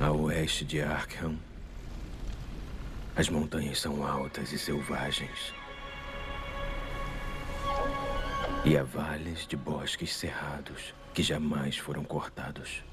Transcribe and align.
A 0.00 0.12
oeste 0.12 0.64
de 0.64 0.80
Arkham, 0.80 1.36
as 3.16 3.28
montanhas 3.28 3.80
são 3.80 4.06
altas 4.06 4.52
e 4.52 4.58
selvagens. 4.58 5.52
E 8.64 8.76
há 8.76 8.84
vales 8.84 9.44
de 9.44 9.56
bosques 9.56 10.14
cerrados 10.14 10.94
que 11.12 11.20
jamais 11.20 11.78
foram 11.78 12.04
cortados. 12.04 12.84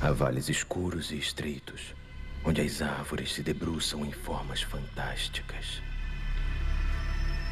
Há 0.00 0.12
vales 0.12 0.48
escuros 0.48 1.10
e 1.10 1.18
estreitos, 1.18 1.92
onde 2.44 2.60
as 2.60 2.80
árvores 2.80 3.32
se 3.32 3.42
debruçam 3.42 4.06
em 4.06 4.12
formas 4.12 4.62
fantásticas. 4.62 5.82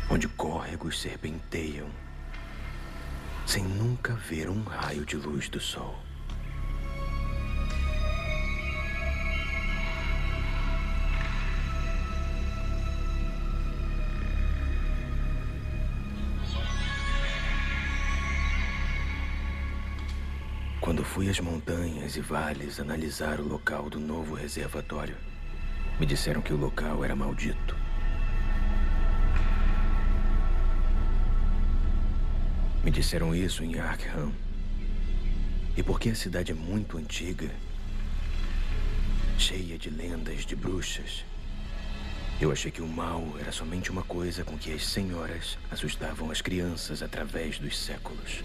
Onde 0.08 0.28
córregos 0.28 1.00
serpenteiam, 1.00 1.90
sem 3.44 3.64
nunca 3.64 4.14
ver 4.14 4.48
um 4.48 4.62
raio 4.62 5.04
de 5.04 5.16
luz 5.16 5.48
do 5.48 5.58
sol. 5.58 6.07
Às 21.28 21.40
montanhas 21.40 22.16
e 22.16 22.20
vales 22.20 22.80
analisar 22.80 23.40
o 23.40 23.46
local 23.46 23.90
do 23.90 24.00
novo 24.00 24.34
reservatório, 24.34 25.16
me 25.98 26.06
disseram 26.06 26.40
que 26.40 26.52
o 26.52 26.56
local 26.56 27.04
era 27.04 27.14
maldito. 27.14 27.76
Me 32.82 32.90
disseram 32.90 33.34
isso 33.34 33.62
em 33.62 33.78
Arkham. 33.78 34.32
E 35.76 35.82
porque 35.82 36.10
a 36.10 36.14
cidade 36.14 36.52
é 36.52 36.54
muito 36.54 36.98
antiga, 36.98 37.50
cheia 39.38 39.78
de 39.78 39.90
lendas 39.90 40.44
de 40.44 40.56
bruxas, 40.56 41.24
eu 42.40 42.52
achei 42.52 42.70
que 42.70 42.80
o 42.80 42.86
mal 42.86 43.34
era 43.40 43.50
somente 43.50 43.90
uma 43.90 44.04
coisa 44.04 44.44
com 44.44 44.56
que 44.56 44.72
as 44.72 44.86
senhoras 44.86 45.58
assustavam 45.72 46.30
as 46.30 46.40
crianças 46.40 47.02
através 47.02 47.58
dos 47.58 47.76
séculos. 47.76 48.44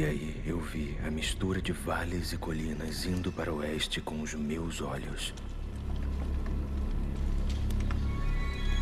E 0.00 0.04
aí 0.06 0.42
eu 0.46 0.58
vi 0.58 0.96
a 1.06 1.10
mistura 1.10 1.60
de 1.60 1.72
vales 1.72 2.32
e 2.32 2.38
colinas 2.38 3.04
indo 3.04 3.30
para 3.30 3.52
o 3.52 3.58
oeste 3.58 4.00
com 4.00 4.22
os 4.22 4.32
meus 4.32 4.80
olhos. 4.80 5.34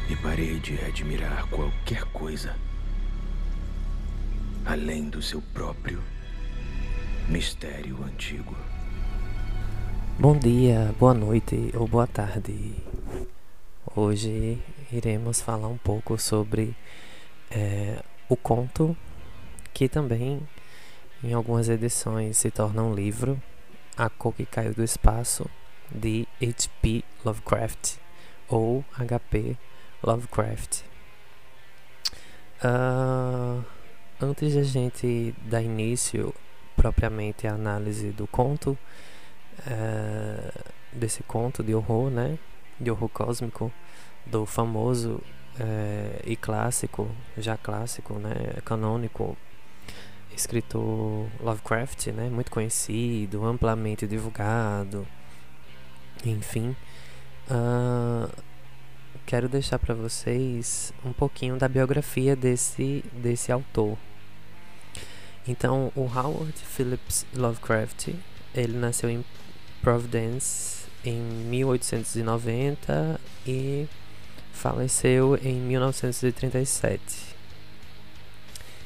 E 0.08 0.14
parei 0.14 0.60
de 0.60 0.78
admirar 0.84 1.50
qualquer 1.50 2.04
coisa 2.12 2.54
além 4.64 5.08
do 5.08 5.20
seu 5.20 5.42
próprio 5.52 6.00
mistério 7.28 8.00
antigo. 8.04 8.56
Bom 10.20 10.38
dia, 10.38 10.94
boa 11.00 11.14
noite 11.14 11.72
ou 11.74 11.88
boa 11.88 12.06
tarde. 12.06 12.76
Hoje 13.96 14.62
iremos 14.92 15.40
falar 15.40 15.66
um 15.66 15.78
pouco 15.78 16.16
sobre 16.16 16.76
é, 17.50 18.04
o 18.28 18.36
conto 18.36 18.96
que 19.74 19.88
também 19.88 20.40
em 21.22 21.32
algumas 21.32 21.68
edições 21.68 22.36
se 22.36 22.50
torna 22.50 22.82
um 22.82 22.94
livro, 22.94 23.40
A 23.96 24.08
Cor 24.08 24.32
que 24.32 24.46
Caiu 24.46 24.74
do 24.74 24.84
Espaço, 24.84 25.48
de 25.90 26.28
H.P. 26.40 27.02
Lovecraft 27.24 27.96
ou 28.48 28.84
H.P. 28.96 29.56
Lovecraft. 30.02 30.82
Uh, 32.62 33.64
antes 34.20 34.52
de 34.52 34.58
a 34.58 34.62
gente 34.62 35.34
dar 35.44 35.62
início 35.62 36.34
propriamente 36.76 37.46
à 37.46 37.54
análise 37.54 38.10
do 38.10 38.26
conto, 38.26 38.78
uh, 39.60 40.62
desse 40.92 41.22
conto 41.24 41.62
de 41.62 41.74
horror, 41.74 42.10
né, 42.10 42.38
de 42.78 42.90
horror 42.90 43.08
cósmico, 43.08 43.72
do 44.24 44.46
famoso 44.46 45.14
uh, 45.14 46.22
e 46.24 46.36
clássico, 46.36 47.10
já 47.36 47.56
clássico, 47.56 48.14
né, 48.14 48.60
canônico 48.64 49.36
escritor 50.38 51.26
Lovecraft, 51.40 52.08
né, 52.08 52.28
muito 52.28 52.50
conhecido, 52.50 53.44
amplamente 53.44 54.06
divulgado, 54.06 55.06
enfim. 56.24 56.76
Uh, 57.50 58.30
quero 59.26 59.48
deixar 59.48 59.78
para 59.78 59.94
vocês 59.94 60.92
um 61.04 61.12
pouquinho 61.12 61.56
da 61.56 61.68
biografia 61.68 62.36
desse, 62.36 63.04
desse 63.12 63.50
autor. 63.50 63.96
Então, 65.46 65.90
o 65.96 66.02
Howard 66.02 66.52
Phillips 66.52 67.26
Lovecraft, 67.34 68.08
ele 68.54 68.76
nasceu 68.76 69.08
em 69.08 69.24
Providence 69.80 70.86
em 71.04 71.20
1890 71.20 73.20
e 73.46 73.86
faleceu 74.52 75.38
em 75.42 75.54
1937. 75.54 77.27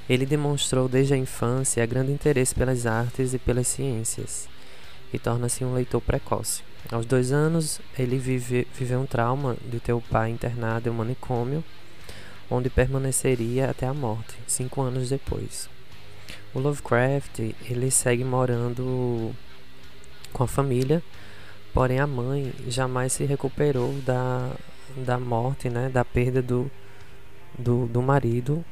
Ele 0.09 0.27
demonstrou 0.27 0.89
desde 0.89 1.15
a 1.15 1.17
infância 1.17 1.87
grande 1.87 2.13
interesse 2.13 2.55
pelas 2.55 2.87
artes 2.87 3.35
e 3.35 3.39
pelas 3.39 3.69
ciências 3.69 4.49
e 5.13 5.19
torna-se 5.19 5.65
um 5.65 5.75
leitor 5.75 6.01
precoce. 6.01 6.63
Aos 6.91 7.07
dois 7.07 7.33
anos, 7.33 7.81
ele 7.99 8.19
vive, 8.19 8.67
viveu 8.75 9.01
um 9.01 9.07
trauma 9.07 9.57
de 9.65 9.79
ter 9.79 9.93
o 9.93 10.01
pai 10.01 10.31
internado 10.31 10.89
em 10.89 10.93
um 10.93 10.97
manicômio, 10.97 11.63
onde 12.51 12.69
permaneceria 12.69 13.71
até 13.71 13.87
a 13.87 13.95
morte, 13.95 14.35
cinco 14.47 14.83
anos 14.83 15.09
depois. 15.09 15.69
O 16.55 16.59
Lovecraft 16.59 17.39
ele 17.39 17.91
segue 17.91 18.25
morando 18.25 19.33
com 20.33 20.43
a 20.43 20.49
família, 20.49 21.03
porém 21.73 21.99
a 22.01 22.07
mãe 22.07 22.53
jamais 22.67 23.13
se 23.13 23.25
recuperou 23.25 23.93
da, 24.05 24.51
da 24.97 25.19
morte, 25.19 25.71
né, 25.71 25.89
da 25.89 26.05
perda 26.05 26.43
do, 26.43 26.71
do, 27.59 27.87
do 27.87 28.03
marido 28.03 28.65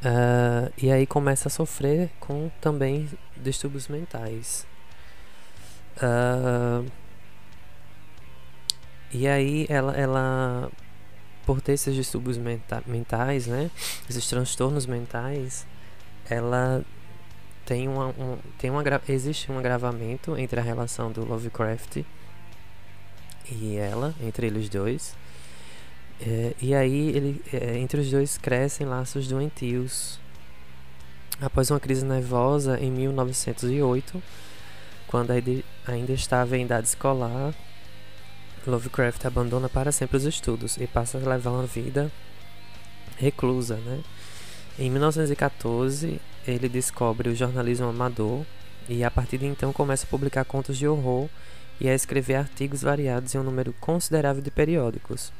Uh, 0.00 0.72
e 0.78 0.90
aí 0.90 1.06
começa 1.06 1.48
a 1.48 1.50
sofrer 1.50 2.10
com 2.18 2.50
também 2.60 3.08
distúrbios 3.36 3.86
mentais. 3.88 4.66
Uh, 5.96 6.90
e 9.12 9.28
aí 9.28 9.66
ela, 9.68 9.92
ela, 9.92 10.70
por 11.44 11.60
ter 11.60 11.72
esses 11.72 11.94
distúrbios 11.94 12.38
menta 12.38 12.82
mentais, 12.86 13.46
né, 13.46 13.70
esses 14.08 14.26
transtornos 14.26 14.86
mentais, 14.86 15.66
ela 16.28 16.82
tem 17.66 17.86
uma, 17.86 18.06
um, 18.06 18.38
tem 18.58 18.70
uma 18.70 18.82
existe 19.08 19.52
um 19.52 19.58
agravamento 19.58 20.36
entre 20.38 20.60
a 20.60 20.62
relação 20.62 21.12
do 21.12 21.24
Lovecraft 21.24 22.04
e 23.50 23.76
ela, 23.76 24.14
entre 24.22 24.46
eles 24.46 24.68
dois. 24.68 25.14
É, 26.22 26.54
e 26.60 26.74
aí, 26.74 27.08
ele, 27.16 27.42
é, 27.52 27.78
entre 27.78 28.00
os 28.00 28.10
dois 28.10 28.36
crescem 28.36 28.86
laços 28.86 29.26
doentios. 29.26 30.20
Após 31.40 31.70
uma 31.70 31.80
crise 31.80 32.04
nervosa 32.04 32.78
em 32.78 32.90
1908, 32.90 34.22
quando 35.06 35.30
ainda 35.30 36.12
estava 36.12 36.58
em 36.58 36.64
idade 36.64 36.88
escolar, 36.88 37.54
Lovecraft 38.66 39.24
abandona 39.24 39.70
para 39.70 39.90
sempre 39.90 40.18
os 40.18 40.24
estudos 40.24 40.76
e 40.76 40.86
passa 40.86 41.16
a 41.16 41.20
levar 41.26 41.52
uma 41.52 41.66
vida 41.66 42.12
reclusa. 43.16 43.76
Né? 43.76 44.02
Em 44.78 44.90
1914, 44.90 46.20
ele 46.46 46.68
descobre 46.68 47.30
o 47.30 47.34
jornalismo 47.34 47.86
amador 47.86 48.44
e 48.86 49.02
a 49.02 49.10
partir 49.10 49.38
de 49.38 49.46
então 49.46 49.72
começa 49.72 50.04
a 50.04 50.10
publicar 50.10 50.44
contos 50.44 50.76
de 50.76 50.86
horror 50.86 51.30
e 51.80 51.88
a 51.88 51.94
escrever 51.94 52.34
artigos 52.34 52.82
variados 52.82 53.34
em 53.34 53.38
um 53.38 53.42
número 53.42 53.72
considerável 53.80 54.42
de 54.42 54.50
periódicos 54.50 55.32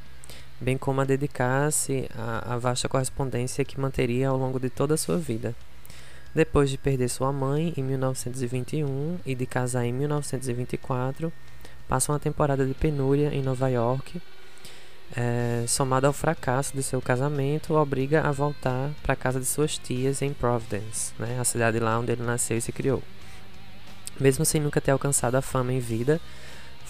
bem 0.61 0.77
como 0.77 1.01
a 1.01 1.05
dedicar-se 1.05 2.07
à, 2.15 2.53
à 2.53 2.57
vasta 2.57 2.87
correspondência 2.87 3.65
que 3.65 3.79
manteria 3.79 4.29
ao 4.29 4.37
longo 4.37 4.59
de 4.59 4.69
toda 4.69 4.93
a 4.93 4.97
sua 4.97 5.17
vida. 5.17 5.55
Depois 6.33 6.69
de 6.69 6.77
perder 6.77 7.09
sua 7.09 7.33
mãe 7.33 7.73
em 7.75 7.83
1921 7.83 9.17
e 9.25 9.35
de 9.35 9.45
casar 9.45 9.83
em 9.85 9.91
1924, 9.91 11.33
passa 11.89 12.11
uma 12.11 12.19
temporada 12.19 12.65
de 12.65 12.73
penúria 12.73 13.33
em 13.33 13.41
Nova 13.41 13.67
York. 13.67 14.21
É, 15.13 15.65
somado 15.67 16.07
ao 16.07 16.13
fracasso 16.13 16.73
de 16.73 16.81
seu 16.81 17.01
casamento, 17.01 17.73
obriga 17.73 18.21
a 18.21 18.31
voltar 18.31 18.91
para 19.03 19.11
a 19.11 19.15
casa 19.15 19.41
de 19.41 19.45
suas 19.45 19.77
tias 19.77 20.21
em 20.21 20.31
Providence, 20.31 21.11
né, 21.19 21.37
a 21.37 21.43
cidade 21.43 21.79
lá 21.79 21.99
onde 21.99 22.13
ele 22.13 22.23
nasceu 22.23 22.57
e 22.57 22.61
se 22.61 22.71
criou. 22.71 23.03
Mesmo 24.17 24.45
sem 24.45 24.61
nunca 24.61 24.79
ter 24.79 24.91
alcançado 24.91 25.35
a 25.35 25.41
fama 25.41 25.73
em 25.73 25.79
vida, 25.79 26.21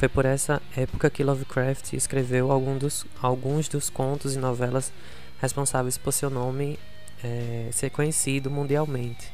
foi 0.02 0.10
por 0.10 0.26
essa 0.26 0.60
época 0.76 1.12
que 1.12 1.24
Lovecraft 1.24 1.94
escreveu 1.94 2.52
algum 2.52 2.76
dos, 2.76 3.06
alguns 3.22 3.68
dos 3.68 3.88
contos 3.88 4.34
e 4.34 4.40
novelas 4.40 4.92
responsáveis 5.40 5.96
por 5.96 6.12
seu 6.12 6.28
nome 6.28 6.80
é, 7.24 7.70
ser 7.72 7.92
conhecido 7.92 8.50
mundialmente. 8.50 9.32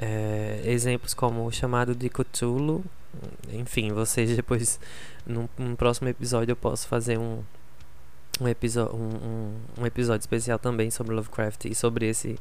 É, 0.00 0.62
exemplos 0.66 1.14
como 1.14 1.44
O 1.44 1.50
Chamado 1.50 1.96
de 1.96 2.08
Cthulhu, 2.08 2.84
Enfim, 3.50 3.90
vocês 3.90 4.30
depois, 4.36 4.78
num, 5.26 5.48
num 5.58 5.74
próximo 5.74 6.08
episódio, 6.08 6.52
eu 6.52 6.56
posso 6.56 6.86
fazer 6.86 7.18
um, 7.18 7.42
um, 8.40 8.46
episódio, 8.46 8.94
um, 8.94 9.52
um, 9.80 9.84
episódio 9.84 10.20
especial 10.20 10.60
também 10.60 10.92
sobre 10.92 11.12
Lovecraft 11.12 11.64
e 11.64 11.74
sobre 11.74 12.08
esse, 12.08 12.38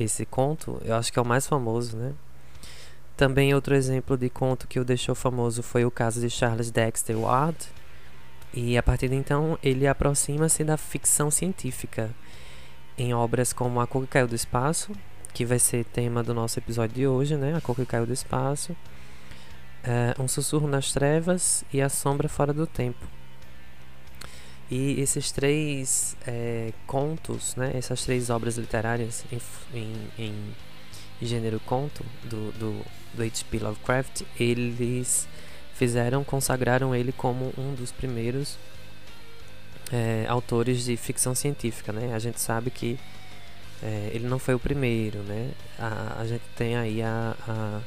esse 0.00 0.26
conto. 0.26 0.82
Eu 0.84 0.96
acho 0.96 1.12
que 1.12 1.20
é 1.20 1.22
o 1.22 1.24
mais 1.24 1.46
famoso, 1.46 1.96
né? 1.96 2.12
Também 3.20 3.52
outro 3.52 3.74
exemplo 3.74 4.16
de 4.16 4.30
conto 4.30 4.66
que 4.66 4.80
o 4.80 4.84
deixou 4.84 5.14
famoso 5.14 5.62
foi 5.62 5.84
o 5.84 5.90
caso 5.90 6.22
de 6.22 6.30
Charles 6.30 6.70
Dexter 6.70 7.18
Ward. 7.18 7.68
E 8.50 8.78
a 8.78 8.82
partir 8.82 9.10
de 9.10 9.14
então 9.14 9.58
ele 9.62 9.86
aproxima-se 9.86 10.64
da 10.64 10.78
ficção 10.78 11.30
científica 11.30 12.08
em 12.96 13.12
obras 13.12 13.52
como 13.52 13.78
A 13.78 13.86
Cor 13.86 14.00
que 14.04 14.08
Caiu 14.08 14.26
do 14.26 14.34
Espaço, 14.34 14.92
que 15.34 15.44
vai 15.44 15.58
ser 15.58 15.84
tema 15.84 16.22
do 16.22 16.32
nosso 16.32 16.58
episódio 16.58 16.94
de 16.94 17.06
hoje, 17.06 17.36
né? 17.36 17.54
A 17.54 17.60
Cor 17.60 17.76
que 17.76 17.84
Caiu 17.84 18.06
do 18.06 18.12
Espaço, 18.14 18.74
é, 19.84 20.14
Um 20.18 20.26
Sussurro 20.26 20.66
nas 20.66 20.90
Trevas 20.90 21.62
e 21.70 21.82
A 21.82 21.90
Sombra 21.90 22.26
Fora 22.26 22.54
do 22.54 22.66
Tempo. 22.66 23.06
E 24.70 24.98
esses 24.98 25.30
três 25.30 26.16
é, 26.26 26.72
contos, 26.86 27.54
né? 27.54 27.70
Essas 27.74 28.02
três 28.02 28.30
obras 28.30 28.56
literárias 28.56 29.26
em, 29.30 29.40
em, 29.78 30.10
em 30.18 30.54
gênero 31.26 31.60
conto 31.60 32.04
do, 32.24 32.52
do 32.52 32.84
do 33.14 33.22
H.P. 33.22 33.58
Lovecraft, 33.58 34.22
eles 34.38 35.28
fizeram, 35.74 36.22
consagraram 36.22 36.94
ele 36.94 37.12
como 37.12 37.52
um 37.56 37.74
dos 37.74 37.90
primeiros 37.90 38.58
é, 39.92 40.26
autores 40.28 40.84
de 40.84 40.96
ficção 40.96 41.34
científica, 41.34 41.92
né? 41.92 42.14
A 42.14 42.18
gente 42.18 42.40
sabe 42.40 42.70
que 42.70 42.98
é, 43.82 44.10
ele 44.12 44.28
não 44.28 44.38
foi 44.38 44.54
o 44.54 44.58
primeiro, 44.58 45.18
né? 45.20 45.50
A, 45.78 46.20
a 46.20 46.26
gente 46.26 46.44
tem 46.56 46.76
aí 46.76 47.02
a, 47.02 47.34
a, 47.48 47.80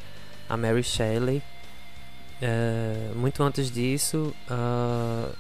a 0.50 0.58
Mary 0.58 0.84
Shelley, 0.84 1.42
é, 2.42 3.12
muito 3.16 3.42
antes 3.42 3.72
disso, 3.72 4.34
uh, 4.50 5.34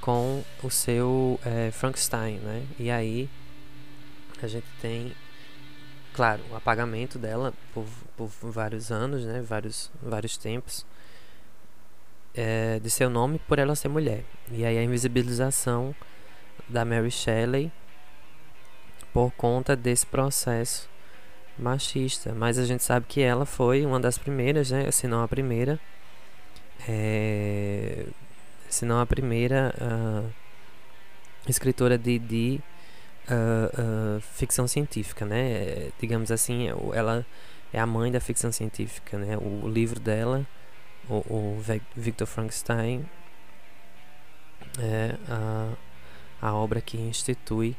com 0.00 0.44
o 0.62 0.70
seu 0.70 1.40
é, 1.44 1.70
Frankenstein, 1.72 2.36
né? 2.36 2.62
E 2.78 2.90
aí 2.90 3.28
a 4.40 4.46
gente 4.46 4.66
tem 4.80 5.12
claro, 6.18 6.42
o 6.50 6.56
apagamento 6.56 7.16
dela 7.16 7.54
por, 7.72 7.86
por 8.16 8.28
vários 8.42 8.90
anos, 8.90 9.24
né, 9.24 9.40
vários, 9.40 9.88
vários 10.02 10.36
tempos, 10.36 10.84
é, 12.34 12.80
de 12.80 12.90
seu 12.90 13.08
nome 13.08 13.38
por 13.46 13.60
ela 13.60 13.76
ser 13.76 13.86
mulher. 13.86 14.24
E 14.50 14.64
aí 14.64 14.76
a 14.76 14.82
invisibilização 14.82 15.94
da 16.68 16.84
Mary 16.84 17.12
Shelley 17.12 17.70
por 19.12 19.30
conta 19.30 19.76
desse 19.76 20.04
processo 20.04 20.90
machista. 21.56 22.34
Mas 22.34 22.58
a 22.58 22.66
gente 22.66 22.82
sabe 22.82 23.06
que 23.08 23.20
ela 23.20 23.46
foi 23.46 23.86
uma 23.86 24.00
das 24.00 24.18
primeiras, 24.18 24.72
né, 24.72 24.90
se 24.90 25.06
não 25.06 25.22
a 25.22 25.28
primeira, 25.28 25.78
é, 26.88 28.06
se 28.68 28.84
não 28.84 29.00
a 29.00 29.06
primeira 29.06 29.72
uh, 29.80 30.28
escritora 31.48 31.96
de, 31.96 32.18
de 32.18 32.60
uh, 33.28 34.20
ficção 34.20 34.66
científica, 34.66 35.24
né? 35.24 35.90
Digamos 36.00 36.30
assim, 36.30 36.68
ela 36.94 37.24
é 37.72 37.80
a 37.80 37.86
mãe 37.86 38.10
da 38.10 38.20
ficção 38.20 38.50
científica, 38.50 39.18
né? 39.18 39.36
O 39.36 39.68
livro 39.68 40.00
dela, 40.00 40.46
o, 41.08 41.16
o 41.16 41.62
Victor 41.96 42.26
Frankenstein, 42.26 43.04
é 44.78 45.14
a, 45.28 45.72
a 46.40 46.54
obra 46.54 46.80
que 46.80 46.96
institui 46.96 47.76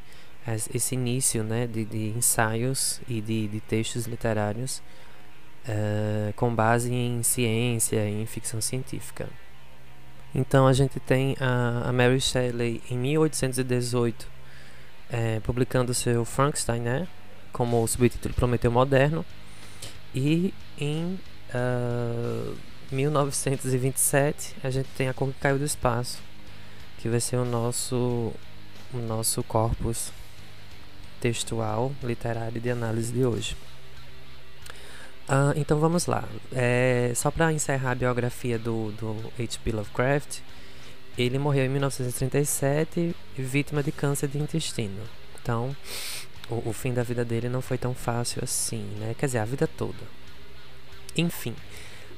esse 0.74 0.96
início, 0.96 1.44
né? 1.44 1.68
De, 1.68 1.86
de 1.86 2.10
ensaios 2.10 3.02
e 3.08 3.22
de, 3.22 3.48
de 3.48 3.60
textos 3.62 4.06
literários 4.06 4.82
uh, 5.68 6.34
com 6.36 6.54
base 6.54 6.94
em 6.94 7.24
ciência 7.24 8.08
e 8.08 8.22
em 8.22 8.26
ficção 8.26 8.62
científica. 8.62 9.28
Então 10.34 10.68
a 10.68 10.74
gente 10.74 11.00
tem 11.00 11.36
a, 11.40 11.90
a 11.90 11.94
Mary 11.94 12.22
Shelley 12.22 12.82
em 12.90 12.98
1818 12.98 14.39
é, 15.10 15.40
publicando 15.42 15.94
seu 15.94 16.24
Frankenstein, 16.24 16.82
né? 16.82 17.08
Como 17.52 17.82
o 17.82 17.88
subtítulo 17.88 18.34
Prometeu 18.34 18.72
Moderno. 18.72 19.26
E 20.14 20.54
em 20.78 21.20
uh, 21.54 21.54
ah, 21.54 22.54
1927 22.92 24.56
a 24.64 24.70
gente 24.70 24.90
tem 24.98 25.08
A 25.08 25.14
Cor 25.14 25.32
que 25.32 25.40
Caiu 25.40 25.60
do 25.60 25.66
Espaço, 25.66 26.20
que 26.98 27.08
vai 27.08 27.20
ser 27.20 27.38
o 27.38 27.46
nosso, 27.46 28.34
o 28.94 28.98
nosso 28.98 29.44
corpus 29.44 30.12
textual, 31.20 31.92
literário 32.02 32.60
de 32.60 32.70
análise 32.70 33.12
de 33.12 33.26
hoje. 33.26 33.56
Uh, 35.28 35.54
então 35.56 35.80
vamos 35.80 36.08
lá. 36.08 36.28
É, 36.52 37.12
só 37.16 37.30
para 37.30 37.54
encerrar 37.54 37.92
a 37.92 37.96
biografia 37.96 38.58
do, 38.58 38.92
do 38.94 39.32
H.P. 39.38 39.72
Lovecraft, 39.72 40.40
ele 41.24 41.38
morreu 41.38 41.66
em 41.66 41.70
1937, 41.70 43.16
vítima 43.38 43.84
de 43.84 43.92
câncer 43.92 44.28
de 44.28 44.38
intestino. 44.38 45.02
Então, 45.42 45.76
o, 46.50 46.70
o, 46.70 46.74
fim 46.74 46.94
da 46.94 47.04
vida 47.04 47.26
dele 47.26 47.50
não 47.50 47.62
foi 47.62 47.78
tão 47.78 47.94
fácil 47.94 48.44
assim, 48.44 48.84
né? 49.00 49.16
Quer 49.18 49.26
dizer, 49.28 49.40
a 49.40 49.46
vida 49.46 49.68
toda. 49.68 50.00
Enfim, 51.16 51.56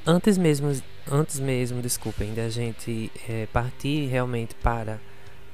antes 0.05 0.37
mesmo, 0.37 0.71
antes 1.09 1.39
mesmo, 1.39 1.81
desculpem, 1.81 2.33
da 2.33 2.49
gente 2.49 3.11
é, 3.27 3.47
partir 3.47 4.07
realmente 4.07 4.53
para 4.55 4.99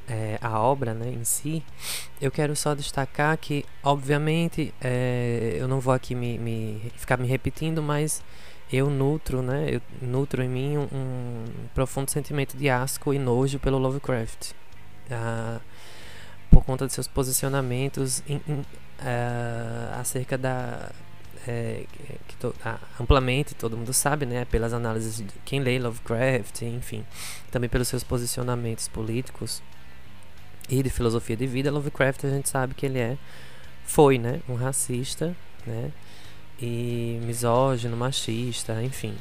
é, 0.07 0.37
a 0.41 0.59
obra 0.59 0.93
né, 0.93 1.09
em 1.09 1.23
si, 1.23 1.61
eu 2.21 2.31
quero 2.31 2.55
só 2.55 2.73
destacar 2.73 3.37
que, 3.37 3.65
obviamente, 3.83 4.73
é, 4.81 5.55
eu 5.59 5.67
não 5.67 5.79
vou 5.79 5.93
aqui 5.93 6.15
me, 6.15 6.37
me, 6.37 6.91
ficar 6.95 7.17
me 7.17 7.27
repetindo, 7.27 7.81
mas 7.83 8.23
eu 8.71 8.89
nutro, 8.89 9.41
né? 9.41 9.67
Eu 9.69 9.81
nutro 10.01 10.43
em 10.43 10.49
mim 10.49 10.77
um, 10.77 10.87
um 10.91 11.45
profundo 11.73 12.11
sentimento 12.11 12.57
de 12.57 12.69
asco 12.69 13.13
e 13.13 13.19
nojo 13.19 13.59
pelo 13.59 13.77
Lovecraft. 13.77 14.51
Uh, 15.09 15.61
por 16.51 16.63
conta 16.65 16.85
de 16.85 16.93
seus 16.93 17.07
posicionamentos 17.07 18.21
in, 18.27 18.41
in, 18.47 18.59
uh, 18.99 19.99
acerca 19.99 20.37
da. 20.37 20.91
É, 21.49 21.85
que 22.27 22.35
to, 22.35 22.49
uh, 22.49 22.77
amplamente 22.99 23.55
todo 23.55 23.77
mundo 23.77 23.93
sabe, 23.93 24.25
né? 24.25 24.43
Pelas 24.45 24.73
análises 24.73 25.17
de 25.17 25.25
quem 25.45 25.61
lê 25.61 25.79
Lovecraft, 25.79 26.63
enfim. 26.63 27.05
Também 27.49 27.69
pelos 27.69 27.87
seus 27.87 28.03
posicionamentos 28.03 28.89
políticos 28.89 29.61
e 30.69 30.83
de 30.83 30.89
filosofia 30.89 31.37
de 31.37 31.47
vida. 31.47 31.71
Lovecraft 31.71 32.25
a 32.25 32.29
gente 32.29 32.49
sabe 32.49 32.73
que 32.73 32.85
ele 32.85 32.99
é. 32.99 33.17
Foi, 33.85 34.17
né? 34.17 34.41
Um 34.49 34.55
racista, 34.55 35.33
né? 35.65 35.91
E 36.59 37.19
misógino, 37.23 37.95
machista, 37.95 38.81
enfim. 38.83 39.15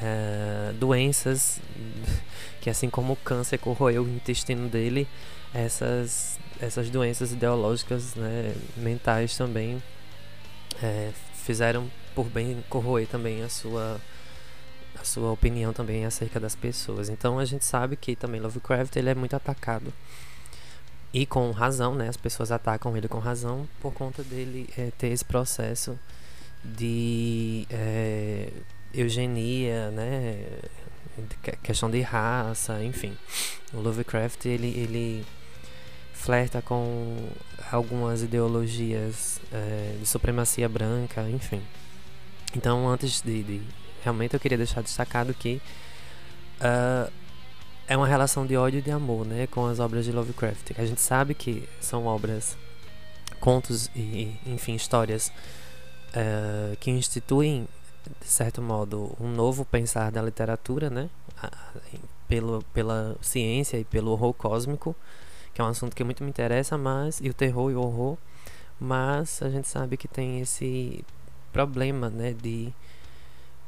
É, 0.00 0.72
doenças 0.78 1.60
que 2.60 2.70
assim 2.70 2.90
como 2.90 3.12
o 3.12 3.16
câncer 3.16 3.58
corroeu 3.58 4.04
o 4.04 4.08
intestino 4.08 4.68
dele, 4.68 5.06
essas, 5.52 6.38
essas 6.60 6.88
doenças 6.90 7.32
ideológicas, 7.32 8.14
né, 8.14 8.54
mentais 8.76 9.36
também 9.36 9.82
é, 10.82 11.10
fizeram 11.44 11.90
por 12.14 12.26
bem 12.26 12.62
corroer 12.68 13.06
também 13.06 13.42
a 13.42 13.48
sua 13.48 14.00
a 15.00 15.04
sua 15.04 15.32
opinião 15.32 15.72
também 15.72 16.04
acerca 16.04 16.38
das 16.38 16.54
pessoas. 16.54 17.08
Então 17.08 17.38
a 17.38 17.44
gente 17.44 17.64
sabe 17.64 17.96
que 17.96 18.14
também 18.14 18.40
Lovecraft 18.40 18.94
ele 18.96 19.10
é 19.10 19.14
muito 19.14 19.34
atacado 19.34 19.92
e 21.12 21.26
com 21.26 21.50
razão, 21.50 21.94
né? 21.94 22.08
As 22.08 22.16
pessoas 22.16 22.52
atacam 22.52 22.96
ele 22.96 23.08
com 23.08 23.18
razão 23.18 23.68
por 23.80 23.92
conta 23.92 24.22
dele 24.22 24.68
é, 24.78 24.90
ter 24.96 25.08
esse 25.08 25.24
processo 25.24 25.98
de 26.64 27.66
é, 27.70 28.48
eugenia, 28.94 29.90
né? 29.90 30.44
questão 31.62 31.90
de 31.90 32.00
raça, 32.00 32.82
enfim. 32.82 33.16
O 33.72 33.80
Lovecraft 33.80 34.46
ele, 34.46 34.68
ele 34.68 35.26
flerta 36.12 36.62
com 36.62 37.28
algumas 37.70 38.22
ideologias 38.22 39.40
é, 39.52 39.96
de 39.98 40.06
supremacia 40.06 40.68
branca, 40.68 41.28
enfim. 41.28 41.62
Então, 42.54 42.88
antes 42.88 43.20
de, 43.22 43.42
de, 43.42 43.62
realmente 44.02 44.34
eu 44.34 44.40
queria 44.40 44.58
deixar 44.58 44.82
destacado 44.82 45.34
que 45.34 45.60
uh, 46.60 47.10
é 47.88 47.96
uma 47.96 48.06
relação 48.06 48.46
de 48.46 48.56
ódio 48.56 48.78
e 48.78 48.82
de 48.82 48.90
amor, 48.90 49.26
né, 49.26 49.46
com 49.46 49.66
as 49.66 49.80
obras 49.80 50.04
de 50.04 50.12
Lovecraft. 50.12 50.72
A 50.78 50.84
gente 50.84 51.00
sabe 51.00 51.34
que 51.34 51.68
são 51.80 52.06
obras, 52.06 52.56
contos 53.40 53.90
e, 53.96 54.36
enfim, 54.46 54.74
histórias 54.74 55.32
uh, 56.12 56.76
que 56.76 56.90
instituem, 56.90 57.68
de 58.20 58.26
certo 58.26 58.60
modo, 58.62 59.16
um 59.20 59.28
novo 59.28 59.64
pensar 59.64 60.10
da 60.10 60.22
literatura, 60.22 60.90
né? 60.90 61.08
Pelo, 62.28 62.62
pela 62.72 63.16
ciência 63.20 63.76
e 63.76 63.84
pelo 63.84 64.12
horror 64.12 64.32
cósmico, 64.32 64.96
que 65.52 65.60
é 65.60 65.64
um 65.64 65.68
assunto 65.68 65.94
que 65.94 66.02
muito 66.02 66.22
me 66.24 66.30
interessa, 66.30 66.78
mas 66.78 67.20
e 67.20 67.28
o 67.28 67.34
terror 67.34 67.70
e 67.70 67.74
o 67.74 67.80
horror, 67.80 68.16
mas 68.80 69.42
a 69.42 69.50
gente 69.50 69.68
sabe 69.68 69.96
que 69.96 70.08
tem 70.08 70.40
esse 70.40 71.04
problema, 71.52 72.08
né, 72.08 72.32
de, 72.32 72.72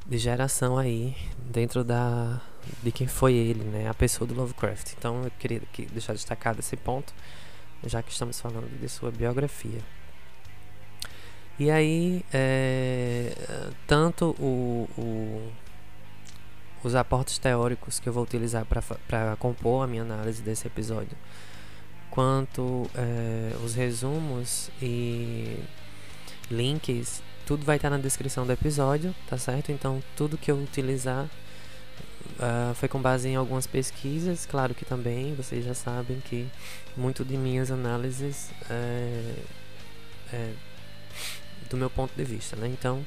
de 0.06 0.18
geração 0.18 0.78
aí 0.78 1.14
dentro 1.38 1.84
da 1.84 2.40
de 2.82 2.90
quem 2.90 3.06
foi 3.06 3.34
ele, 3.34 3.62
né, 3.64 3.88
a 3.88 3.94
pessoa 3.94 4.26
do 4.26 4.34
Lovecraft. 4.34 4.94
Então 4.96 5.24
eu 5.24 5.30
queria 5.32 5.60
deixar 5.92 6.14
destacado 6.14 6.60
esse 6.60 6.76
ponto, 6.76 7.12
já 7.84 8.02
que 8.02 8.10
estamos 8.10 8.40
falando 8.40 8.68
de 8.80 8.88
sua 8.88 9.10
biografia. 9.10 9.80
E 11.58 11.70
aí, 11.70 12.24
é, 12.32 13.32
tanto 13.86 14.34
o, 14.40 14.88
o, 14.98 15.52
os 16.82 16.94
aportes 16.96 17.38
teóricos 17.38 18.00
que 18.00 18.08
eu 18.08 18.12
vou 18.12 18.24
utilizar 18.24 18.66
para 18.66 19.36
compor 19.36 19.84
a 19.84 19.86
minha 19.86 20.02
análise 20.02 20.42
desse 20.42 20.66
episódio, 20.66 21.16
quanto 22.10 22.90
é, 22.94 23.56
os 23.64 23.74
resumos 23.74 24.68
e 24.82 25.58
links, 26.50 27.22
tudo 27.46 27.64
vai 27.64 27.76
estar 27.76 27.90
na 27.90 27.98
descrição 27.98 28.44
do 28.44 28.52
episódio, 28.52 29.14
tá 29.28 29.38
certo? 29.38 29.70
Então, 29.70 30.02
tudo 30.16 30.36
que 30.36 30.50
eu 30.50 30.56
utilizar 30.56 31.24
uh, 31.24 32.74
foi 32.74 32.88
com 32.88 33.00
base 33.00 33.28
em 33.28 33.36
algumas 33.36 33.66
pesquisas. 33.66 34.46
Claro 34.46 34.74
que 34.74 34.84
também 34.84 35.34
vocês 35.34 35.64
já 35.64 35.74
sabem 35.74 36.20
que 36.20 36.48
muito 36.96 37.24
de 37.24 37.36
minhas 37.36 37.70
análises 37.70 38.50
é, 38.70 39.34
é 40.32 40.52
do 41.74 41.78
meu 41.78 41.90
ponto 41.90 42.14
de 42.14 42.22
vista, 42.22 42.54
né? 42.54 42.68
Então, 42.68 43.04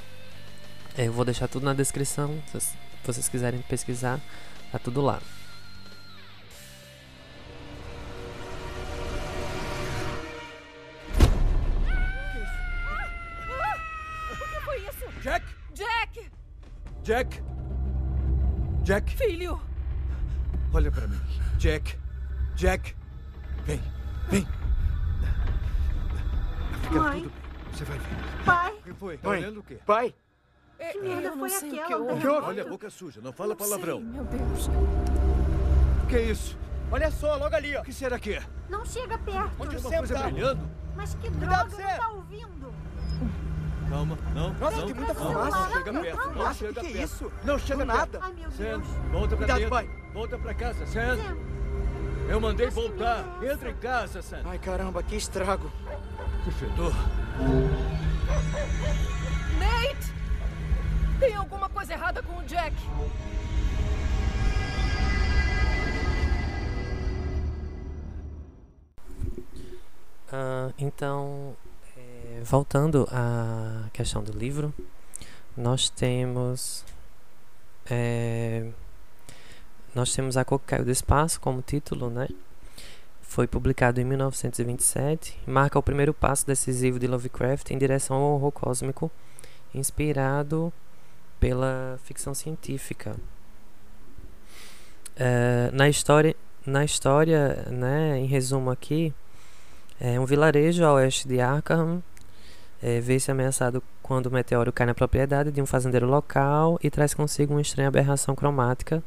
é, 0.98 1.08
eu 1.08 1.14
vou 1.14 1.24
deixar 1.24 1.48
tudo 1.48 1.66
na 1.66 1.74
descrição. 1.74 2.42
Se 2.60 2.76
vocês 3.04 3.30
quiserem 3.30 3.62
pesquisar, 3.62 4.20
tá 4.72 4.78
tudo 4.78 5.02
lá. 5.02 5.22
Jack! 15.22 15.46
Jack! 15.74 16.32
Jack! 17.04 17.44
Jack! 18.84 19.18
Filho! 19.18 19.60
Olha 20.74 20.92
para 20.92 21.08
mim. 21.08 21.20
Jack! 21.58 21.98
Jack! 22.56 22.96
Vem, 23.66 23.82
vem! 24.30 24.48
Fica 26.84 27.00
Mãe. 27.00 27.22
tudo 27.22 27.30
bem. 27.30 27.47
Você 27.78 27.86
vai 27.86 27.98
ver. 28.00 28.44
Pai, 28.44 28.74
O 28.74 28.82
que 28.84 28.94
foi? 28.94 29.18
Tá 29.18 29.30
Mãe. 29.30 29.40
olhando 29.40 29.60
o 29.60 29.64
quê? 29.64 29.78
Pai, 29.86 30.14
que 30.80 31.00
merda 31.00 31.32
foi 31.34 31.50
sei 31.50 31.70
o 31.70 31.72
que 31.74 31.80
aquela? 31.80 32.04
houve. 32.04 32.22
que 32.22 32.28
houve? 32.28 32.48
Olha 32.48 32.64
a 32.64 32.68
boca 32.68 32.90
suja, 32.90 33.22
não 33.22 33.32
fala 33.32 33.50
Não 33.50 33.56
palavrão. 33.56 33.98
sei, 34.00 34.06
meu 34.08 34.24
Deus. 34.26 34.68
O 36.04 36.08
que 36.08 36.16
é 36.16 36.22
isso? 36.24 36.58
olha 36.92 37.12
só, 37.12 37.36
logo 37.36 37.56
ali, 37.56 37.76
ó. 37.78 37.82
O 37.82 37.84
que 37.84 37.94
será 37.94 38.18
que 38.18 38.34
é? 38.34 38.44
Não 38.70 38.84
chega 38.86 39.18
perto. 39.20 39.52
Onde 39.60 39.70
Tem 39.76 39.78
o 39.78 39.82
uma 39.82 39.90
Sam 39.92 39.98
coisa 40.00 40.14
tá? 40.16 40.24
brilhando? 40.24 40.70
Mas 40.96 41.14
que 41.16 41.30
Cuidado, 41.30 41.70
droga, 41.70 41.84
Zé. 41.84 41.92
não 41.92 41.98
tá 42.00 42.10
ouvindo? 42.10 42.74
Calma, 43.90 44.18
não, 44.34 44.54
Nossa, 44.56 44.78
não. 44.78 44.86
tem 44.88 44.96
muita 44.96 45.14
Não, 45.14 45.22
fumaça. 45.22 45.58
Não 45.58 45.72
chega 45.78 45.92
não, 45.92 46.02
perto, 46.02 46.18
não, 46.30 46.34
não 46.36 46.54
chega 46.54 46.74
que 46.74 46.80
que 46.80 46.86
é 46.88 46.92
perto. 46.92 47.04
isso? 47.06 47.32
Não 47.44 47.60
chega 47.60 47.86
Do 47.86 47.86
nada. 47.86 48.20
Ai, 48.24 48.34
meu 48.34 48.52
Sam, 48.52 48.64
Deus. 48.64 48.88
volta 49.12 49.28
pra 49.28 49.38
Cuidado, 49.38 49.58
dentro. 49.60 49.70
pai. 49.70 49.90
Volta 50.14 50.38
pra 50.40 50.54
casa, 50.56 50.86
Sam. 50.88 51.16
Sam, 51.18 51.38
Eu 52.28 52.42
mandei 52.42 52.70
voltar. 52.70 53.24
é? 53.42 53.54
Entra 53.54 53.70
em 53.70 53.76
casa, 53.76 54.22
Sam. 54.24 54.42
Ai, 54.46 54.58
caramba, 54.58 55.04
que 55.04 55.16
estrago. 55.16 55.72
Que 56.44 56.52
fedor. 56.52 56.94
Nate! 59.60 60.14
Tem 61.20 61.36
alguma 61.36 61.70
coisa 61.70 61.94
errada 61.94 62.22
com 62.24 62.38
o 62.38 62.44
Jack? 62.44 62.76
Ah, 70.32 70.72
então, 70.78 71.56
é, 71.96 72.42
voltando 72.44 73.08
à 73.12 73.90
questão 73.94 74.24
do 74.24 74.32
livro, 74.32 74.74
nós 75.56 75.90
temos 75.90 76.84
é, 77.90 78.70
nós 79.96 80.14
temos 80.14 80.38
a 80.38 80.46
Cor 80.46 80.60
Caiu 80.60 80.86
do 80.86 80.92
Espaço 80.92 81.40
como 81.40 81.62
título, 81.62 82.10
né? 82.10 82.28
Foi 83.28 83.46
publicado 83.46 84.00
em 84.00 84.06
1927, 84.06 85.38
marca 85.46 85.78
o 85.78 85.84
primeiro 85.84 86.14
passo 86.14 86.48
decisivo 86.48 86.98
de 86.98 87.08
Lovecraft 87.08 87.70
em 87.70 87.78
direção 87.78 88.16
ao 88.16 88.34
horror 88.34 88.52
cósmico, 88.52 89.12
inspirado 89.76 90.74
pela 91.40 92.00
ficção 92.04 92.34
científica. 92.34 93.16
É, 95.16 95.70
na 95.74 95.90
história, 95.90 96.36
na 96.66 96.86
história, 96.86 97.68
né, 97.70 98.18
em 98.18 98.26
resumo 98.26 98.72
aqui, 98.72 99.14
é 100.00 100.20
um 100.20 100.26
vilarejo 100.26 100.84
a 100.84 100.94
oeste 100.94 101.28
de 101.28 101.40
Arkham. 101.40 102.02
É, 102.82 103.00
vê-se 103.02 103.30
ameaçado 103.30 103.84
quando 104.02 104.28
o 104.28 104.32
meteoro 104.32 104.72
cai 104.72 104.88
na 104.88 104.96
propriedade 104.96 105.52
de 105.52 105.62
um 105.62 105.66
fazendeiro 105.66 106.08
local 106.08 106.80
e 106.82 106.90
traz 106.90 107.14
consigo 107.14 107.54
uma 107.54 107.62
estranha 107.62 107.90
aberração 107.90 108.36
cromática 108.36 109.04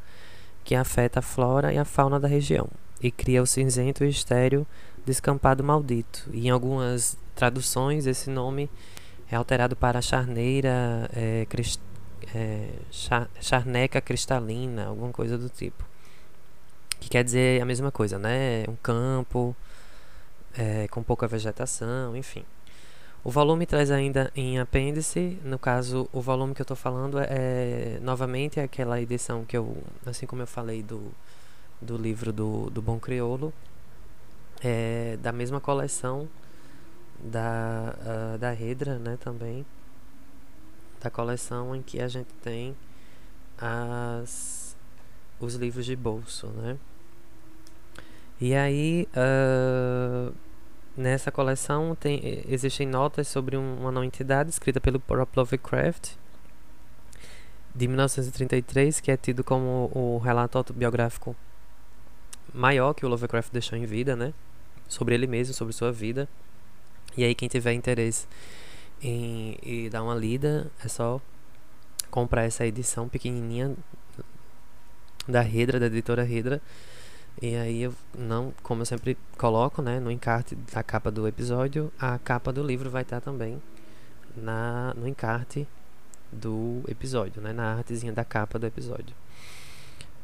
que 0.63 0.75
afeta 0.75 1.19
a 1.19 1.23
flora 1.23 1.73
e 1.73 1.77
a 1.77 1.83
fauna 1.83 2.19
da 2.19 2.27
região 2.27 2.69
e 3.01 3.09
cria 3.11 3.41
o 3.41 3.47
cinzento 3.47 4.03
e 4.03 4.09
estéreo 4.09 4.65
descampado 5.05 5.63
maldito. 5.63 6.29
E 6.31 6.47
em 6.47 6.49
algumas 6.49 7.17
traduções, 7.35 8.05
esse 8.05 8.29
nome 8.29 8.69
é 9.31 9.35
alterado 9.35 9.75
para 9.75 10.01
charneira, 10.01 11.09
é, 11.13 11.45
cris- 11.49 11.79
é, 12.35 12.69
cha- 12.91 13.27
charneca 13.39 13.99
cristalina, 14.01 14.85
alguma 14.87 15.11
coisa 15.11 15.37
do 15.37 15.49
tipo. 15.49 15.83
Que 16.99 17.09
quer 17.09 17.23
dizer 17.23 17.61
a 17.61 17.65
mesma 17.65 17.91
coisa, 17.91 18.19
né? 18.19 18.63
Um 18.67 18.75
campo 18.75 19.55
é, 20.57 20.87
com 20.89 21.01
pouca 21.01 21.27
vegetação, 21.27 22.15
enfim. 22.15 22.43
O 23.23 23.29
volume 23.29 23.65
traz 23.65 23.91
ainda 23.91 24.31
em 24.35 24.59
apêndice, 24.59 25.37
no 25.43 25.57
caso, 25.59 26.09
o 26.11 26.21
volume 26.21 26.55
que 26.55 26.61
eu 26.61 26.63
estou 26.63 26.77
falando 26.77 27.19
é, 27.19 27.27
é, 27.29 27.99
novamente 28.01 28.59
é 28.59 28.63
aquela 28.63 28.99
edição 28.99 29.45
que 29.45 29.55
eu, 29.55 29.77
assim 30.05 30.25
como 30.25 30.41
eu 30.41 30.47
falei 30.47 30.81
do, 30.81 31.11
do 31.81 31.97
livro 31.97 32.31
do, 32.31 32.69
do 32.69 32.81
Bom 32.81 32.99
Criolo, 32.99 33.53
é 34.63 35.17
da 35.21 35.31
mesma 35.31 35.59
coleção 35.59 36.27
da, 37.19 37.95
ah, 38.05 38.37
da 38.37 38.51
Redra, 38.51 38.97
né, 38.99 39.17
também, 39.19 39.65
da 41.01 41.09
coleção 41.09 41.75
em 41.75 41.81
que 41.81 41.99
a 41.99 42.07
gente 42.07 42.29
tem 42.43 42.75
as, 43.57 44.75
os 45.39 45.55
livros 45.55 45.85
de 45.85 45.95
bolso, 45.95 46.47
né. 46.47 46.77
E 48.39 48.55
aí, 48.55 49.07
ah, 49.15 50.31
nessa 50.97 51.31
coleção 51.31 51.95
tem, 51.95 52.43
existem 52.47 52.87
notas 52.87 53.27
sobre 53.27 53.57
um- 53.57 53.79
uma 53.79 53.91
não 53.91 54.03
entidade 54.03 54.49
escrita 54.49 54.79
pelo 54.81 54.99
próprio 54.99 55.41
Lovecraft 55.41 56.11
de 57.73 57.87
1933, 57.87 58.99
que 58.99 59.11
é 59.11 59.17
tido 59.17 59.43
como 59.43 59.89
o 59.93 60.17
relato 60.17 60.57
autobiográfico 60.57 61.35
maior 62.53 62.93
que 62.93 63.05
o 63.05 63.09
Lovecraft 63.09 63.51
deixou 63.51 63.77
em 63.77 63.85
vida, 63.85 64.15
né? 64.15 64.33
Sobre 64.87 65.15
ele 65.15 65.27
mesmo, 65.27 65.53
sobre 65.53 65.73
sua 65.73 65.91
vida. 65.91 66.27
E 67.15 67.23
aí 67.23 67.35
quem 67.35 67.47
tiver 67.47 67.73
interesse 67.73 68.27
em, 69.01 69.57
em 69.63 69.89
dar 69.89 70.03
uma 70.03 70.15
lida, 70.15 70.71
é 70.83 70.87
só 70.87 71.21
comprar 72.09 72.43
essa 72.43 72.65
edição 72.65 73.07
pequenininha 73.07 73.75
da 75.27 75.41
Redra, 75.41 75.79
da 75.79 75.87
editora 75.87 76.23
Redra. 76.23 76.61
E 77.41 77.55
aí 77.55 77.83
eu 77.83 77.93
não, 78.17 78.53
como 78.61 78.81
eu 78.81 78.85
sempre 78.85 79.17
coloco, 79.37 79.81
né, 79.81 79.99
no 79.99 80.11
encarte 80.11 80.55
da 80.55 80.83
capa 80.83 81.09
do 81.09 81.27
episódio, 81.27 81.91
a 81.99 82.19
capa 82.19 82.51
do 82.51 82.63
livro 82.63 82.89
vai 82.89 83.03
estar 83.03 83.21
também 83.21 83.61
na 84.35 84.93
no 84.95 85.07
encarte 85.07 85.67
do 86.31 86.83
episódio, 86.87 87.41
né, 87.41 87.53
na 87.53 87.73
artezinha 87.73 88.13
da 88.13 88.23
capa 88.23 88.59
do 88.59 88.65
episódio. 88.65 89.15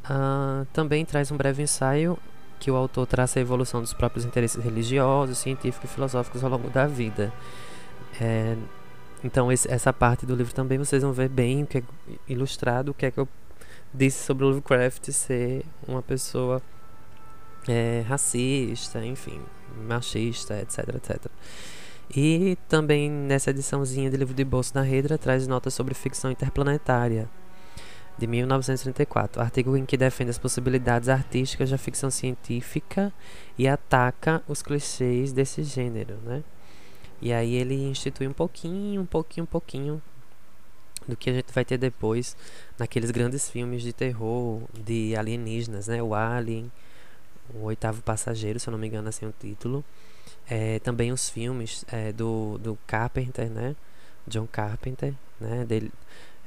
Ah, 0.10 0.66
também 0.74 1.04
traz 1.06 1.32
um 1.32 1.38
breve 1.38 1.62
ensaio 1.64 2.18
que 2.60 2.72
o 2.72 2.76
autor 2.76 3.06
traça 3.06 3.40
a 3.40 3.42
evolução 3.42 3.82
dos 3.82 3.94
próprios 3.94 4.26
interesses 4.26 4.62
religiosos, 4.64 5.38
científicos 5.38 5.90
e 5.90 5.94
filosóficos 5.94 6.44
ao 6.44 6.50
longo 6.50 6.70
da 6.70 6.88
vida. 6.88 7.32
É, 8.20 8.56
então 9.24 9.52
esse- 9.52 9.70
essa 9.72 9.94
parte 9.94 10.26
do 10.26 10.36
livro 10.36 10.54
também 10.54 10.78
vocês 10.78 11.04
vão 11.04 11.14
ver 11.14 11.30
bem 11.30 11.64
o 11.64 11.68
que 11.68 11.80
é 11.80 11.84
ilustrado, 12.28 12.92
o 12.92 12.94
que 12.94 13.06
é 13.06 13.12
que 13.12 13.20
eu 13.20 13.28
disse 13.94 14.24
sobre 14.24 14.46
o 14.46 14.50
Lovecraft 14.50 15.12
ser 15.12 15.64
uma 15.88 16.02
pessoa 16.02 16.62
é, 17.68 18.04
racista, 18.08 19.06
enfim, 19.06 19.42
machista, 19.88 20.60
etc, 20.62 20.96
etc. 20.96 21.26
E 22.16 22.58
também 22.70 23.10
nessa 23.12 23.50
ediçãozinha 23.50 24.10
de 24.10 24.16
livro 24.18 24.34
de 24.34 24.46
bolso 24.46 24.74
da 24.74 24.82
Redra 24.82 25.18
traz 25.18 25.46
notas 25.48 25.74
sobre 25.74 25.94
ficção 25.94 26.32
interplanetária 26.32 27.28
de 28.18 28.26
1934, 28.26 29.42
artigo 29.42 29.78
em 29.78 29.86
que 29.86 29.96
defende 29.96 30.32
as 30.32 30.38
possibilidades 30.38 31.08
artísticas 31.08 31.70
da 31.70 31.78
ficção 31.78 32.10
científica 32.10 33.14
e 33.58 33.68
ataca 33.68 34.42
os 34.48 34.62
clichês 34.62 35.32
desse 35.32 35.64
gênero, 35.64 36.16
né? 36.26 36.44
E 37.22 37.32
aí 37.32 37.56
ele 37.56 37.76
institui 37.76 38.28
um 38.28 38.34
pouquinho, 38.34 39.02
um 39.02 39.06
pouquinho, 39.06 39.44
um 39.44 39.48
pouquinho 39.48 40.02
do 41.08 41.16
que 41.16 41.30
a 41.30 41.34
gente 41.34 41.54
vai 41.54 41.64
ter 41.64 41.78
depois 41.78 42.36
naqueles 42.78 43.12
grandes 43.12 43.50
filmes 43.50 43.82
de 43.82 43.94
terror 43.94 44.62
de 44.74 45.16
alienígenas, 45.16 45.88
né? 45.88 46.02
O 46.02 46.14
Alien, 46.14 46.72
o 47.54 47.66
Oitavo 47.66 48.02
Passageiro, 48.02 48.60
se 48.60 48.68
eu 48.68 48.72
não 48.72 48.80
me 48.80 48.88
engano, 48.88 49.10
assim 49.10 49.26
é 49.26 49.30
o 49.30 49.34
título. 49.40 49.86
É, 50.50 50.80
também 50.80 51.12
os 51.12 51.30
filmes 51.30 51.86
é, 51.92 52.12
do, 52.12 52.58
do 52.60 52.78
Carpenter, 52.88 53.50
né? 53.50 53.76
John 54.28 54.48
Carpenter, 54.48 55.14
né? 55.40 55.66
Dele, 55.66 55.92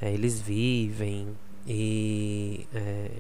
é, 0.01 0.13
Eles 0.13 0.41
Vivem 0.41 1.37
e 1.67 2.67
é, 2.75 3.11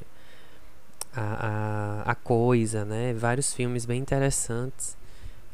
a, 1.14 2.02
a, 2.06 2.12
a 2.12 2.14
Coisa, 2.14 2.85
né? 2.85 3.12
Vários 3.14 3.52
filmes 3.52 3.85
bem 3.85 4.00
interessantes 4.00 4.97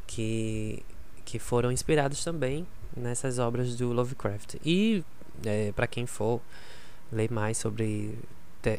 que, 0.06 0.82
que 1.24 1.38
foram 1.38 1.72
inspirados 1.72 2.22
também 2.22 2.66
nessas 2.96 3.38
obras 3.38 3.76
do 3.76 3.92
Lovecraft. 3.92 4.56
E 4.64 5.04
é, 5.44 5.72
para 5.72 5.86
quem 5.86 6.06
for 6.06 6.40
ler 7.12 7.30
mais 7.30 7.58
sobre 7.58 8.18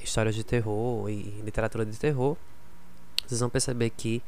histórias 0.03 0.35
de 0.35 0.43
terror 0.43 1.09
e 1.09 1.41
literatura 1.43 1.85
de 1.85 1.97
terror, 1.97 2.35
vocês 3.25 3.39
vão 3.39 3.49
perceber 3.49 3.89
que 3.91 4.21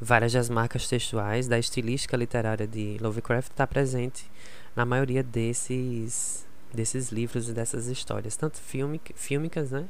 várias 0.00 0.32
das 0.32 0.50
marcas 0.50 0.86
textuais 0.88 1.48
da 1.48 1.58
estilística 1.58 2.16
literária 2.16 2.66
de 2.66 2.98
Lovecraft 3.00 3.50
está 3.50 3.66
presente 3.66 4.30
na 4.74 4.84
maioria 4.84 5.22
desses 5.22 6.46
desses 6.72 7.10
livros 7.10 7.48
e 7.48 7.52
dessas 7.52 7.86
histórias, 7.86 8.36
tanto 8.36 8.58
fílmicas, 9.14 9.70
né, 9.70 9.88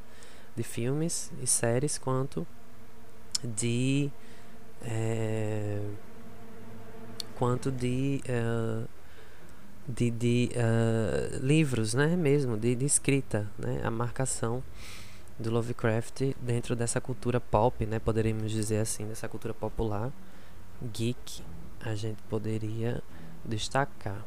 de 0.54 0.62
filmes 0.62 1.30
e 1.42 1.46
séries, 1.46 1.98
quanto 1.98 2.46
de 3.42 4.10
é, 4.82 5.80
quanto 7.36 7.70
de 7.70 8.22
uh, 8.28 8.88
de, 9.88 10.10
de 10.10 10.50
uh, 10.54 11.38
livros, 11.44 11.94
né, 11.94 12.16
mesmo, 12.16 12.56
de, 12.56 12.74
de 12.74 12.84
escrita, 12.84 13.48
né, 13.58 13.80
a 13.84 13.90
marcação 13.90 14.62
do 15.38 15.50
Lovecraft 15.50 16.34
dentro 16.40 16.74
dessa 16.74 17.00
cultura 17.00 17.40
pop, 17.40 17.84
né, 17.86 17.98
poderíamos 17.98 18.50
dizer 18.50 18.78
assim, 18.78 19.06
dessa 19.06 19.28
cultura 19.28 19.54
popular, 19.54 20.10
geek, 20.92 21.42
a 21.80 21.94
gente 21.94 22.20
poderia 22.28 23.02
destacar. 23.44 24.24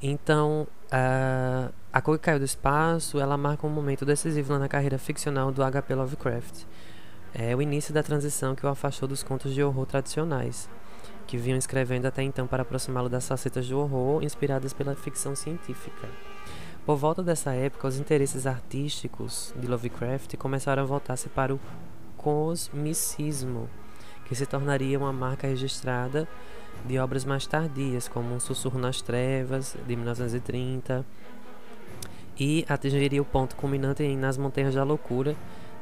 Então, 0.00 0.66
uh, 0.86 1.72
A 1.92 2.00
Cor 2.00 2.18
que 2.18 2.24
Caiu 2.24 2.38
do 2.38 2.44
Espaço, 2.44 3.18
ela 3.18 3.36
marca 3.36 3.66
um 3.66 3.70
momento 3.70 4.04
decisivo 4.04 4.58
na 4.58 4.68
carreira 4.68 4.98
ficcional 4.98 5.50
do 5.50 5.62
H.P. 5.62 5.94
Lovecraft. 5.94 6.64
É 7.34 7.54
o 7.54 7.60
início 7.60 7.92
da 7.92 8.02
transição 8.02 8.54
que 8.54 8.64
o 8.64 8.68
afastou 8.68 9.08
dos 9.08 9.22
contos 9.22 9.52
de 9.52 9.62
horror 9.62 9.86
tradicionais 9.86 10.68
que 11.28 11.36
vinham 11.36 11.58
escrevendo 11.58 12.06
até 12.06 12.22
então 12.22 12.46
para 12.46 12.62
aproximá-lo 12.62 13.08
das 13.08 13.28
facetas 13.28 13.68
do 13.68 13.78
horror 13.78 14.24
inspiradas 14.24 14.72
pela 14.72 14.96
ficção 14.96 15.36
científica. 15.36 16.08
Por 16.86 16.96
volta 16.96 17.22
dessa 17.22 17.52
época, 17.52 17.86
os 17.86 17.98
interesses 17.98 18.46
artísticos 18.46 19.52
de 19.54 19.66
Lovecraft 19.66 20.34
começaram 20.38 20.82
a 20.82 20.86
voltar-se 20.86 21.28
para 21.28 21.54
o 21.54 21.60
cosmicismo, 22.16 23.68
que 24.24 24.34
se 24.34 24.46
tornaria 24.46 24.98
uma 24.98 25.12
marca 25.12 25.46
registrada 25.46 26.26
de 26.84 26.98
obras 26.98 27.24
mais 27.24 27.46
tardias, 27.46 28.08
como 28.08 28.34
Um 28.34 28.40
Sussurro 28.40 28.78
nas 28.78 29.02
Trevas, 29.02 29.76
de 29.86 29.96
1930, 29.96 31.04
e 32.38 32.64
atingiria 32.68 33.20
o 33.20 33.24
ponto 33.24 33.56
culminante 33.56 34.02
em 34.02 34.16
Nas 34.16 34.36
Montanhas 34.36 34.74
da 34.74 34.84
Loucura, 34.84 35.36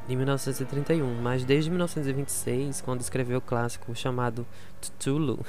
de 0.07 0.15
1931, 0.15 1.21
mas 1.21 1.43
desde 1.43 1.69
1926, 1.69 2.81
quando 2.81 3.01
escreveu 3.01 3.39
o 3.39 3.41
clássico 3.41 3.93
chamado 3.93 4.47
Cthulhu, 4.81 5.45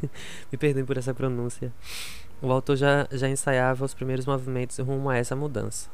me 0.50 0.56
perdoem 0.58 0.84
por 0.84 0.96
essa 0.96 1.12
pronúncia, 1.12 1.72
o 2.40 2.50
autor 2.50 2.76
já, 2.76 3.06
já 3.12 3.28
ensaiava 3.28 3.84
os 3.84 3.92
primeiros 3.92 4.24
movimentos 4.24 4.78
rumo 4.78 5.10
a 5.10 5.16
essa 5.16 5.36
mudança. 5.36 5.90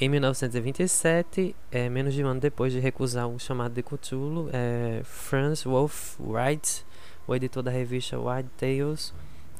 Em 0.00 0.08
1927, 0.08 1.54
é, 1.70 1.88
menos 1.88 2.14
de 2.14 2.24
um 2.24 2.28
ano 2.28 2.40
depois 2.40 2.72
de 2.72 2.80
recusar 2.80 3.28
o 3.28 3.38
chamado 3.38 3.74
de 3.74 3.82
Cthulhu, 3.82 4.48
é, 4.52 5.02
Franz 5.04 5.64
Wolf 5.64 6.18
Wright, 6.18 6.84
o 7.26 7.34
editor 7.34 7.62
da 7.62 7.70
revista 7.70 8.18
Wild 8.18 8.48
Tales, 8.56 9.12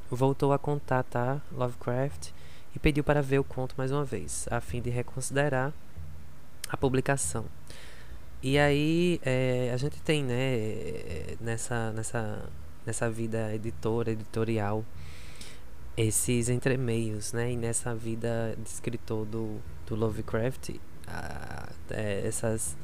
voltou 0.09 0.53
a 0.53 0.59
contatar 0.59 1.41
Lovecraft 1.51 2.29
e 2.75 2.79
pediu 2.79 3.03
para 3.03 3.21
ver 3.21 3.39
o 3.39 3.43
conto 3.43 3.75
mais 3.77 3.91
uma 3.91 4.03
vez, 4.03 4.47
a 4.51 4.61
fim 4.61 4.81
de 4.81 4.89
reconsiderar 4.89 5.73
a 6.69 6.77
publicação. 6.77 7.45
E 8.43 8.59
aí 8.59 9.19
é, 9.23 9.71
a 9.73 9.77
gente 9.77 9.99
tem, 10.01 10.23
né, 10.23 11.35
nessa, 11.39 11.91
nessa, 11.93 12.49
nessa 12.85 13.09
vida 13.09 13.53
editora, 13.55 14.11
editorial, 14.11 14.85
esses 15.97 16.49
entremeios, 16.49 17.33
né, 17.33 17.53
e 17.53 17.57
nessa 17.57 17.95
vida 17.95 18.55
de 18.61 18.69
escritor 18.69 19.25
do, 19.25 19.57
do 19.87 19.95
Lovecraft, 19.95 20.75
a, 21.07 21.69
é, 21.89 22.27
essas, 22.27 22.77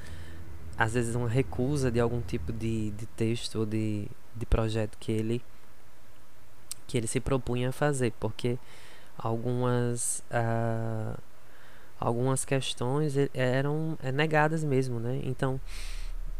às 0.77 0.93
vezes 0.93 1.13
uma 1.13 1.29
recusa 1.29 1.91
de 1.91 1.99
algum 1.99 2.21
tipo 2.21 2.51
de, 2.51 2.91
de 2.91 3.05
texto 3.05 3.59
ou 3.59 3.65
de, 3.65 4.07
de 4.35 4.45
projeto 4.45 4.97
que 4.99 5.11
ele, 5.11 5.43
que 6.87 6.97
ele 6.97 7.07
se 7.07 7.19
propunha 7.19 7.69
a 7.69 7.71
fazer, 7.71 8.13
porque 8.19 8.57
algumas... 9.17 10.23
Uh, 10.31 11.17
algumas 12.01 12.43
questões 12.43 13.13
eram 13.31 13.95
é, 14.01 14.11
negadas 14.11 14.63
mesmo, 14.63 14.99
né? 14.99 15.21
Então 15.23 15.61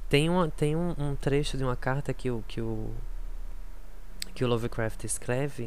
tem, 0.10 0.28
uma, 0.28 0.50
tem 0.50 0.76
um, 0.76 0.96
um, 0.98 1.16
trecho 1.16 1.56
de 1.56 1.64
uma 1.64 1.76
carta 1.76 2.12
que 2.16 2.32
o, 2.32 2.44
que 2.48 2.60
o, 2.60 2.90
que 4.34 4.44
o 4.44 4.48
Lovecraft 4.48 5.04
escreve 5.04 5.66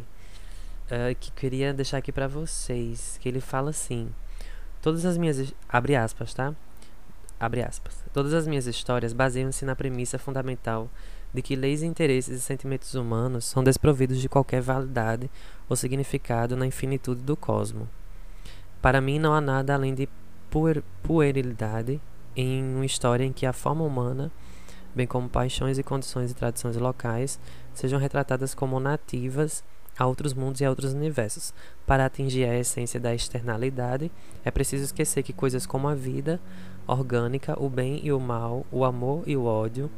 uh, 0.87 1.15
que 1.19 1.31
queria 1.31 1.73
deixar 1.73 1.99
aqui 1.99 2.11
para 2.11 2.27
vocês, 2.27 3.19
que 3.23 3.29
ele 3.29 3.41
fala 3.41 3.71
assim: 3.71 4.13
todas 4.83 5.07
as 5.07 5.17
minhas 5.17 5.55
abre 5.69 5.95
aspas, 5.95 6.35
tá? 6.35 6.53
Abre 7.39 7.63
aspas. 7.63 7.95
Todas 8.13 8.35
as 8.35 8.49
minhas 8.49 8.67
histórias 8.67 9.13
baseiam-se 9.13 9.65
na 9.65 9.77
premissa 9.77 10.19
fundamental 10.19 10.91
de 11.35 11.43
que 11.43 11.57
leis, 11.57 11.83
interesses 11.83 12.39
e 12.39 12.41
sentimentos 12.41 12.95
humanos 12.95 13.45
são 13.45 13.65
desprovidos 13.65 14.21
de 14.21 14.29
qualquer 14.29 14.63
validade 14.63 15.29
ou 15.69 15.75
significado 15.75 16.57
na 16.57 16.65
infinitude 16.65 17.23
do 17.23 17.37
cosmos. 17.37 17.89
Para 18.81 19.01
mim, 19.01 19.19
não 19.19 19.35
há 19.35 19.41
nada 19.41 19.75
além 19.75 19.95
de 19.95 20.09
puer 20.49 20.83
puerilidade 21.03 22.01
em 22.37 22.63
uma 22.77 22.87
história 22.87 23.25
em 23.25 23.33
que 23.33 23.47
a 23.47 23.53
forma 23.53 23.83
humana, 23.83 24.31
bem 24.95 25.07
como 25.07 25.29
paixões 25.29 25.77
e 25.77 25.83
condições 25.83 26.31
e 26.31 26.35
tradições 26.35 26.77
locais, 26.77 27.41
sejam 27.75 27.99
retratadas 27.99 28.55
como 28.55 28.79
nativas 28.79 29.65
a 29.99 30.07
outros 30.07 30.35
mundos 30.35 30.61
e 30.61 30.65
a 30.65 30.71
outros 30.71 30.93
universos. 30.93 31.53
Para 31.87 32.07
atingir 32.07 32.45
a 32.45 32.59
essência 32.59 33.01
da 33.01 33.15
externalidade, 33.15 34.11
é 34.45 34.51
preciso 34.51 34.85
esquecer 34.85 35.23
que 35.23 35.33
coisas 35.33 35.67
como 35.67 35.89
a 35.89 35.95
vida 35.95 36.41
orgânica, 36.87 37.61
o 37.61 37.69
bem 37.69 38.01
e 38.05 38.13
o 38.13 38.21
mal, 38.21 38.65
o 38.71 38.85
amor 38.85 39.23
e 39.27 39.37
o 39.37 39.45
ódio, 39.45 39.91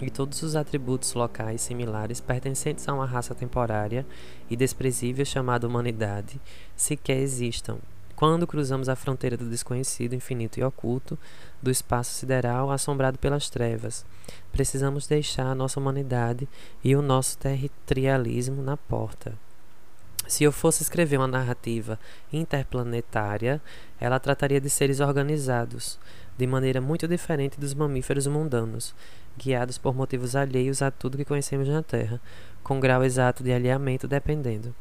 e 0.00 0.10
todos 0.10 0.42
os 0.42 0.56
atributos 0.56 1.14
locais 1.14 1.60
similares 1.60 2.20
pertencentes 2.20 2.88
a 2.88 2.94
uma 2.94 3.06
raça 3.06 3.34
temporária 3.34 4.06
e 4.48 4.56
desprezível 4.56 5.24
chamada 5.24 5.66
humanidade, 5.66 6.40
sequer 6.74 7.18
existam, 7.18 7.78
quando 8.20 8.46
cruzamos 8.46 8.90
a 8.90 8.94
fronteira 8.94 9.34
do 9.34 9.48
desconhecido, 9.48 10.14
infinito 10.14 10.60
e 10.60 10.62
oculto, 10.62 11.18
do 11.62 11.70
espaço 11.70 12.12
sideral 12.12 12.70
assombrado 12.70 13.18
pelas 13.18 13.48
trevas, 13.48 14.04
precisamos 14.52 15.06
deixar 15.06 15.46
a 15.46 15.54
nossa 15.54 15.80
humanidade 15.80 16.46
e 16.84 16.94
o 16.94 17.00
nosso 17.00 17.38
territorialismo 17.38 18.62
na 18.62 18.76
porta. 18.76 19.32
Se 20.28 20.44
eu 20.44 20.52
fosse 20.52 20.82
escrever 20.82 21.16
uma 21.16 21.26
narrativa 21.26 21.98
interplanetária, 22.30 23.60
ela 23.98 24.20
trataria 24.20 24.60
de 24.60 24.68
seres 24.68 25.00
organizados, 25.00 25.98
de 26.40 26.46
maneira 26.46 26.80
muito 26.80 27.06
diferente 27.06 27.60
dos 27.60 27.74
mamíferos 27.74 28.26
mundanos, 28.26 28.94
guiados 29.36 29.76
por 29.76 29.94
motivos 29.94 30.34
alheios 30.34 30.80
a 30.80 30.90
tudo 30.90 31.18
que 31.18 31.24
conhecemos 31.26 31.68
na 31.68 31.82
Terra, 31.82 32.18
com 32.62 32.80
grau 32.80 33.04
exato 33.04 33.44
de 33.44 33.52
alinhamento 33.52 34.08
dependendo. 34.08 34.74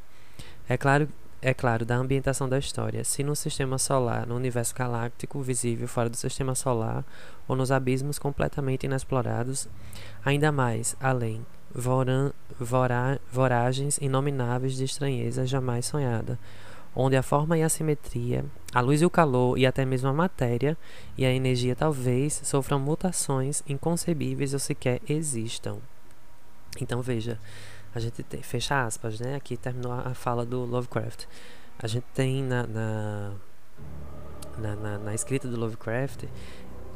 É 0.69 0.78
claro 0.78 1.10
é 1.41 1.54
claro, 1.54 1.86
da 1.86 1.95
ambientação 1.95 2.50
da 2.50 2.60
história. 2.60 3.04
Se 3.04 3.24
no 3.24 3.34
sistema 3.34 3.78
solar, 3.78 4.28
no 4.28 4.36
universo 4.36 4.76
galáctico 4.76 5.41
visível 5.41 5.88
fora 5.88 6.10
do 6.10 6.17
sistema 6.17 6.54
solar, 6.54 7.06
ou 7.48 7.56
nos 7.56 7.72
abismos 7.72 8.19
completamente 8.19 8.86
inexplorados, 8.86 9.69
ainda 10.24 10.52
mais, 10.52 10.98
além, 11.00 11.45
voran, 11.74 12.32
vora, 12.60 13.22
voragens 13.32 13.98
inomináveis 14.00 14.76
de 14.76 14.84
estranheza 14.84 15.45
jamais 15.45 15.86
sonhada, 15.86 16.38
onde 16.95 17.15
a 17.15 17.23
forma 17.23 17.58
e 17.58 17.63
a 17.63 17.69
simetria, 17.69 18.45
a 18.73 18.82
luz 18.82 19.02
e 19.02 19.06
o 19.06 19.10
calor 19.10 19.58
e 19.58 19.65
até 19.65 19.86
mesmo 19.86 20.10
a 20.10 20.13
matéria 20.13 20.78
e 21.17 21.25
a 21.25 21.32
energia 21.32 21.75
talvez 21.75 22.41
sofram 22.43 22.80
mutações 22.80 23.63
inconcebíveis 23.67 24.54
ou 24.54 24.60
sequer 24.60 25.02
existam. 25.08 25.78
Então 26.80 27.02
veja, 27.02 27.39
a 27.93 27.99
gente 27.99 28.21
tem, 28.23 28.41
fecha 28.41 28.86
aspas, 28.86 29.19
né? 29.19 29.36
Aqui 29.36 29.58
terminou 29.58 29.91
a 29.91 30.13
fala 30.13 30.45
do 30.45 30.63
Lovecraft. 30.65 31.25
A 31.82 31.88
gente 31.88 32.06
tem 32.13 32.43
na, 32.43 32.67
na, 32.67 33.32
na, 34.58 34.75
na, 34.75 34.97
na 34.99 35.13
escrita 35.15 35.47
do 35.47 35.60
Lovecraft 35.60 36.25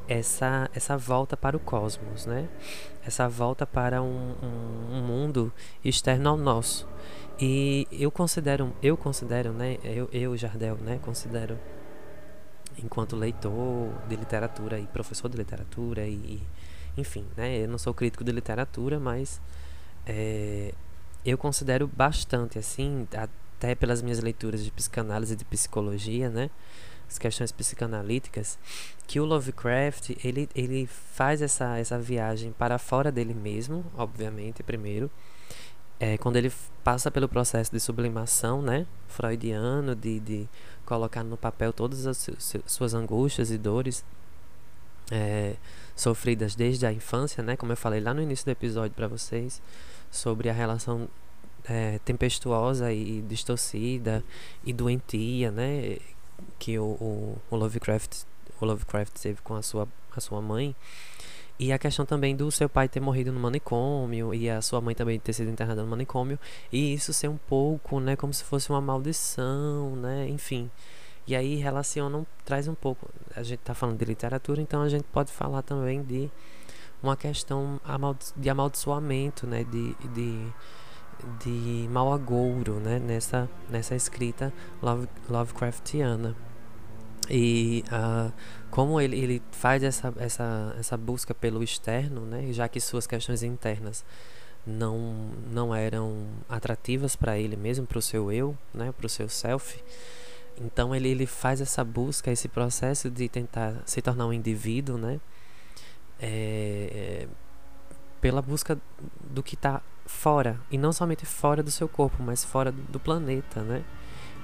essa, 0.07 0.69
essa 0.73 0.97
volta 0.97 1.35
para 1.35 1.55
o 1.55 1.59
cosmos, 1.59 2.25
né? 2.25 2.47
Essa 3.05 3.27
volta 3.27 3.65
para 3.65 4.01
um, 4.01 4.35
um, 4.41 4.97
um, 4.97 5.01
mundo 5.01 5.51
externo 5.83 6.29
ao 6.29 6.37
nosso. 6.37 6.87
E 7.39 7.87
eu 7.91 8.11
considero, 8.11 8.73
eu 8.81 8.95
considero, 8.95 9.51
né? 9.51 9.77
Eu, 9.83 10.09
eu 10.11 10.37
Jardel, 10.37 10.77
né? 10.77 10.99
Considero, 11.01 11.59
enquanto 12.77 13.15
leitor 13.15 13.91
de 14.07 14.15
literatura 14.15 14.79
e 14.79 14.85
professor 14.87 15.29
de 15.29 15.37
literatura 15.37 16.05
e, 16.05 16.41
enfim, 16.97 17.25
né? 17.35 17.57
Eu 17.57 17.67
não 17.67 17.77
sou 17.77 17.93
crítico 17.93 18.23
de 18.23 18.31
literatura, 18.31 18.99
mas 18.99 19.41
é, 20.05 20.73
eu 21.25 21.37
considero 21.37 21.87
bastante, 21.87 22.59
assim, 22.59 23.07
até 23.13 23.73
pelas 23.75 24.01
minhas 24.01 24.19
leituras 24.19 24.63
de 24.63 24.71
psicanálise 24.71 25.33
e 25.33 25.37
de 25.37 25.45
psicologia, 25.45 26.29
né? 26.29 26.49
As 27.09 27.17
questões 27.17 27.51
psicanalíticas, 27.51 28.57
que 29.07 29.19
o 29.19 29.25
Lovecraft, 29.25 30.11
ele, 30.23 30.49
ele 30.55 30.87
faz 30.87 31.41
essa, 31.41 31.77
essa 31.77 31.99
viagem 31.99 32.51
para 32.51 32.77
fora 32.77 33.11
dele 33.11 33.33
mesmo, 33.33 33.85
obviamente, 33.95 34.63
primeiro. 34.63 35.11
É, 35.99 36.17
quando 36.17 36.35
ele 36.35 36.51
passa 36.83 37.09
pelo 37.09 37.29
processo 37.29 37.71
de 37.71 37.79
sublimação, 37.79 38.61
né? 38.61 38.85
Freudiano, 39.07 39.95
de, 39.95 40.19
de 40.19 40.49
colocar 40.85 41.23
no 41.23 41.37
papel 41.37 41.71
todas 41.71 42.05
as 42.07 42.29
suas 42.65 42.93
angústias 42.93 43.51
e 43.51 43.57
dores, 43.57 44.03
é, 45.11 45.55
sofridas 45.95 46.55
desde 46.55 46.85
a 46.85 46.91
infância, 46.91 47.43
né? 47.43 47.55
Como 47.55 47.71
eu 47.71 47.77
falei 47.77 47.99
lá 47.99 48.13
no 48.13 48.21
início 48.21 48.45
do 48.45 48.51
episódio 48.51 48.91
para 48.91 49.07
vocês 49.07 49.61
sobre 50.11 50.49
a 50.49 50.53
relação 50.53 51.07
é, 51.65 51.99
tempestuosa 51.99 52.91
e 52.91 53.21
distorcida 53.21 54.23
e 54.63 54.73
doentia, 54.73 55.51
né? 55.51 55.97
Que 56.59 56.77
o, 56.77 56.83
o, 56.83 57.41
o, 57.49 57.55
Lovecraft, 57.55 58.23
o 58.59 58.65
Lovecraft 58.65 59.13
teve 59.21 59.41
com 59.41 59.55
a 59.55 59.61
sua, 59.61 59.87
a 60.15 60.19
sua 60.19 60.41
mãe. 60.41 60.75
E 61.59 61.71
a 61.71 61.77
questão 61.77 62.05
também 62.05 62.35
do 62.35 62.51
seu 62.51 62.67
pai 62.67 62.89
ter 62.89 62.99
morrido 62.99 63.31
no 63.31 63.39
manicômio 63.39 64.33
e 64.33 64.49
a 64.49 64.61
sua 64.61 64.81
mãe 64.81 64.95
também 64.95 65.19
ter 65.19 65.33
sido 65.33 65.49
internada 65.51 65.83
no 65.83 65.87
manicômio. 65.87 66.39
E 66.71 66.93
isso 66.93 67.13
ser 67.13 67.27
um 67.27 67.37
pouco, 67.37 67.99
né? 67.99 68.15
Como 68.15 68.33
se 68.33 68.43
fosse 68.43 68.69
uma 68.69 68.81
maldição, 68.81 69.95
né? 69.95 70.27
Enfim. 70.27 70.69
E 71.27 71.35
aí 71.35 71.55
relacionam, 71.55 72.25
traz 72.43 72.67
um 72.67 72.73
pouco. 72.73 73.09
A 73.35 73.43
gente 73.43 73.59
está 73.59 73.73
falando 73.73 73.97
de 73.97 74.05
literatura, 74.05 74.61
então 74.61 74.81
a 74.81 74.89
gente 74.89 75.05
pode 75.05 75.31
falar 75.31 75.61
também 75.61 76.01
de 76.03 76.29
uma 77.01 77.15
questão 77.15 77.79
de 78.35 78.49
amaldiçoamento, 78.49 79.45
né? 79.45 79.63
De, 79.63 79.95
de, 80.13 80.47
de 81.39 81.87
mau 81.89 82.11
agouro, 82.11 82.79
né? 82.79 82.99
Nessa, 82.99 83.47
nessa 83.69 83.95
escrita 83.95 84.51
Love, 84.81 85.07
Lovecraftiana. 85.29 86.35
E 87.29 87.85
uh, 87.87 88.33
como 88.73 88.99
ele, 88.99 89.19
ele 89.19 89.41
faz 89.51 89.83
essa, 89.83 90.11
essa, 90.17 90.75
essa 90.79 90.97
busca 90.97 91.33
pelo 91.33 91.63
externo, 91.63 92.21
né? 92.21 92.51
Já 92.51 92.67
que 92.67 92.79
suas 92.79 93.05
questões 93.05 93.43
internas 93.43 94.03
não, 94.65 95.29
não 95.51 95.75
eram 95.75 96.25
atrativas 96.49 97.15
para 97.15 97.37
ele 97.37 97.55
mesmo, 97.55 97.85
para 97.85 97.99
o 97.99 98.01
seu 98.01 98.31
eu, 98.31 98.57
né? 98.73 98.91
Para 98.91 99.05
o 99.05 99.09
seu 99.09 99.29
self 99.29 99.79
então 100.59 100.93
ele, 100.93 101.09
ele 101.09 101.25
faz 101.25 101.61
essa 101.61 101.83
busca, 101.83 102.31
esse 102.31 102.47
processo 102.47 103.09
de 103.09 103.27
tentar 103.27 103.81
se 103.85 104.01
tornar 104.01 104.27
um 104.27 104.33
indivíduo, 104.33 104.97
né? 104.97 105.19
É, 106.19 107.25
é, 107.25 107.27
pela 108.21 108.41
busca 108.41 108.79
do 109.21 109.43
que 109.43 109.55
está 109.55 109.81
fora 110.05 110.59
e 110.71 110.77
não 110.77 110.93
somente 110.93 111.25
fora 111.25 111.61
do 111.61 111.71
seu 111.71 111.89
corpo, 111.89 112.21
mas 112.21 112.43
fora 112.43 112.71
do, 112.71 112.99
planeta, 112.99 113.61
né? 113.61 113.83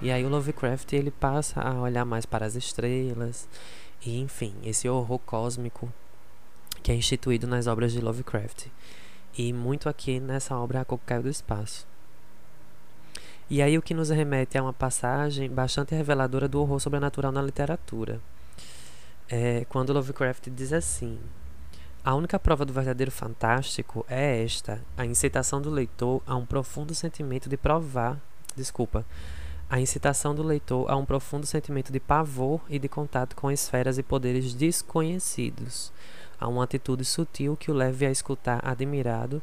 E 0.02 0.12
aí 0.12 0.26
o 0.26 0.30
Lovecraft 0.30 0.92
ele 0.94 1.12
passa 1.12 1.62
a 1.62 1.74
olhar 1.80 2.06
mais 2.06 2.26
para 2.26 2.46
as 2.46 2.56
estrelas 2.56 3.48
e 4.06 4.20
enfim 4.20 4.54
esse 4.64 4.88
horror 4.88 5.20
cósmico 5.20 5.92
que 6.82 6.92
é 6.92 6.96
instituído 6.96 7.46
nas 7.48 7.68
obras 7.68 7.92
de 7.92 8.02
Lovecraft 8.02 8.68
e 9.38 9.54
muito 9.54 9.88
aqui 9.88 10.20
nessa 10.20 10.58
obra 10.58 10.82
A 10.82 10.86
Coco 10.86 11.04
do 11.22 11.30
Espaço. 11.30 11.88
E 13.50 13.62
aí 13.62 13.78
o 13.78 13.82
que 13.82 13.94
nos 13.94 14.10
remete 14.10 14.58
a 14.58 14.64
uma 14.64 14.74
passagem 14.74 15.50
bastante 15.50 15.96
reveladora 15.96 16.48
do 16.48 16.62
horror 16.62 16.80
sobrenatural 16.80 17.32
na 17.32 17.42
literatura. 17.42 18.22
É 19.28 19.66
quando 19.70 19.94
Lovecraft 19.94 20.50
diz 20.50 20.72
assim: 20.72 21.20
A 22.04 22.14
única 22.16 22.38
prova 22.40 22.66
do 22.66 22.74
verdadeiro 22.74 23.12
fantástico 23.12 24.06
é 24.08 24.44
esta, 24.44 24.82
a 24.96 25.06
incitação 25.06 25.62
do 25.62 25.70
leitor 25.70 26.22
a 26.28 26.36
um 26.36 26.46
profundo 26.46 26.94
sentimento 26.94 27.50
de 27.50 27.58
provar, 27.58 28.20
desculpa, 28.56 29.06
a 29.70 29.80
incitação 29.80 30.34
do 30.34 30.42
leitor 30.42 30.90
a 30.90 30.96
um 30.96 31.06
profundo 31.06 31.46
sentimento 31.46 31.92
de 31.92 32.00
pavor 32.00 32.60
e 32.68 32.80
de 32.80 32.90
contato 32.90 33.36
com 33.36 33.52
esferas 33.52 33.98
e 33.98 34.04
poderes 34.04 34.54
desconhecidos, 34.54 35.92
a 36.40 36.48
uma 36.48 36.64
atitude 36.64 37.06
sutil 37.06 37.56
que 37.56 37.70
o 37.70 37.74
leve 37.74 38.06
a 38.06 38.12
escutar 38.12 38.60
admirado, 38.64 39.42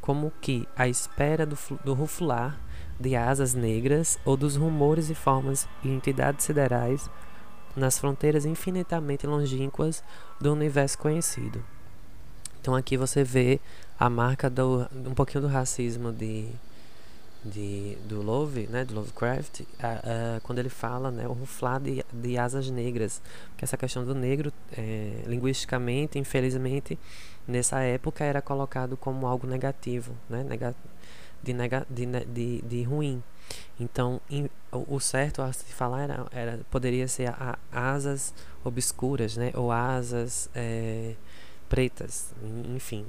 como 0.00 0.32
que, 0.40 0.68
à 0.76 0.88
espera 0.88 1.46
do, 1.46 1.56
do 1.84 1.94
rufular 1.94 2.60
de 3.00 3.16
asas 3.16 3.54
negras 3.54 4.18
ou 4.24 4.36
dos 4.36 4.56
rumores 4.56 5.08
e 5.08 5.14
formas 5.14 5.66
e 5.82 5.88
entidades 5.88 6.44
siderais 6.44 7.08
nas 7.74 7.98
fronteiras 7.98 8.44
infinitamente 8.44 9.26
longínquas 9.26 10.04
do 10.40 10.52
universo 10.52 10.98
conhecido. 10.98 11.64
Então 12.60 12.74
aqui 12.74 12.96
você 12.96 13.24
vê 13.24 13.58
a 13.98 14.10
marca 14.10 14.50
do 14.50 14.86
um 14.94 15.14
pouquinho 15.14 15.42
do 15.42 15.48
racismo 15.48 16.12
de, 16.12 16.48
de 17.44 17.96
do 18.06 18.22
Love, 18.22 18.68
né, 18.68 18.84
do 18.84 18.94
Lovecraft, 18.94 19.62
quando 20.42 20.58
ele 20.58 20.68
fala, 20.68 21.10
né, 21.10 21.26
o 21.26 21.32
ruflar 21.32 21.80
de, 21.80 22.04
de 22.12 22.38
asas 22.38 22.70
negras, 22.70 23.20
que 23.56 23.64
essa 23.64 23.76
questão 23.76 24.04
do 24.04 24.14
negro, 24.14 24.52
é, 24.76 25.22
linguisticamente, 25.26 26.18
infelizmente, 26.18 26.98
nessa 27.46 27.80
época 27.80 28.24
era 28.24 28.40
colocado 28.40 28.96
como 28.96 29.26
algo 29.26 29.46
negativo, 29.46 30.12
né, 30.28 30.44
negativo 30.44 30.92
de, 31.42 31.52
nega, 31.52 31.86
de, 31.90 32.06
de, 32.06 32.62
de 32.62 32.82
ruim. 32.82 33.22
Então, 33.78 34.20
in, 34.30 34.48
o, 34.70 34.96
o, 34.96 35.00
certo 35.00 35.42
a 35.42 35.52
se 35.52 35.64
falar 35.72 36.02
era, 36.02 36.26
era 36.30 36.60
poderia 36.70 37.08
ser 37.08 37.28
a, 37.28 37.58
a, 37.72 37.90
asas 37.92 38.32
obscuras, 38.64 39.36
né? 39.36 39.50
Ou 39.54 39.72
asas 39.72 40.48
é, 40.54 41.14
pretas, 41.68 42.32
enfim. 42.74 43.04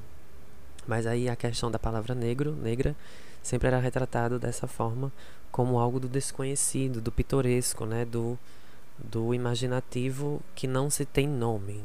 Mas 0.88 1.06
aí 1.06 1.30
a 1.30 1.36
questão 1.36 1.72
da 1.72 1.80
palavra 1.80 2.14
negro, 2.16 2.54
negra, 2.56 2.96
sempre 3.44 3.68
era 3.68 3.80
retratado 3.80 4.40
dessa 4.40 4.66
forma 4.66 5.12
como 5.52 5.78
algo 5.78 6.00
do 6.00 6.08
desconhecido, 6.08 7.00
do 7.00 7.12
pitoresco, 7.12 7.86
né? 7.86 8.06
Do, 8.06 8.40
do 8.98 9.36
imaginativo 9.36 10.42
que 10.56 10.66
não 10.66 10.90
se 10.90 11.06
tem 11.06 11.28
nome. 11.28 11.84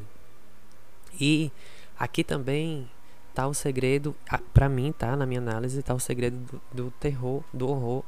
E 1.19 1.51
aqui 1.99 2.23
também 2.23 2.89
tá 3.35 3.45
o 3.47 3.53
segredo, 3.53 4.15
para 4.53 4.67
mim, 4.67 4.91
tá, 4.91 5.15
na 5.15 5.25
minha 5.25 5.39
análise, 5.39 5.83
tá 5.83 5.93
o 5.93 5.99
segredo 5.99 6.37
do, 6.71 6.85
do 6.85 6.91
terror, 6.91 7.43
do 7.53 7.67
horror 7.67 8.03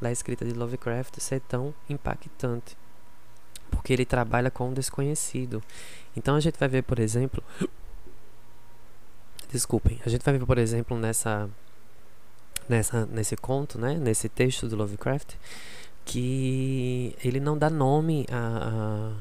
da 0.00 0.10
escrita 0.10 0.44
de 0.44 0.52
Lovecraft 0.52 1.18
ser 1.18 1.40
tão 1.40 1.74
impactante. 1.88 2.76
Porque 3.70 3.92
ele 3.92 4.04
trabalha 4.04 4.50
com 4.50 4.70
o 4.70 4.74
desconhecido. 4.74 5.62
Então 6.16 6.34
a 6.34 6.40
gente 6.40 6.58
vai 6.58 6.68
ver, 6.68 6.82
por 6.82 6.98
exemplo, 6.98 7.42
desculpem, 9.50 10.00
a 10.04 10.08
gente 10.08 10.24
vai 10.24 10.36
ver, 10.36 10.44
por 10.46 10.58
exemplo, 10.58 10.98
nessa 10.98 11.48
nessa 12.68 13.06
nesse 13.06 13.36
conto, 13.36 13.78
né, 13.78 13.94
nesse 13.94 14.28
texto 14.28 14.68
do 14.68 14.76
Lovecraft, 14.76 15.34
que 16.04 17.16
ele 17.24 17.40
não 17.40 17.56
dá 17.56 17.70
nome 17.70 18.26
a, 18.30 19.14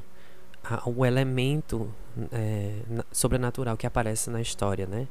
a, 0.64 0.76
a 0.76 0.90
o 0.90 1.06
elemento 1.06 1.90
é, 2.32 2.76
sobrenatural 3.12 3.78
que 3.78 3.88
aparece 3.88 4.30
na 4.30 4.42
história, 4.42 4.86
né? 4.86 5.08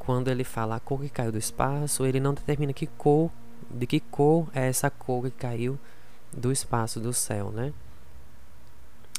quando 0.00 0.28
ele 0.28 0.42
fala 0.42 0.76
a 0.76 0.80
cor 0.80 1.02
que 1.02 1.10
caiu 1.10 1.30
do 1.30 1.38
espaço, 1.38 2.06
ele 2.06 2.18
não 2.18 2.32
determina 2.32 2.72
que 2.72 2.86
cor, 2.86 3.30
de 3.70 3.86
que 3.86 4.00
cor 4.00 4.48
é 4.54 4.66
essa 4.66 4.90
cor 4.90 5.24
que 5.24 5.30
caiu 5.30 5.78
do 6.32 6.50
espaço, 6.50 6.98
do 6.98 7.12
céu, 7.12 7.52
né? 7.52 7.72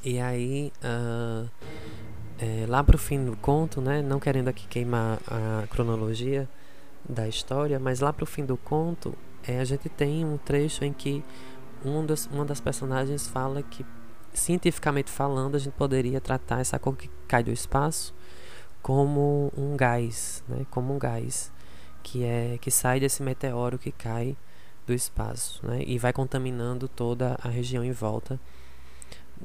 E 0.03 0.19
aí, 0.19 0.73
uh, 0.83 1.47
é, 2.39 2.65
lá 2.67 2.83
pro 2.83 2.97
fim 2.97 3.23
do 3.23 3.37
conto, 3.37 3.79
né? 3.79 4.01
Não 4.01 4.19
querendo 4.19 4.47
aqui 4.47 4.67
queimar 4.67 5.19
a 5.27 5.67
cronologia 5.67 6.49
da 7.07 7.27
história, 7.27 7.79
mas 7.79 7.99
lá 7.99 8.13
pro 8.13 8.25
fim 8.25 8.45
do 8.45 8.57
conto, 8.57 9.13
é, 9.47 9.59
a 9.59 9.65
gente 9.65 9.89
tem 9.89 10.23
um 10.25 10.37
trecho 10.37 10.83
em 10.83 10.93
que 10.93 11.23
um 11.83 12.05
das, 12.05 12.27
uma 12.27 12.45
das 12.45 12.59
personagens 12.59 13.27
fala 13.27 13.63
que, 13.63 13.85
cientificamente 14.33 15.09
falando, 15.09 15.55
a 15.55 15.59
gente 15.59 15.73
poderia 15.73 16.21
tratar 16.21 16.59
essa 16.61 16.77
cor 16.77 16.95
que 16.95 17.09
cai 17.27 17.43
do 17.43 17.51
espaço 17.51 18.13
como 18.81 19.51
um 19.55 19.75
gás, 19.75 20.43
né? 20.47 20.65
Como 20.69 20.93
um 20.93 20.99
gás 20.99 21.51
que 22.03 22.23
é 22.23 22.57
que 22.59 22.71
sai 22.71 22.99
desse 22.99 23.21
meteoro 23.21 23.77
que 23.77 23.91
cai 23.91 24.35
do 24.85 24.93
espaço, 24.93 25.65
né? 25.65 25.83
E 25.85 25.97
vai 25.97 26.11
contaminando 26.13 26.87
toda 26.87 27.37
a 27.41 27.47
região 27.47 27.83
em 27.83 27.91
volta 27.91 28.39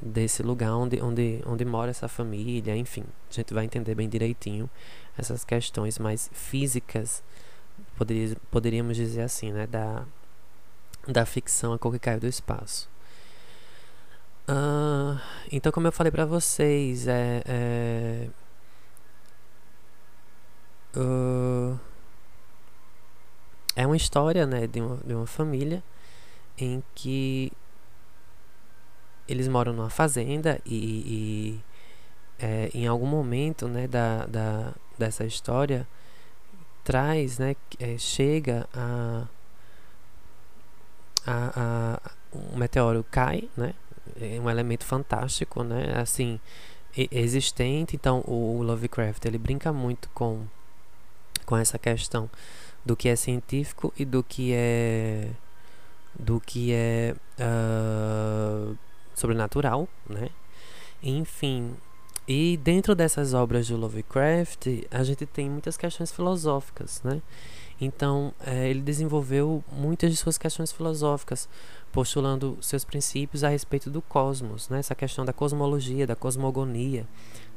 desse 0.01 0.43
lugar 0.43 0.75
onde, 0.75 1.01
onde, 1.01 1.43
onde 1.47 1.65
mora 1.65 1.91
essa 1.91 2.09
família, 2.09 2.77
enfim, 2.77 3.05
a 3.31 3.33
gente 3.33 3.55
vai 3.55 3.65
entender 3.65 3.95
bem 3.95 4.09
direitinho 4.09 4.69
essas 5.17 5.45
questões 5.45 5.99
mais 5.99 6.31
físicas, 6.33 7.23
poderia, 7.97 8.37
poderíamos 8.51 8.97
dizer 8.97 9.23
assim, 9.23 9.53
né, 9.53 9.67
da, 9.67 10.05
da 11.07 11.27
ficção 11.27 11.73
A 11.73 11.79
Cor 11.79 11.93
que 11.93 11.99
Caiu 11.99 12.21
do 12.21 12.27
Espaço. 12.27 12.89
Uh, 14.49 15.19
então, 15.51 15.73
como 15.73 15.89
eu 15.89 15.93
falei 15.93 16.13
para 16.13 16.25
vocês, 16.25 17.09
é, 17.09 17.43
é 17.47 18.29
Uh, 20.97 21.79
é 23.77 23.87
uma 23.87 23.97
história 23.97 24.47
né, 24.47 24.67
de, 24.67 24.81
uma, 24.81 24.97
de 25.05 25.15
uma 25.15 25.27
família 25.27 25.85
em 26.57 26.83
que 26.95 27.53
eles 29.29 29.47
moram 29.47 29.75
numa 29.75 29.91
fazenda 29.91 30.59
e, 30.65 31.61
e 31.61 31.61
é, 32.39 32.71
em 32.73 32.87
algum 32.87 33.07
momento 33.07 33.69
né, 33.69 33.87
da, 33.87 34.25
da, 34.25 34.73
dessa 34.99 35.27
história 35.27 35.87
traz, 36.87 37.39
né, 37.41 37.57
é, 37.81 37.99
chega 37.99 38.69
a, 38.73 39.25
a, 41.27 41.53
a, 41.57 42.11
um 42.33 42.57
meteoro 42.57 43.05
cai, 43.11 43.49
né, 43.57 43.75
é 44.21 44.39
um 44.41 44.49
elemento 44.49 44.85
fantástico, 44.85 45.65
né, 45.65 45.99
assim 46.01 46.39
existente. 46.97 47.97
Então 47.97 48.23
o 48.25 48.63
Lovecraft 48.63 49.25
ele 49.25 49.37
brinca 49.37 49.73
muito 49.73 50.09
com 50.15 50.47
com 51.45 51.57
essa 51.57 51.79
questão 51.79 52.31
do 52.85 52.97
que 52.97 53.09
é 53.09 53.17
científico 53.17 53.93
e 53.97 54.05
do 54.05 54.23
que 54.23 54.53
é 54.55 55.31
do 56.19 56.41
que 56.41 56.73
é 56.73 57.15
uh, 57.39 58.77
sobrenatural, 59.15 59.89
né? 60.09 60.29
Enfim, 61.03 61.77
E 62.29 62.57
dentro 62.57 62.95
dessas 62.95 63.35
obras 63.35 63.69
do 63.69 63.77
Lovecraft, 63.77 64.67
a 64.91 65.05
gente 65.05 65.25
tem 65.27 65.49
muitas 65.49 65.77
questões 65.77 66.11
filosóficas, 66.11 67.01
né? 67.05 67.23
Então, 67.81 68.33
é, 68.45 68.69
ele 68.69 68.81
desenvolveu 68.81 69.63
muitas 69.71 70.11
de 70.11 70.17
suas 70.17 70.39
questões 70.39 70.73
filosóficas, 70.73 71.49
postulando 71.93 72.59
seus 72.61 72.85
princípios 72.85 73.45
a 73.45 73.49
respeito 73.49 73.91
do 73.91 74.01
cosmos, 74.03 74.69
né? 74.69 74.79
essa 74.79 74.95
questão 74.95 75.25
da 75.25 75.33
cosmologia, 75.33 76.07
da 76.07 76.17
cosmogonia, 76.17 77.07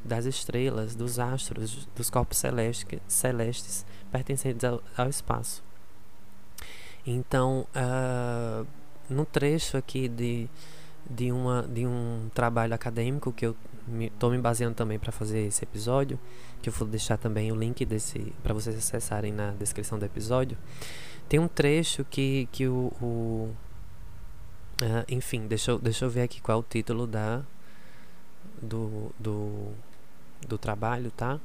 das 0.04 0.26
estrelas, 0.26 0.94
dos 0.94 1.20
astros, 1.20 1.88
dos 1.96 2.10
corpos 2.10 2.38
celestes, 2.38 2.86
celestes 3.08 3.86
pertencentes 4.12 4.64
ao, 4.64 4.82
ao 4.96 5.10
espaço. 5.10 5.64
Então, 7.06 7.66
uh, 7.76 8.68
no 9.10 9.26
trecho 9.26 9.78
aqui 9.78 10.08
de, 10.08 10.50
de, 11.10 11.32
uma, 11.32 11.64
de 11.64 11.86
um 11.86 12.30
trabalho 12.34 12.74
acadêmico 12.74 13.34
que 13.34 13.46
eu 13.46 13.56
estou 14.00 14.30
me, 14.30 14.38
me, 14.38 14.42
baseando 14.42 14.76
também 14.76 15.00
para 15.00 15.12
fazer 15.12 15.40
esse 15.40 15.64
episódio, 15.64 16.20
que 16.62 16.70
eu 16.70 16.74
vou 16.74 16.88
deixar 16.88 17.18
também 17.18 17.52
o 17.52 17.56
link 17.56 17.84
desse 17.86 18.34
para 18.44 18.54
vocês 18.54 18.78
acessarem 18.78 19.32
na 19.32 19.52
descrição 19.52 19.98
do 19.98 20.06
episódio. 20.06 20.58
Tem 21.28 21.40
um 21.40 21.48
trecho 21.48 22.06
que, 22.06 22.48
que 22.52 22.68
o, 22.68 22.92
o 23.02 23.54
uh, 24.82 25.06
enfim, 25.08 25.48
deixa 25.48 25.72
eu, 25.72 25.80
deixa 25.80 26.06
eu 26.06 26.10
ver 26.10 26.22
aqui 26.22 26.40
qual 26.42 26.60
é 26.60 26.62
o 26.62 26.64
título 26.64 27.08
da 27.08 27.42
do, 28.62 29.12
do, 29.18 29.72
do 30.48 30.58
trabalho, 30.58 31.12
tá? 31.12 31.40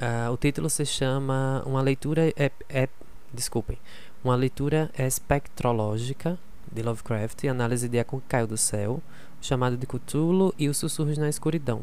Uh, 0.00 0.30
o 0.32 0.36
título 0.36 0.70
se 0.70 0.84
chama 0.86 1.62
Uma 1.66 1.80
leitura 1.80 2.28
é, 2.36 2.52
é, 2.68 2.88
desculpem, 3.32 3.78
uma 4.22 4.36
leitura 4.36 4.90
espectrológica 4.96 6.38
de 6.72 6.82
Lovecraft, 6.82 7.44
análise 7.44 7.88
de 7.88 7.98
Eco 7.98 8.20
que 8.20 8.28
caiu 8.28 8.46
do 8.46 8.56
céu, 8.56 9.02
o 9.40 9.44
chamado 9.44 9.76
de 9.76 9.86
Cthulhu 9.86 10.54
e 10.58 10.68
os 10.68 10.76
sussurros 10.76 11.18
na 11.18 11.28
escuridão. 11.28 11.78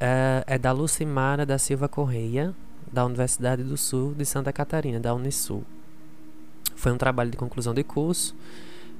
Uh, 0.00 0.44
é 0.46 0.58
da 0.58 0.70
Lucimara 0.70 1.44
da 1.44 1.58
Silva 1.58 1.88
Correia, 1.88 2.54
da 2.92 3.04
Universidade 3.04 3.62
do 3.62 3.76
Sul 3.76 4.14
de 4.14 4.24
Santa 4.24 4.52
Catarina, 4.52 5.00
da 5.00 5.14
Unisul. 5.14 5.64
Foi 6.76 6.92
um 6.92 6.96
trabalho 6.96 7.30
de 7.30 7.36
conclusão 7.36 7.74
de 7.74 7.82
curso, 7.82 8.34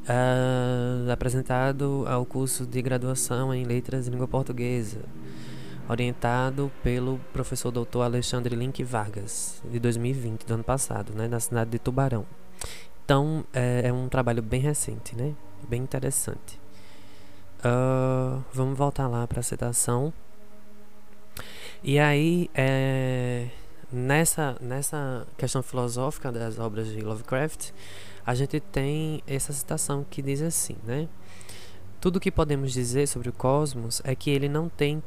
uh, 0.05 1.11
apresentado 1.11 2.05
ao 2.09 2.27
curso 2.27 2.67
de 2.67 2.83
graduação 2.83 3.55
em 3.55 3.65
Letras 3.65 4.07
e 4.07 4.11
Língua 4.11 4.27
Portuguesa, 4.27 5.01
orientado 5.89 6.71
pelo 6.83 7.21
professor 7.33 7.71
doutor 7.71 8.03
Alexandre 8.03 8.57
Link 8.57 8.83
Vargas, 8.83 9.63
de 9.71 9.79
2020, 9.79 10.45
do 10.45 10.55
ano 10.55 10.65
passado, 10.65 11.13
né, 11.15 11.29
na 11.29 11.41
cidade 11.41 11.71
de 11.71 11.79
Tubarão. 11.79 12.27
Então, 13.09 13.43
é, 13.55 13.85
é 13.87 13.93
um 13.93 14.07
trabalho 14.07 14.43
bem 14.43 14.61
recente, 14.61 15.17
né? 15.17 15.35
Bem 15.67 15.81
interessante. 15.81 16.61
Uh, 17.61 18.45
vamos 18.53 18.77
voltar 18.77 19.09
lá 19.09 19.27
para 19.27 19.41
a 19.41 19.43
citação. 19.43 20.13
E 21.83 21.99
aí, 21.99 22.51
é, 22.55 23.49
nessa, 23.91 24.59
nessa 24.61 25.27
questão 25.39 25.63
filosófica 25.63 26.31
das 26.31 26.59
obras 26.59 26.87
de 26.89 27.01
Lovecraft, 27.01 27.71
a 28.27 28.35
gente 28.35 28.61
tem 28.61 29.23
essa 29.27 29.55
citação 29.55 30.05
que 30.11 30.21
diz 30.21 30.43
assim, 30.43 30.77
né? 30.85 31.09
Tudo 32.03 32.21
que 32.21 32.31
podemos 32.31 32.75
dizer 32.75 33.09
sobre 33.09 33.31
o 33.31 33.33
cosmos 33.33 34.03
é 34.05 34.15
que 34.15 34.29
ele 34.29 34.51
não 34.51 34.69
tem 34.69 35.03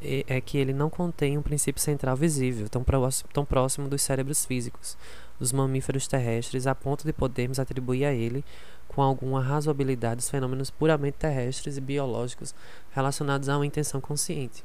é, 0.00 0.24
é 0.26 0.40
que 0.40 0.56
ele 0.56 0.72
não 0.72 0.88
contém 0.88 1.36
um 1.36 1.42
princípio 1.42 1.82
central 1.82 2.16
visível, 2.16 2.66
tão 2.70 2.82
tão 3.30 3.44
próximo 3.44 3.90
dos 3.90 4.00
cérebros 4.00 4.46
físicos 4.46 4.96
dos 5.42 5.52
mamíferos 5.52 6.06
terrestres, 6.06 6.68
a 6.68 6.74
ponto 6.74 7.04
de 7.04 7.12
podermos 7.12 7.58
atribuir 7.58 8.04
a 8.04 8.14
ele 8.14 8.44
com 8.86 9.02
alguma 9.02 9.42
razoabilidade 9.42 10.20
os 10.20 10.30
fenômenos 10.30 10.70
puramente 10.70 11.18
terrestres 11.18 11.76
e 11.76 11.80
biológicos 11.80 12.54
relacionados 12.92 13.48
a 13.48 13.56
uma 13.56 13.66
intenção 13.66 14.00
consciente, 14.00 14.64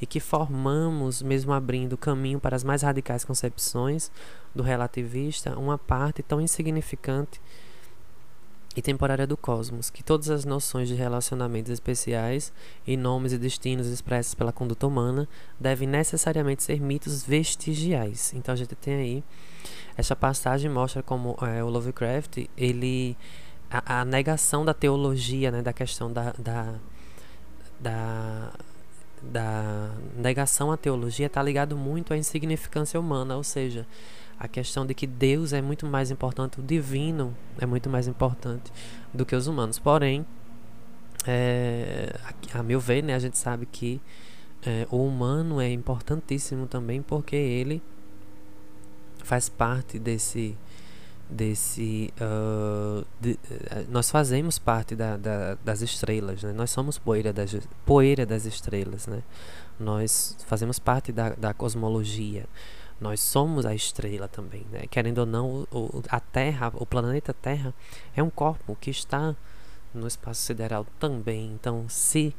e 0.00 0.06
que 0.06 0.18
formamos, 0.18 1.22
mesmo 1.22 1.52
abrindo 1.52 1.96
caminho 1.96 2.40
para 2.40 2.56
as 2.56 2.64
mais 2.64 2.82
radicais 2.82 3.24
concepções 3.24 4.10
do 4.52 4.64
relativista, 4.64 5.56
uma 5.56 5.78
parte 5.78 6.24
tão 6.24 6.40
insignificante 6.40 7.40
e 8.76 8.82
temporária 8.82 9.26
do 9.26 9.36
cosmos, 9.38 9.88
que 9.88 10.04
todas 10.04 10.28
as 10.28 10.44
noções 10.44 10.86
de 10.86 10.94
relacionamentos 10.94 11.72
especiais 11.72 12.52
e 12.86 12.94
nomes 12.94 13.32
e 13.32 13.38
destinos 13.38 13.86
expressos 13.86 14.34
pela 14.34 14.52
conduta 14.52 14.86
humana 14.86 15.26
devem 15.58 15.88
necessariamente 15.88 16.62
ser 16.62 16.78
mitos 16.78 17.24
vestigiais. 17.24 18.34
Então 18.34 18.52
a 18.52 18.56
gente 18.56 18.74
tem 18.74 18.94
aí 18.94 19.24
essa 19.96 20.14
passagem 20.14 20.70
mostra 20.70 21.02
como 21.02 21.38
é, 21.40 21.64
o 21.64 21.68
Lovecraft 21.70 22.46
ele 22.54 23.16
a, 23.70 24.00
a, 24.00 24.04
negação 24.04 24.62
da 24.64 24.74
teologia, 24.74 25.50
né, 25.50 25.62
da 25.62 25.72
questão 25.72 26.12
da, 26.12 26.34
da, 26.38 26.74
da, 27.80 28.52
da 29.22 29.90
negação 30.16 30.70
à 30.70 30.76
teologia 30.76 31.26
está 31.26 31.42
ligado 31.42 31.76
muito 31.76 32.12
à 32.12 32.16
insignificância 32.16 33.00
humana, 33.00 33.36
ou 33.36 33.42
seja, 33.42 33.86
a 34.38 34.46
questão 34.46 34.84
de 34.84 34.94
que 34.94 35.06
Deus 35.06 35.52
é 35.52 35.62
muito 35.62 35.86
mais 35.86 36.10
importante, 36.10 36.60
o 36.60 36.62
divino 36.62 37.34
é 37.58 37.66
muito 37.66 37.88
mais 37.88 38.06
importante 38.06 38.72
do 39.12 39.24
que 39.24 39.34
os 39.34 39.46
humanos. 39.46 39.78
Porém, 39.78 40.26
é, 41.26 42.14
a, 42.52 42.60
a, 42.60 42.62
meu 42.62 42.78
ver, 42.78 43.02
né, 43.02 43.14
a 43.14 43.18
gente 43.18 43.38
sabe 43.38 43.66
que 43.66 44.00
é, 44.64 44.86
o 44.90 45.04
humano 45.04 45.60
é 45.60 45.70
importantíssimo 45.70 46.66
também 46.66 47.02
porque 47.02 47.36
ele 47.36 47.82
faz 49.22 49.48
parte 49.48 49.98
desse 49.98 50.56
desse 51.28 52.12
uh, 52.20 53.04
de, 53.20 53.36
eh, 53.50 53.84
nós 53.88 54.08
fazemos 54.08 54.60
parte 54.60 54.94
da, 54.94 55.16
da, 55.16 55.56
das 55.64 55.82
estrelas 55.82 56.44
né? 56.44 56.52
nós 56.52 56.70
somos 56.70 56.98
poeira 56.98 57.32
das 57.32 57.56
poeira 57.84 58.24
das 58.24 58.44
estrelas 58.46 59.08
né 59.08 59.24
nós 59.78 60.36
fazemos 60.46 60.78
parte 60.78 61.10
da, 61.10 61.30
da 61.30 61.52
cosmologia 61.52 62.46
nós 63.00 63.20
somos 63.20 63.66
a 63.66 63.74
estrela 63.74 64.26
também, 64.26 64.66
né? 64.70 64.86
Querendo 64.90 65.18
ou 65.18 65.26
não, 65.26 65.66
o, 65.70 66.02
a 66.08 66.18
Terra, 66.18 66.72
o 66.74 66.86
planeta 66.86 67.34
Terra, 67.34 67.74
é 68.14 68.22
um 68.22 68.30
corpo 68.30 68.76
que 68.80 68.90
está 68.90 69.36
no 69.92 70.06
espaço 70.06 70.42
sideral 70.42 70.86
também. 70.98 71.52
Então, 71.52 71.86
se, 71.88 72.34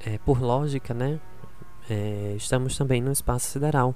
é, 0.00 0.18
por 0.18 0.40
lógica, 0.40 0.94
né, 0.94 1.20
é, 1.90 2.34
estamos 2.36 2.76
também 2.76 3.00
no 3.02 3.12
espaço 3.12 3.50
sideral. 3.50 3.94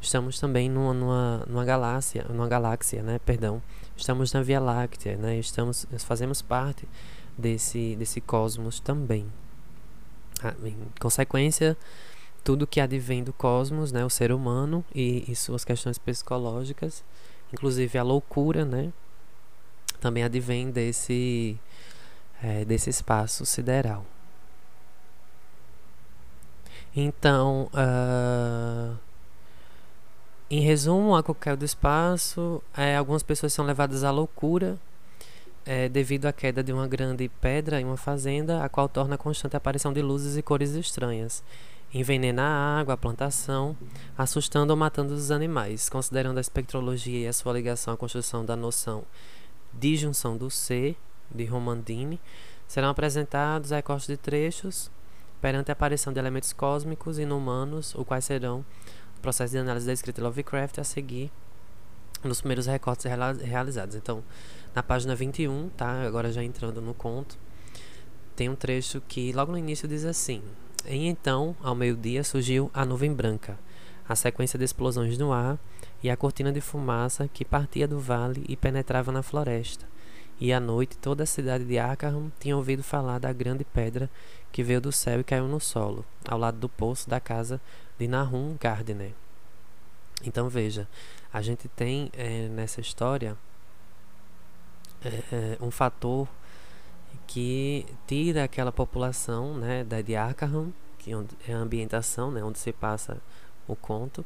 Estamos 0.00 0.38
também 0.38 0.68
numa, 0.68 0.92
numa, 0.92 1.44
numa 1.46 1.64
galáxia, 1.64 2.26
numa 2.28 2.46
galáxia, 2.46 3.02
né, 3.02 3.18
perdão. 3.18 3.62
Estamos 3.96 4.32
na 4.32 4.42
Via 4.42 4.60
Láctea, 4.60 5.16
né? 5.16 5.38
Estamos, 5.38 5.86
fazemos 6.00 6.42
parte 6.42 6.86
desse, 7.36 7.96
desse 7.96 8.20
cosmos 8.20 8.78
também. 8.78 9.26
Ah, 10.42 10.54
em 10.62 10.76
consequência, 11.00 11.76
tudo 12.46 12.64
que 12.64 12.80
advém 12.80 13.24
do 13.24 13.32
cosmos, 13.32 13.90
né, 13.90 14.04
o 14.04 14.08
ser 14.08 14.30
humano 14.30 14.84
e, 14.94 15.24
e 15.28 15.34
suas 15.34 15.64
questões 15.64 15.98
psicológicas, 15.98 17.02
inclusive 17.52 17.98
a 17.98 18.04
loucura, 18.04 18.64
né, 18.64 18.92
também 20.00 20.22
advém 20.22 20.70
desse 20.70 21.58
é, 22.40 22.64
desse 22.64 22.88
espaço 22.88 23.44
sideral. 23.44 24.06
Então, 26.94 27.68
uh, 27.74 28.96
em 30.48 30.60
resumo, 30.60 31.16
a 31.16 31.24
qualquer 31.24 31.56
do 31.56 31.64
espaço, 31.64 32.62
é, 32.76 32.96
algumas 32.96 33.24
pessoas 33.24 33.52
são 33.52 33.64
levadas 33.64 34.04
à 34.04 34.12
loucura 34.12 34.78
é, 35.64 35.88
devido 35.88 36.26
à 36.26 36.32
queda 36.32 36.62
de 36.62 36.72
uma 36.72 36.86
grande 36.86 37.28
pedra 37.28 37.80
em 37.80 37.84
uma 37.84 37.96
fazenda, 37.96 38.62
a 38.62 38.68
qual 38.68 38.88
torna 38.88 39.18
constante 39.18 39.56
a 39.56 39.58
aparição 39.58 39.92
de 39.92 40.00
luzes 40.00 40.36
e 40.36 40.42
cores 40.42 40.70
estranhas 40.70 41.42
envenena 41.92 42.42
a 42.42 42.80
água, 42.80 42.94
a 42.94 42.96
plantação, 42.96 43.76
assustando 44.16 44.72
ou 44.72 44.76
matando 44.76 45.14
os 45.14 45.30
animais, 45.30 45.88
considerando 45.88 46.38
a 46.38 46.40
espectrologia 46.40 47.20
e 47.20 47.28
a 47.28 47.32
sua 47.32 47.52
ligação 47.52 47.94
à 47.94 47.96
construção 47.96 48.44
da 48.44 48.56
noção 48.56 49.04
de 49.72 49.96
junção 49.96 50.36
do 50.36 50.50
ser, 50.50 50.96
de 51.30 51.44
Romandini, 51.44 52.20
serão 52.66 52.88
apresentados 52.88 53.70
recortes 53.70 54.06
de 54.06 54.16
trechos 54.16 54.90
perante 55.40 55.70
a 55.70 55.72
aparição 55.72 56.12
de 56.12 56.18
elementos 56.18 56.52
cósmicos 56.52 57.18
e 57.18 57.22
inumanos, 57.22 57.94
os 57.94 58.06
quais 58.06 58.24
serão 58.24 58.64
o 59.16 59.20
processo 59.20 59.52
de 59.52 59.58
análise 59.58 59.86
da 59.86 59.92
escrita 59.92 60.22
Lovecraft 60.22 60.78
a 60.78 60.84
seguir 60.84 61.30
nos 62.24 62.40
primeiros 62.40 62.66
recortes 62.66 63.06
realizados. 63.42 63.94
Então, 63.94 64.22
na 64.74 64.82
página 64.82 65.14
21, 65.14 65.68
tá? 65.70 66.02
Agora 66.02 66.32
já 66.32 66.42
entrando 66.42 66.80
no 66.80 66.94
conto, 66.94 67.38
tem 68.34 68.48
um 68.48 68.56
trecho 68.56 69.00
que 69.06 69.32
logo 69.32 69.52
no 69.52 69.58
início 69.58 69.86
diz 69.86 70.04
assim: 70.04 70.42
e 70.88 71.06
então, 71.06 71.56
ao 71.62 71.74
meio-dia, 71.74 72.22
surgiu 72.22 72.70
a 72.72 72.84
nuvem 72.84 73.12
branca, 73.12 73.58
a 74.08 74.14
sequência 74.14 74.58
de 74.58 74.64
explosões 74.64 75.18
no 75.18 75.32
ar 75.32 75.58
e 76.02 76.10
a 76.10 76.16
cortina 76.16 76.52
de 76.52 76.60
fumaça 76.60 77.28
que 77.28 77.44
partia 77.44 77.88
do 77.88 77.98
vale 77.98 78.44
e 78.48 78.56
penetrava 78.56 79.10
na 79.10 79.22
floresta. 79.22 79.86
E 80.38 80.52
à 80.52 80.60
noite 80.60 80.96
toda 80.98 81.22
a 81.22 81.26
cidade 81.26 81.64
de 81.64 81.78
Arkham 81.78 82.30
tinha 82.38 82.56
ouvido 82.56 82.82
falar 82.82 83.18
da 83.18 83.32
grande 83.32 83.64
pedra 83.64 84.10
que 84.52 84.62
veio 84.62 84.80
do 84.80 84.92
céu 84.92 85.20
e 85.20 85.24
caiu 85.24 85.48
no 85.48 85.58
solo, 85.58 86.04
ao 86.28 86.38
lado 86.38 86.58
do 86.58 86.68
poço 86.68 87.08
da 87.08 87.18
casa 87.18 87.60
de 87.98 88.06
Nahum 88.06 88.56
Gardner. 88.60 89.12
Então 90.24 90.48
veja, 90.48 90.86
a 91.32 91.40
gente 91.40 91.68
tem 91.68 92.10
é, 92.12 92.48
nessa 92.48 92.80
história 92.80 93.36
é, 95.04 95.56
um 95.60 95.70
fator 95.70 96.28
que 97.26 97.86
tira 98.06 98.44
aquela 98.44 98.72
população, 98.72 99.56
né, 99.56 99.84
da 99.84 100.00
de 100.00 100.16
Arkham, 100.16 100.72
que 100.98 101.12
é 101.46 101.52
a 101.52 101.58
ambientação, 101.58 102.30
né, 102.30 102.42
onde 102.42 102.58
se 102.58 102.72
passa 102.72 103.18
o 103.66 103.76
conto. 103.76 104.24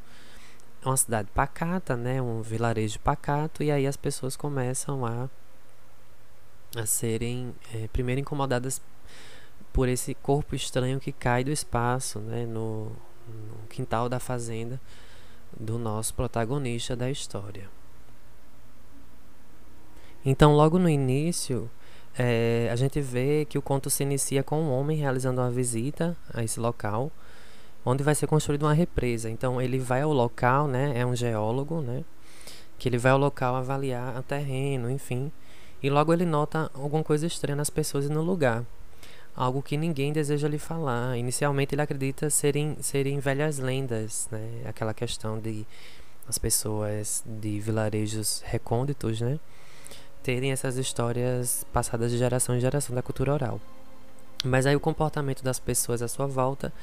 É 0.83 0.87
uma 0.87 0.97
cidade 0.97 1.29
pacata, 1.33 1.95
né, 1.95 2.21
um 2.21 2.41
vilarejo 2.41 2.99
pacato, 2.99 3.63
e 3.63 3.71
aí 3.71 3.85
as 3.85 3.97
pessoas 3.97 4.35
começam 4.35 5.05
a 5.05 5.29
a 6.75 6.85
serem 6.85 7.53
é, 7.73 7.87
primeiro 7.89 8.21
incomodadas 8.21 8.81
por 9.73 9.89
esse 9.89 10.13
corpo 10.13 10.55
estranho 10.55 10.99
que 10.99 11.11
cai 11.11 11.43
do 11.43 11.51
espaço, 11.51 12.19
né, 12.19 12.45
no, 12.45 12.91
no 13.27 13.67
quintal 13.69 14.07
da 14.07 14.19
fazenda 14.19 14.79
do 15.57 15.77
nosso 15.77 16.13
protagonista 16.13 16.95
da 16.95 17.09
história. 17.09 17.69
Então, 20.25 20.55
logo 20.55 20.77
no 20.77 20.89
início, 20.89 21.69
é, 22.17 22.69
a 22.71 22.75
gente 22.75 22.99
vê 22.99 23.45
que 23.45 23.57
o 23.57 23.61
conto 23.61 23.89
se 23.89 24.03
inicia 24.03 24.43
com 24.43 24.61
um 24.61 24.71
homem 24.71 24.97
realizando 24.97 25.41
uma 25.41 25.51
visita 25.51 26.15
a 26.33 26.43
esse 26.43 26.59
local, 26.59 27.11
onde 27.85 28.03
vai 28.03 28.15
ser 28.15 28.27
construída 28.27 28.65
uma 28.65 28.73
represa. 28.73 29.29
Então, 29.29 29.61
ele 29.61 29.79
vai 29.79 30.01
ao 30.01 30.13
local, 30.13 30.67
né, 30.67 30.93
é 30.95 31.05
um 31.05 31.15
geólogo, 31.15 31.81
né, 31.81 32.03
que 32.77 32.89
ele 32.89 32.97
vai 32.97 33.11
ao 33.11 33.17
local 33.17 33.55
avaliar 33.55 34.19
o 34.19 34.23
terreno, 34.23 34.89
enfim, 34.89 35.31
e 35.83 35.89
logo 35.89 36.13
ele 36.13 36.25
nota 36.25 36.69
alguma 36.73 37.03
coisa 37.03 37.25
estranha 37.25 37.55
nas 37.55 37.69
pessoas 37.69 38.05
e 38.05 38.09
no 38.09 38.21
lugar. 38.21 38.63
Algo 39.35 39.61
que 39.61 39.77
ninguém 39.77 40.11
deseja 40.11 40.47
lhe 40.47 40.59
falar. 40.59 41.17
Inicialmente 41.17 41.73
ele 41.73 41.81
acredita 41.81 42.29
serem, 42.29 42.77
serem 42.81 43.19
velhas 43.19 43.57
lendas, 43.57 44.27
né? 44.29 44.61
Aquela 44.65 44.93
questão 44.93 45.39
de 45.39 45.65
as 46.27 46.37
pessoas 46.37 47.23
de 47.25 47.59
vilarejos 47.59 48.43
recônditos, 48.45 49.21
né? 49.21 49.39
Terem 50.23 50.51
essas 50.51 50.77
histórias 50.77 51.65
passadas 51.73 52.11
de 52.11 52.17
geração 52.17 52.55
em 52.55 52.59
geração 52.59 52.95
da 52.95 53.01
cultura 53.01 53.33
oral. 53.33 53.59
Mas 54.43 54.65
aí 54.65 54.75
o 54.75 54.79
comportamento 54.79 55.43
das 55.43 55.59
pessoas 55.59 56.01
à 56.01 56.07
sua 56.07 56.27
volta 56.27 56.73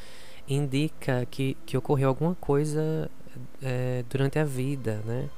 indica 0.49 1.27
que, 1.31 1.57
que 1.67 1.77
ocorreu 1.77 2.09
alguma 2.09 2.35
coisa 2.35 3.11
é, 3.63 4.05
durante 4.09 4.39
a 4.39 4.45
vida, 4.45 5.03
né? 5.05 5.29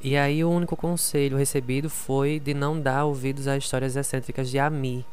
E 0.00 0.16
aí 0.16 0.44
o 0.44 0.50
único 0.50 0.76
conselho 0.76 1.36
recebido 1.36 1.90
foi 1.90 2.38
de 2.38 2.54
não 2.54 2.80
dar 2.80 3.04
ouvidos 3.04 3.48
a 3.48 3.56
histórias 3.56 3.96
excêntricas 3.96 4.48
de 4.48 4.58
Ami. 4.58 5.04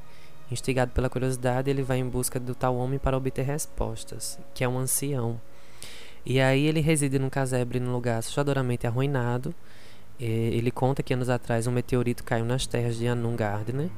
Instigado 0.51 0.91
pela 0.91 1.09
curiosidade, 1.09 1.71
ele 1.71 1.81
vai 1.81 1.97
em 1.97 2.07
busca 2.07 2.39
do 2.39 2.53
tal 2.53 2.75
homem 2.75 2.99
para 2.99 3.17
obter 3.17 3.43
respostas, 3.43 4.37
que 4.53 4.63
é 4.63 4.69
um 4.69 4.77
ancião. 4.77 5.41
E 6.23 6.39
aí 6.39 6.67
ele 6.67 6.81
reside 6.81 7.17
num 7.17 7.31
casebre 7.31 7.79
num 7.79 7.91
lugar 7.91 8.19
assustadoramente 8.19 8.85
arruinado. 8.85 9.55
Ele 10.19 10.71
conta 10.71 11.03
que 11.03 11.13
anos 11.13 11.29
atrás 11.29 11.67
um 11.67 11.71
meteorito 11.71 12.23
caiu 12.23 12.45
nas 12.45 12.65
terras 12.65 12.95
de 12.95 13.07
Anun 13.07 13.35
Gardner, 13.35 13.89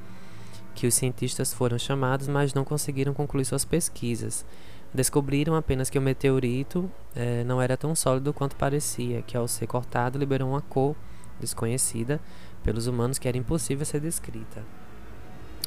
que 0.73 0.87
os 0.87 0.93
cientistas 0.93 1.53
foram 1.53 1.77
chamados, 1.77 2.27
mas 2.27 2.53
não 2.53 2.63
conseguiram 2.63 3.13
concluir 3.13 3.45
suas 3.45 3.65
pesquisas. 3.65 4.45
Descobriram 4.93 5.55
apenas 5.55 5.89
que 5.89 5.97
o 5.97 6.01
meteorito 6.01 6.89
eh, 7.15 7.43
não 7.45 7.61
era 7.61 7.75
tão 7.75 7.93
sólido 7.95 8.33
quanto 8.33 8.55
parecia, 8.55 9.21
que 9.21 9.35
ao 9.35 9.47
ser 9.47 9.67
cortado 9.67 10.17
liberou 10.17 10.49
uma 10.49 10.61
cor 10.61 10.95
desconhecida 11.39 12.19
pelos 12.63 12.87
humanos 12.87 13.17
que 13.17 13.27
era 13.27 13.37
impossível 13.37 13.85
ser 13.85 13.99
descrita. 13.99 14.63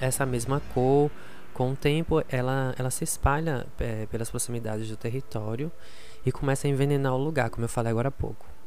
Essa 0.00 0.24
mesma 0.24 0.62
cor, 0.72 1.10
com 1.52 1.72
o 1.72 1.76
tempo, 1.76 2.22
ela, 2.28 2.74
ela 2.78 2.90
se 2.90 3.04
espalha 3.04 3.66
eh, 3.78 4.06
pelas 4.10 4.30
proximidades 4.30 4.88
do 4.88 4.96
território 4.96 5.70
e 6.24 6.32
começa 6.32 6.66
a 6.66 6.70
envenenar 6.70 7.14
o 7.14 7.18
lugar, 7.18 7.50
como 7.50 7.64
eu 7.64 7.68
falei 7.68 7.90
agora 7.90 8.08
há 8.08 8.12
pouco. 8.12 8.59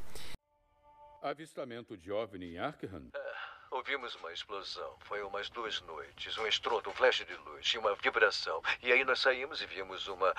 Avistamento 1.23 1.95
de 1.95 2.12
OVNI 2.12 2.55
em 2.55 2.59
Arkham? 2.59 2.99
Uh, 2.99 3.75
ouvimos 3.77 4.13
uma 4.15 4.33
explosão. 4.33 4.97
Foi 5.05 5.21
umas 5.23 5.49
duas 5.49 5.79
noites. 5.81 6.38
Um 6.38 6.45
estrondo, 6.45 6.89
um 6.89 6.93
flash 6.93 7.25
de 7.25 7.33
luz 7.49 7.65
e 7.73 7.77
uma 7.77 7.95
vibração. 7.95 8.62
E 8.81 8.91
aí 8.91 9.05
nós 9.05 9.19
saímos 9.19 9.62
e 9.62 9.65
vimos 9.65 10.09
uma 10.09 10.36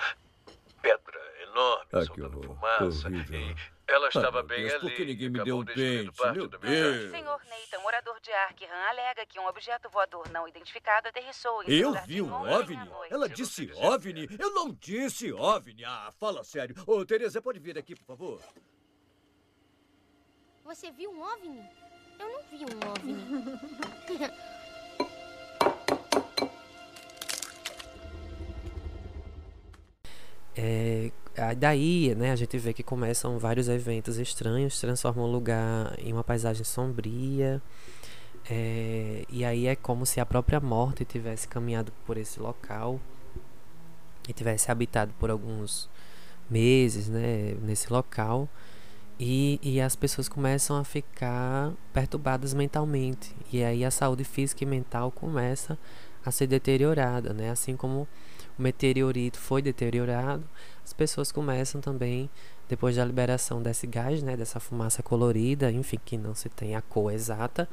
pedra 0.83 1.19
enorme 1.41 1.87
Ah, 1.91 2.05
soltando 2.05 2.37
horror. 2.37 2.55
fumaça. 2.55 3.09
E 3.09 3.55
ela 3.87 4.09
estava 4.09 4.41
Ah, 4.41 4.43
bem 4.43 4.61
Deus, 4.61 4.73
ali. 4.75 4.81
por 4.81 4.91
que 4.95 5.05
ninguém 5.05 5.29
me 5.29 5.43
deu 5.43 5.57
um 5.57 5.65
parte 5.65 6.37
Meu 6.37 6.47
do 6.47 6.59
meu 6.59 6.69
jardim. 6.83 6.99
Deus. 6.99 7.11
Senhor 7.11 7.41
Nathan, 7.45 7.79
morador 7.81 8.19
de 8.21 8.31
Arkham, 8.31 8.69
alega 8.89 9.25
que 9.25 9.39
um 9.39 9.47
objeto 9.47 9.89
voador 9.89 10.29
não 10.29 10.47
identificado 10.47 11.07
aterrissou 11.07 11.63
em 11.63 11.71
Eu 11.71 11.93
vi 12.05 12.21
um 12.21 12.31
OVNI? 12.31 12.89
Ela 13.09 13.27
disse 13.27 13.71
OVNI? 13.73 14.27
Eu 14.39 14.51
não 14.53 14.71
disse 14.71 15.33
OVNI. 15.33 15.83
Ah, 15.83 16.13
fala 16.19 16.43
sério. 16.43 16.75
Ô, 16.85 17.03
Tereza, 17.03 17.41
pode 17.41 17.59
vir 17.59 17.75
aqui, 17.75 17.95
por 17.95 18.05
favor? 18.05 18.39
Você 20.65 20.89
viu 20.89 21.11
um 21.11 21.21
OVNI? 21.21 21.61
Eu 22.19 22.27
não 22.27 22.41
vi 22.49 22.65
um 22.65 22.89
OVNI. 22.91 24.31
É, 30.57 31.11
aí 31.37 31.55
daí, 31.55 32.15
né, 32.15 32.31
a 32.31 32.35
gente 32.37 32.57
vê 32.57 32.73
que 32.73 32.81
começam 32.81 33.37
vários 33.37 33.67
eventos 33.67 34.17
estranhos, 34.17 34.79
transformam 34.79 35.25
o 35.25 35.31
lugar 35.31 35.93
em 35.99 36.13
uma 36.13 36.23
paisagem 36.23 36.63
sombria. 36.63 37.61
é, 38.49 39.25
e 39.29 39.43
aí 39.43 39.67
é 39.67 39.75
como 39.75 40.05
se 40.05 40.21
a 40.21 40.25
própria 40.25 40.61
morte 40.61 41.03
tivesse 41.03 41.45
caminhado 41.45 41.91
por 42.05 42.15
esse 42.17 42.39
local 42.39 43.01
e 44.29 44.33
tivesse 44.33 44.71
habitado 44.71 45.13
por 45.19 45.29
alguns 45.29 45.89
meses, 46.49 47.09
né, 47.09 47.55
nesse 47.61 47.91
local. 47.91 48.47
E, 49.19 49.59
e 49.63 49.79
as 49.79 49.95
pessoas 49.95 50.27
começam 50.27 50.77
a 50.77 50.83
ficar 50.83 51.71
perturbadas 51.93 52.53
mentalmente. 52.53 53.33
E 53.51 53.63
aí 53.63 53.85
a 53.85 53.91
saúde 53.91 54.23
física 54.23 54.63
e 54.63 54.67
mental 54.67 55.11
começa 55.11 55.77
a 56.25 56.31
ser 56.31 56.47
deteriorada, 56.47 57.33
né? 57.33 57.49
Assim 57.49 57.77
como 57.77 58.07
o 58.57 58.61
meteorito 58.61 59.39
foi 59.39 59.61
deteriorado, 59.61 60.43
as 60.83 60.93
pessoas 60.93 61.31
começam 61.31 61.79
também, 61.81 62.29
depois 62.67 62.95
da 62.95 63.05
liberação 63.05 63.61
desse 63.61 63.85
gás, 63.85 64.23
né, 64.23 64.35
dessa 64.35 64.59
fumaça 64.59 65.03
colorida, 65.03 65.71
enfim, 65.71 65.99
que 66.03 66.17
não 66.17 66.33
se 66.33 66.49
tem 66.49 66.75
a 66.75 66.81
cor 66.81 67.11
exata, 67.11 67.69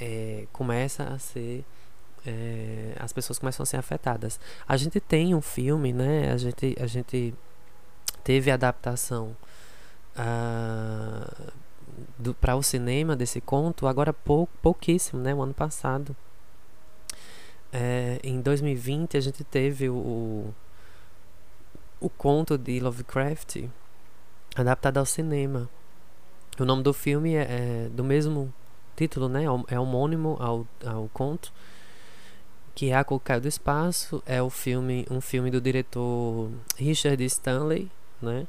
é, 0.00 0.46
começa 0.52 1.04
a 1.04 1.18
ser. 1.18 1.64
é, 2.26 2.94
as 2.98 3.12
pessoas 3.12 3.38
começam 3.38 3.62
a 3.62 3.66
ser 3.66 3.76
afetadas. 3.78 4.38
A 4.66 4.76
gente 4.76 5.00
tem 5.00 5.34
um 5.34 5.40
filme, 5.40 5.92
né? 5.92 6.32
A 6.32 6.36
gente, 6.36 6.76
a 6.80 6.86
gente 6.86 7.34
teve 8.24 8.50
a 8.50 8.56
adaptação 10.18 11.58
para 12.40 12.56
o 12.56 12.62
cinema 12.62 13.16
desse 13.16 13.40
conto 13.40 13.86
agora 13.86 14.12
pou, 14.12 14.48
pouquíssimo, 14.62 15.20
né? 15.20 15.34
O 15.34 15.42
ano 15.42 15.54
passado. 15.54 16.16
É, 17.72 18.18
em 18.22 18.40
2020 18.40 19.16
a 19.16 19.20
gente 19.20 19.44
teve 19.44 19.88
o, 19.88 20.54
o 22.00 22.08
conto 22.08 22.56
de 22.56 22.80
Lovecraft 22.80 23.64
adaptado 24.56 24.98
ao 24.98 25.06
cinema. 25.06 25.68
O 26.58 26.64
nome 26.64 26.82
do 26.82 26.92
filme 26.92 27.34
é, 27.34 27.46
é 27.86 27.88
do 27.90 28.02
mesmo 28.02 28.52
título, 28.96 29.28
né? 29.28 29.44
É 29.68 29.78
homônimo 29.78 30.36
ao, 30.40 30.66
ao 30.84 31.08
conto, 31.12 31.52
que 32.74 32.90
é 32.90 32.96
A 32.96 33.04
Cor 33.04 33.20
Caiu 33.20 33.40
do 33.40 33.48
Espaço. 33.48 34.22
É 34.26 34.42
o 34.42 34.50
filme, 34.50 35.06
um 35.10 35.20
filme 35.20 35.50
do 35.50 35.60
diretor 35.60 36.50
Richard 36.76 37.22
Stanley, 37.24 37.90
né? 38.20 38.46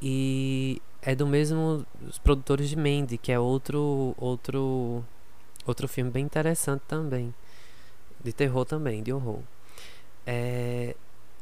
E 0.00 0.80
é 1.02 1.14
do 1.14 1.26
mesmo 1.26 1.84
os 2.06 2.18
produtores 2.18 2.68
de 2.68 2.76
Mandy, 2.76 3.18
que 3.18 3.32
é 3.32 3.38
outro 3.38 4.14
outro 4.16 5.04
outro 5.66 5.88
filme 5.88 6.10
bem 6.10 6.24
interessante 6.24 6.82
também 6.88 7.34
de 8.22 8.32
terror 8.32 8.64
também, 8.64 9.02
de 9.02 9.12
horror. 9.12 9.40
É, 10.26 10.94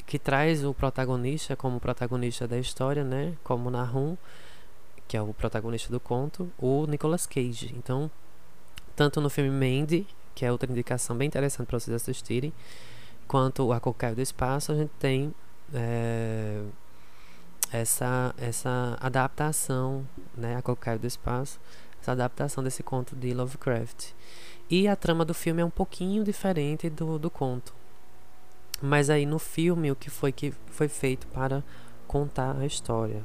que 0.07 0.19
traz 0.19 0.65
o 0.65 0.73
protagonista 0.73 1.57
como 1.57 1.81
protagonista 1.81 2.47
da 2.47 2.59
história, 2.59 3.03
né? 3.03 3.35
Como 3.43 3.71
Nahum, 3.71 4.17
que 5.09 5.17
é 5.17 5.23
o 5.23 5.35
protagonista 5.35 5.91
do 5.91 5.99
conto, 5.99 6.51
o 6.59 6.87
Nicolas 6.87 7.27
Cage. 7.27 7.75
Então, 7.77 8.11
tanto 8.95 9.21
no 9.21 9.29
filme 9.29 9.51
Mandy, 9.51 10.07
que 10.35 10.45
é 10.45 10.53
outra 10.53 10.71
indicação 10.71 11.17
bem 11.17 11.27
interessante 11.27 11.67
para 11.67 11.81
vocês 11.81 11.95
assistirem, 11.95 12.53
quanto 13.27 13.73
A 13.73 13.81
Cocaia 13.81 14.15
do 14.15 14.23
Espaço, 14.23 14.73
a 14.73 14.77
gente 14.77 14.93
tem 15.01 15.35
é, 15.75 16.63
essa, 17.73 18.35
essa 18.39 18.97
adaptação, 19.01 20.07
né? 20.37 20.57
A 20.57 20.63
Cocaia 20.63 20.99
do 20.99 21.07
Espaço, 21.07 21.61
essa 22.01 22.13
adaptação 22.13 22.63
desse 22.63 22.83
conto 22.83 23.17
de 23.17 23.33
Lovecraft. 23.35 24.13
E 24.69 24.89
a 24.89 24.97
trama 24.97 25.25
do 25.25 25.35
filme 25.35 25.63
é 25.63 25.65
um 25.65 25.71
pouquinho 25.71 26.25
diferente 26.25 26.91
do, 26.91 27.19
do 27.19 27.31
conto. 27.31 27.75
Mas 28.81 29.09
aí 29.09 29.25
no 29.25 29.39
filme 29.39 29.91
o 29.91 29.97
que 29.97 30.11
foi 30.11 30.33
que 30.33 30.53
foi 30.67 30.89
feito 30.89 31.27
para 31.29 31.63
contar 32.07 32.57
a 32.57 32.67
história 32.67 33.25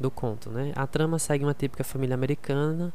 do 0.00 0.10
conto, 0.10 0.50
né? 0.50 0.72
A 0.74 0.86
trama 0.86 1.18
segue 1.18 1.44
uma 1.44 1.54
típica 1.54 1.84
família 1.84 2.14
americana 2.14 2.92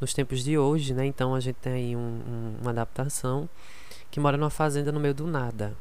nos 0.00 0.12
tempos 0.14 0.42
de 0.42 0.58
hoje, 0.58 0.94
né? 0.94 1.06
Então 1.06 1.34
a 1.34 1.40
gente 1.40 1.56
tem 1.56 1.72
aí 1.72 1.96
um, 1.96 2.00
um, 2.00 2.56
uma 2.60 2.70
adaptação 2.70 3.48
que 4.10 4.18
mora 4.18 4.36
numa 4.36 4.50
fazenda 4.50 4.90
no 4.90 4.98
meio 4.98 5.14
do 5.14 5.26
nada. 5.26 5.76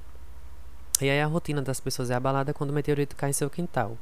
E 1.02 1.10
aí 1.10 1.22
a 1.22 1.26
rotina 1.26 1.62
das 1.62 1.80
pessoas 1.80 2.10
é 2.10 2.16
abalada 2.16 2.54
quando 2.54 2.72
o 2.72 2.74
meteorito 2.74 3.16
cai 3.16 3.30
em 3.30 3.34
seu 3.34 3.50
quintal. 3.50 3.98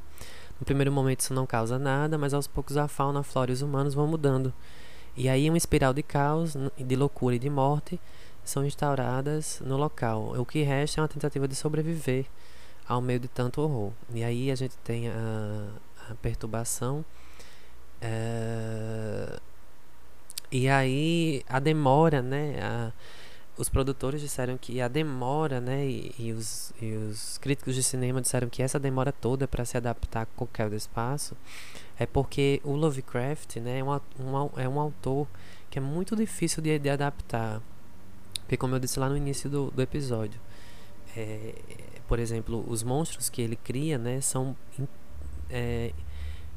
No 0.58 0.66
primeiro 0.66 0.90
momento 0.90 1.20
isso 1.20 1.32
não 1.32 1.46
causa 1.46 1.78
nada, 1.78 2.18
mas 2.18 2.34
aos 2.34 2.46
poucos 2.46 2.76
a 2.76 2.88
fauna, 2.88 3.20
a 3.20 3.22
flora 3.22 3.50
e 3.50 3.54
os 3.54 3.62
humanos 3.62 3.94
vão 3.94 4.06
mudando. 4.06 4.52
E 5.16 5.28
aí 5.28 5.48
uma 5.48 5.58
espiral 5.58 5.94
de 5.94 6.02
caos, 6.02 6.56
de 6.76 6.96
loucura 6.96 7.36
e 7.36 7.38
de 7.38 7.50
morte 7.50 8.00
são 8.44 8.64
instauradas 8.64 9.60
no 9.64 9.76
local. 9.76 10.34
O 10.38 10.44
que 10.44 10.62
resta 10.62 11.00
é 11.00 11.02
uma 11.02 11.08
tentativa 11.08 11.46
de 11.46 11.54
sobreviver 11.54 12.26
ao 12.88 13.00
meio 13.00 13.20
de 13.20 13.28
tanto 13.28 13.60
horror. 13.60 13.92
E 14.12 14.24
aí 14.24 14.50
a 14.50 14.54
gente 14.54 14.76
tem 14.78 15.08
a, 15.08 15.68
a 16.10 16.14
perturbação. 16.16 17.04
É, 18.00 19.38
e 20.50 20.68
aí 20.68 21.44
a 21.48 21.58
demora, 21.58 22.22
né? 22.22 22.58
A, 22.62 22.92
os 23.58 23.68
produtores 23.68 24.20
disseram 24.20 24.56
que 24.56 24.80
a 24.80 24.86
demora, 24.86 25.60
né, 25.60 25.84
e, 25.84 26.14
e, 26.16 26.32
os, 26.32 26.72
e 26.80 26.92
os 26.94 27.38
críticos 27.38 27.74
de 27.74 27.82
cinema 27.82 28.22
disseram 28.22 28.48
que 28.48 28.62
essa 28.62 28.78
demora 28.78 29.10
toda 29.10 29.48
para 29.48 29.64
se 29.64 29.76
adaptar 29.76 30.22
a 30.22 30.26
qualquer 30.26 30.72
espaço 30.72 31.36
é 31.98 32.06
porque 32.06 32.60
o 32.62 32.76
Lovecraft, 32.76 33.56
né, 33.56 33.80
é 33.80 33.84
um, 33.84 33.90
um, 33.90 34.50
é 34.56 34.68
um 34.68 34.78
autor 34.78 35.26
que 35.68 35.78
é 35.78 35.82
muito 35.82 36.14
difícil 36.14 36.62
de, 36.62 36.78
de 36.78 36.88
adaptar. 36.88 37.60
Porque, 38.42 38.56
como 38.56 38.76
eu 38.76 38.78
disse 38.78 39.00
lá 39.00 39.08
no 39.08 39.16
início 39.16 39.50
do, 39.50 39.72
do 39.72 39.82
episódio, 39.82 40.40
é, 41.16 41.54
por 42.06 42.20
exemplo, 42.20 42.64
os 42.68 42.84
monstros 42.84 43.28
que 43.28 43.42
ele 43.42 43.56
cria, 43.56 43.98
né, 43.98 44.20
são 44.20 44.56
é, 45.50 45.92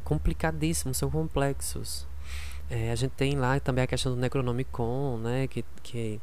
complicadíssimos, 0.03 0.97
são 0.97 1.09
complexos. 1.09 2.07
É, 2.69 2.91
a 2.91 2.95
gente 2.95 3.11
tem 3.11 3.35
lá 3.35 3.59
também 3.59 3.83
a 3.83 3.87
questão 3.87 4.13
do 4.13 4.21
Necronomicon, 4.21 5.17
né, 5.17 5.47
que, 5.47 5.65
que 5.81 6.21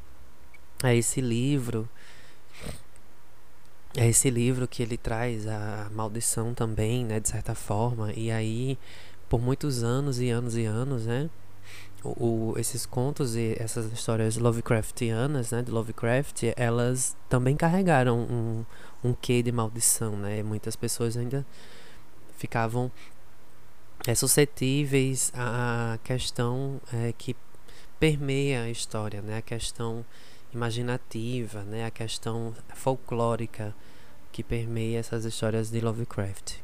é 0.83 0.97
esse 0.97 1.21
livro. 1.21 1.89
É 3.97 4.07
esse 4.07 4.31
livro 4.31 4.69
que 4.69 4.83
ele 4.83 4.97
traz 4.97 5.47
a 5.47 5.89
maldição 5.93 6.55
também, 6.55 7.05
né, 7.05 7.19
de 7.19 7.29
certa 7.29 7.55
forma. 7.55 8.13
E 8.13 8.31
aí, 8.31 8.79
por 9.29 9.41
muitos 9.41 9.83
anos 9.83 10.21
e 10.21 10.31
anos 10.31 10.57
e 10.57 10.65
anos, 10.65 11.07
né, 11.07 11.29
o, 12.05 12.53
o, 12.53 12.59
esses 12.59 12.87
contos 12.87 13.35
e 13.35 13.57
essas 13.59 13.93
histórias 13.93 14.37
Lovecraftianas, 14.37 15.51
né, 15.51 15.63
de 15.63 15.71
Lovecraft, 15.71 16.45
elas 16.57 17.17
também 17.29 17.57
carregaram 17.57 18.19
um, 18.21 18.65
um 19.03 19.13
quê 19.15 19.43
de 19.43 19.51
maldição, 19.51 20.17
né? 20.17 20.43
Muitas 20.43 20.77
pessoas 20.77 21.17
ainda 21.17 21.45
ficavam 22.37 22.91
é, 24.07 24.15
suscetíveis 24.15 25.33
à 25.35 25.99
questão 26.05 26.81
é, 26.93 27.13
que 27.17 27.35
permeia 27.99 28.63
a 28.63 28.71
história, 28.71 29.21
né? 29.21 29.39
A 29.39 29.43
questão 29.43 30.05
imaginativa, 30.53 31.63
né? 31.63 31.85
A 31.85 31.91
questão 31.91 32.55
folclórica 32.75 33.75
que 34.33 34.43
permeia 34.43 34.99
essas 34.99 35.25
histórias 35.25 35.71
de 35.71 35.81
Lovecraft. 35.81 36.57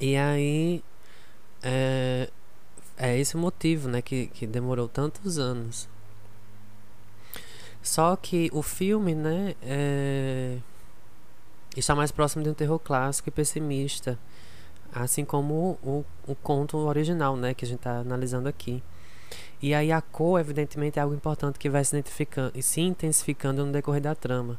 E 0.00 0.16
aí 0.16 0.82
é, 1.62 2.28
é 2.96 3.18
esse 3.18 3.36
motivo, 3.36 3.88
né? 3.88 4.02
Que, 4.02 4.26
que 4.28 4.46
demorou 4.46 4.88
tantos 4.88 5.38
anos. 5.38 5.88
Só 7.82 8.14
que 8.16 8.50
o 8.52 8.62
filme, 8.62 9.14
né? 9.14 9.54
É, 9.62 10.58
está 11.76 11.94
mais 11.94 12.12
próximo 12.12 12.42
de 12.44 12.50
um 12.50 12.54
terror 12.54 12.78
clássico 12.78 13.28
e 13.28 13.32
pessimista. 13.32 14.18
Assim 14.92 15.24
como 15.24 15.78
o, 15.82 16.04
o, 16.26 16.32
o 16.32 16.34
conto 16.34 16.76
original, 16.78 17.36
né? 17.36 17.54
Que 17.54 17.64
a 17.64 17.68
gente 17.68 17.78
está 17.78 17.98
analisando 17.98 18.48
aqui. 18.48 18.82
E 19.62 19.72
aí 19.74 19.92
a 19.92 20.02
cor, 20.02 20.40
evidentemente, 20.40 20.98
é 20.98 21.02
algo 21.02 21.14
importante 21.14 21.56
que 21.56 21.70
vai 21.70 21.84
se 21.84 21.94
identificando 21.94 22.50
e 22.52 22.62
se 22.62 22.80
intensificando 22.80 23.64
no 23.64 23.70
decorrer 23.70 24.02
da 24.02 24.12
trama. 24.12 24.58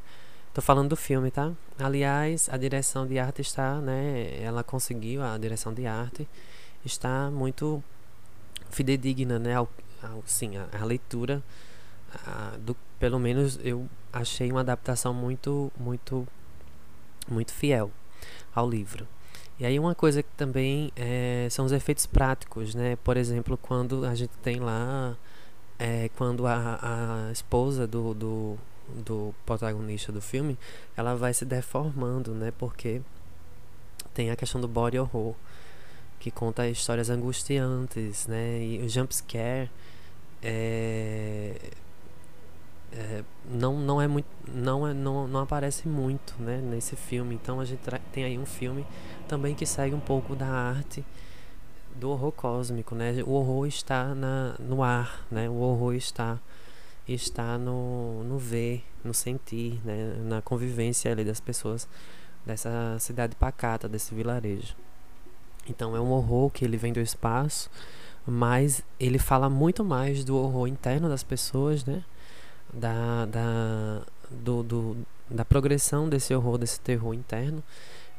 Tô 0.53 0.61
falando 0.61 0.89
do 0.89 0.95
filme, 0.95 1.29
tá? 1.29 1.51
Aliás, 1.77 2.47
a 2.49 2.55
direção 2.55 3.05
de 3.05 3.19
arte 3.19 3.41
está, 3.41 3.81
né? 3.81 4.39
Ela 4.41 4.63
conseguiu, 4.63 5.21
a 5.21 5.37
direção 5.37 5.73
de 5.73 5.85
arte 5.85 6.25
está 6.85 7.29
muito 7.29 7.83
fidedigna, 8.69 9.37
né? 9.37 9.55
Ao, 9.55 9.69
ao, 10.01 10.23
sim, 10.25 10.55
a, 10.55 10.67
a 10.79 10.85
leitura, 10.85 11.43
a, 12.25 12.55
do, 12.59 12.73
pelo 12.97 13.19
menos 13.19 13.59
eu 13.61 13.89
achei 14.13 14.51
uma 14.51 14.61
adaptação 14.61 15.13
muito, 15.13 15.69
muito, 15.77 16.25
muito 17.27 17.51
fiel 17.51 17.91
ao 18.55 18.69
livro. 18.69 19.05
E 19.59 19.65
aí 19.65 19.79
uma 19.79 19.93
coisa 19.93 20.23
que 20.23 20.29
também 20.35 20.91
é, 20.95 21.47
são 21.51 21.65
os 21.65 21.71
efeitos 21.71 22.05
práticos, 22.05 22.73
né? 22.73 22.97
Por 23.03 23.17
exemplo, 23.17 23.57
quando 23.57 24.05
a 24.05 24.15
gente 24.15 24.33
tem 24.41 24.59
lá, 24.59 25.15
é, 25.77 26.09
quando 26.17 26.47
a, 26.47 27.27
a 27.27 27.31
esposa 27.31 27.85
do, 27.87 28.13
do, 28.13 28.57
do 29.05 29.35
protagonista 29.45 30.11
do 30.11 30.21
filme, 30.21 30.57
ela 30.97 31.15
vai 31.15 31.33
se 31.33 31.45
deformando, 31.45 32.33
né? 32.33 32.51
Porque 32.57 33.01
tem 34.13 34.31
a 34.31 34.35
questão 34.35 34.59
do 34.59 34.67
body 34.67 34.99
horror, 34.99 35.35
que 36.19 36.31
conta 36.31 36.67
histórias 36.67 37.09
angustiantes, 37.09 38.27
né? 38.27 38.63
E 38.63 38.79
o 38.79 38.89
jump 38.89 39.13
scare 39.15 39.69
é, 40.41 41.55
é, 42.95 43.23
não, 43.49 43.77
não 43.79 44.01
é 44.01 44.07
muito 44.07 44.27
não 44.47 44.87
é 44.87 44.93
não, 44.93 45.27
não 45.27 45.39
aparece 45.39 45.87
muito 45.87 46.35
né 46.39 46.57
nesse 46.57 46.95
filme. 46.95 47.35
Então 47.35 47.59
a 47.59 47.65
gente 47.65 47.81
tem 48.11 48.23
aí 48.23 48.37
um 48.37 48.45
filme 48.45 48.85
também 49.27 49.55
que 49.55 49.65
segue 49.65 49.95
um 49.95 49.99
pouco 49.99 50.35
da 50.35 50.47
arte 50.47 51.03
do 51.95 52.09
horror 52.11 52.31
cósmico 52.31 52.93
né? 52.93 53.23
O 53.25 53.31
horror 53.31 53.65
está 53.67 54.13
na, 54.13 54.55
no 54.59 54.83
ar 54.83 55.25
né? 55.31 55.49
O 55.49 55.55
horror 55.55 55.95
está 55.95 56.39
está 57.07 57.57
no, 57.57 58.23
no 58.23 58.37
ver 58.37 58.83
no 59.03 59.13
sentir 59.13 59.81
né? 59.83 60.15
Na 60.23 60.41
convivência 60.41 61.11
ali 61.11 61.23
das 61.23 61.39
pessoas 61.39 61.87
dessa 62.45 62.97
cidade 62.99 63.35
pacata 63.35 63.89
desse 63.89 64.13
vilarejo. 64.13 64.75
Então 65.67 65.95
é 65.95 65.99
um 65.99 66.11
horror 66.11 66.51
que 66.51 66.63
ele 66.63 66.77
vem 66.77 66.93
do 66.93 66.99
espaço 66.99 67.71
mas 68.25 68.83
ele 68.99 69.19
fala 69.19 69.49
muito 69.49 69.83
mais 69.83 70.23
do 70.23 70.37
horror 70.37 70.67
interno 70.67 71.09
das 71.09 71.23
pessoas 71.23 71.83
né 71.85 72.03
da, 72.73 73.25
da, 73.25 74.01
do, 74.29 74.63
do, 74.63 74.97
da 75.29 75.45
progressão 75.45 76.09
desse 76.09 76.33
horror, 76.33 76.57
desse 76.57 76.79
terror 76.79 77.13
interno. 77.13 77.63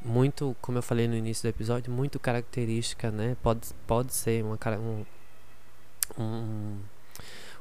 Muito, 0.04 0.54
como 0.60 0.78
eu 0.78 0.82
falei 0.82 1.08
no 1.08 1.16
início 1.16 1.42
do 1.42 1.48
episódio, 1.48 1.90
muito 1.90 2.18
característica, 2.18 3.10
né? 3.10 3.36
Pode, 3.42 3.68
pode 3.86 4.12
ser 4.12 4.44
uma, 4.44 4.58
um, 4.78 5.04
um, 6.22 6.78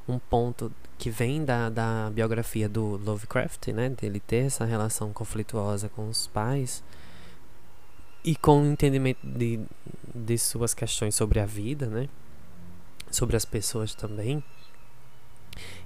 um 0.08 0.20
ponto 0.20 0.72
que 0.98 1.10
vem 1.10 1.44
da, 1.44 1.70
da 1.70 2.10
biografia 2.14 2.68
do 2.68 2.98
Lovecraft, 2.98 3.70
né? 3.70 3.90
Dele 3.90 4.20
ter 4.20 4.46
essa 4.46 4.66
relação 4.66 5.14
conflituosa 5.14 5.88
com 5.90 6.10
os 6.10 6.28
pais 6.28 6.84
e 8.24 8.36
com 8.36 8.62
o 8.62 8.66
entendimento 8.66 9.26
de, 9.26 9.60
de 10.14 10.38
suas 10.38 10.74
questões 10.74 11.16
sobre 11.16 11.40
a 11.40 11.46
vida, 11.46 11.88
né? 11.88 12.10
Sobre 13.10 13.38
as 13.38 13.46
pessoas 13.46 13.96
também. 13.96 14.44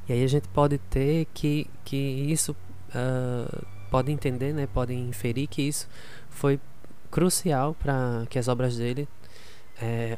E 0.08 0.14
aí 0.14 0.24
a 0.24 0.28
gente 0.28 0.48
pode 0.50 0.78
ter 0.78 1.26
que, 1.34 1.70
que 1.84 1.98
isso, 1.98 2.56
uh, 2.90 3.66
pode 3.92 4.12
entender, 4.12 4.54
né, 4.54 4.68
pode 4.68 4.94
inferir 4.94 5.48
que 5.48 5.62
isso 5.62 5.88
foi 6.30 6.60
crucial 7.12 7.74
para 7.74 8.26
que 8.30 8.40
as 8.40 8.48
obras 8.48 8.78
dele, 8.78 9.08
é, 9.82 10.18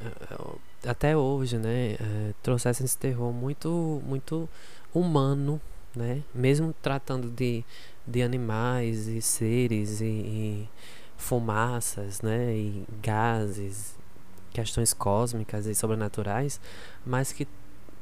até 0.86 1.16
hoje, 1.18 1.58
né, 1.58 1.94
é, 1.94 2.34
trouxessem 2.42 2.86
esse 2.86 2.98
terror 2.98 3.34
muito, 3.34 4.02
muito 4.06 4.48
humano, 4.94 5.60
né, 5.96 6.24
mesmo 6.34 6.74
tratando 6.82 7.30
de, 7.30 7.64
de 8.06 8.22
animais 8.22 9.08
e 9.08 9.22
seres 9.22 10.02
e, 10.02 10.06
e 10.06 10.70
fumaças, 11.18 12.22
né, 12.22 12.54
e 12.56 12.86
gases, 13.02 13.98
questões 14.52 14.94
cósmicas 14.94 15.66
e 15.66 15.76
sobrenaturais, 15.76 16.60
mas 17.06 17.32
que 17.32 17.48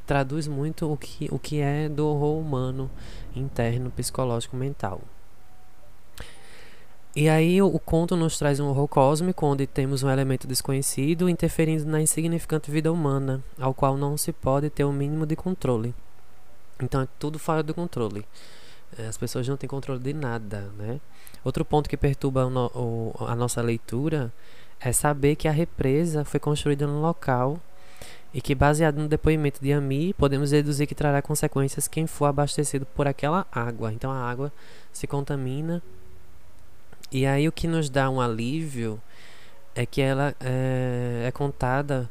traduz 0.07 0.47
muito 0.47 0.91
o 0.91 0.97
que, 0.97 1.27
o 1.29 1.37
que 1.37 1.59
é 1.59 1.89
do 1.89 2.07
horror 2.07 2.39
humano 2.39 2.89
interno, 3.35 3.91
psicológico, 3.91 4.55
mental. 4.55 5.01
E 7.15 7.27
aí 7.27 7.61
o, 7.61 7.79
conto 7.79 8.15
nos 8.15 8.37
traz 8.37 8.59
um 8.59 8.67
horror 8.67 8.87
cósmico, 8.87 9.45
onde 9.45 9.67
temos 9.67 10.03
um 10.03 10.09
elemento 10.09 10.47
desconhecido 10.47 11.27
interferindo 11.27 11.85
na 11.85 11.99
insignificante 11.99 12.71
vida 12.71 12.91
humana, 12.91 13.43
ao 13.59 13.73
qual 13.73 13.97
não 13.97 14.15
se 14.15 14.31
pode 14.31 14.69
ter 14.69 14.83
o 14.83 14.93
mínimo 14.93 15.25
de 15.25 15.35
controle. 15.35 15.93
Então 16.81 17.01
é 17.01 17.07
tudo 17.19 17.37
fora 17.39 17.61
do 17.61 17.73
controle. 17.73 18.23
É, 18.97 19.07
as 19.07 19.17
pessoas 19.17 19.47
não 19.47 19.57
têm 19.57 19.67
controle 19.67 19.99
de 19.99 20.13
nada, 20.13 20.71
né? 20.77 21.01
Outro 21.43 21.65
ponto 21.65 21.89
que 21.89 21.97
perturba 21.97 22.45
o, 22.45 23.13
o, 23.19 23.25
a 23.25 23.35
nossa 23.35 23.61
leitura 23.61 24.31
é 24.79 24.91
saber 24.91 25.35
que 25.35 25.47
a 25.47 25.51
represa 25.51 26.23
foi 26.23 26.39
construída 26.39 26.85
no 26.85 27.01
local 27.01 27.59
e 28.33 28.41
que, 28.41 28.53
baseado 28.53 28.97
no 28.97 29.07
depoimento 29.07 29.59
de 29.61 29.71
Ami, 29.71 30.13
podemos 30.13 30.51
deduzir 30.51 30.85
que 30.87 30.95
trará 30.95 31.21
consequências 31.21 31.87
quem 31.87 32.05
for 32.05 32.25
abastecido 32.25 32.85
por 32.85 33.07
aquela 33.07 33.47
água. 33.51 33.91
Então 33.93 34.11
a 34.11 34.29
água 34.29 34.51
se 34.91 35.07
contamina. 35.07 35.81
E 37.11 37.25
aí 37.25 37.47
o 37.47 37.51
que 37.51 37.67
nos 37.67 37.89
dá 37.89 38.09
um 38.09 38.19
alívio 38.19 39.01
é 39.73 39.85
que 39.85 40.01
ela 40.01 40.35
é, 40.39 41.23
é 41.27 41.31
contada 41.31 42.09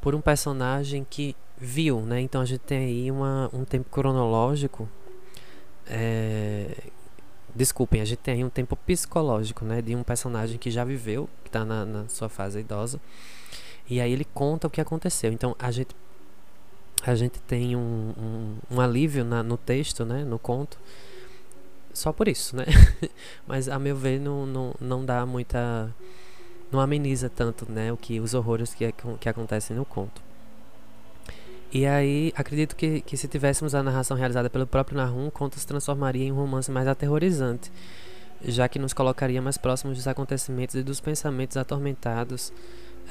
por 0.00 0.14
um 0.14 0.20
personagem 0.20 1.06
que 1.08 1.36
viu, 1.56 2.00
né? 2.00 2.20
Então 2.20 2.40
a 2.40 2.44
gente 2.44 2.60
tem 2.60 2.78
aí 2.78 3.10
uma, 3.10 3.48
um 3.52 3.64
tempo 3.64 3.88
cronológico. 3.88 4.88
É, 5.86 6.66
desculpem, 7.54 8.00
a 8.00 8.04
gente 8.04 8.18
tem 8.18 8.34
aí 8.34 8.44
um 8.44 8.50
tempo 8.50 8.74
psicológico, 8.74 9.64
né? 9.64 9.80
De 9.80 9.94
um 9.94 10.02
personagem 10.02 10.58
que 10.58 10.70
já 10.70 10.84
viveu, 10.84 11.28
que 11.44 11.48
está 11.48 11.64
na, 11.64 11.86
na 11.86 12.08
sua 12.08 12.28
fase 12.28 12.58
idosa 12.60 13.00
e 13.90 14.00
aí 14.00 14.12
ele 14.12 14.24
conta 14.24 14.68
o 14.68 14.70
que 14.70 14.80
aconteceu. 14.80 15.32
Então 15.32 15.54
a 15.58 15.70
gente 15.70 15.94
a 17.02 17.14
gente 17.14 17.40
tem 17.40 17.74
um, 17.74 18.12
um, 18.16 18.56
um 18.70 18.80
alívio 18.80 19.24
na, 19.24 19.42
no 19.42 19.56
texto, 19.56 20.04
né, 20.04 20.22
no 20.22 20.38
conto, 20.38 20.78
só 21.92 22.12
por 22.12 22.28
isso, 22.28 22.54
né? 22.54 22.66
Mas 23.48 23.68
a 23.68 23.78
meu 23.78 23.96
ver 23.96 24.20
não, 24.20 24.46
não, 24.46 24.74
não 24.80 25.04
dá 25.04 25.24
muita. 25.26 25.92
não 26.70 26.78
ameniza 26.78 27.28
tanto, 27.28 27.70
né? 27.70 27.92
O 27.92 27.96
que 27.96 28.20
os 28.20 28.34
horrores 28.34 28.74
que, 28.74 28.92
que 29.18 29.28
acontecem 29.28 29.76
no 29.76 29.84
conto. 29.84 30.22
E 31.72 31.86
aí, 31.86 32.32
acredito 32.36 32.74
que, 32.76 33.00
que 33.00 33.16
se 33.16 33.28
tivéssemos 33.28 33.74
a 33.74 33.82
narração 33.82 34.16
realizada 34.16 34.50
pelo 34.50 34.66
próprio 34.66 34.96
Nahum, 34.96 35.28
o 35.28 35.30
conto 35.30 35.58
se 35.58 35.66
transformaria 35.66 36.24
em 36.24 36.32
um 36.32 36.36
romance 36.36 36.70
mais 36.70 36.88
aterrorizante, 36.88 37.70
já 38.42 38.68
que 38.68 38.78
nos 38.78 38.92
colocaria 38.92 39.40
mais 39.40 39.56
próximos 39.56 39.96
dos 39.96 40.08
acontecimentos 40.08 40.74
e 40.74 40.82
dos 40.82 41.00
pensamentos 41.00 41.56
atormentados 41.56 42.52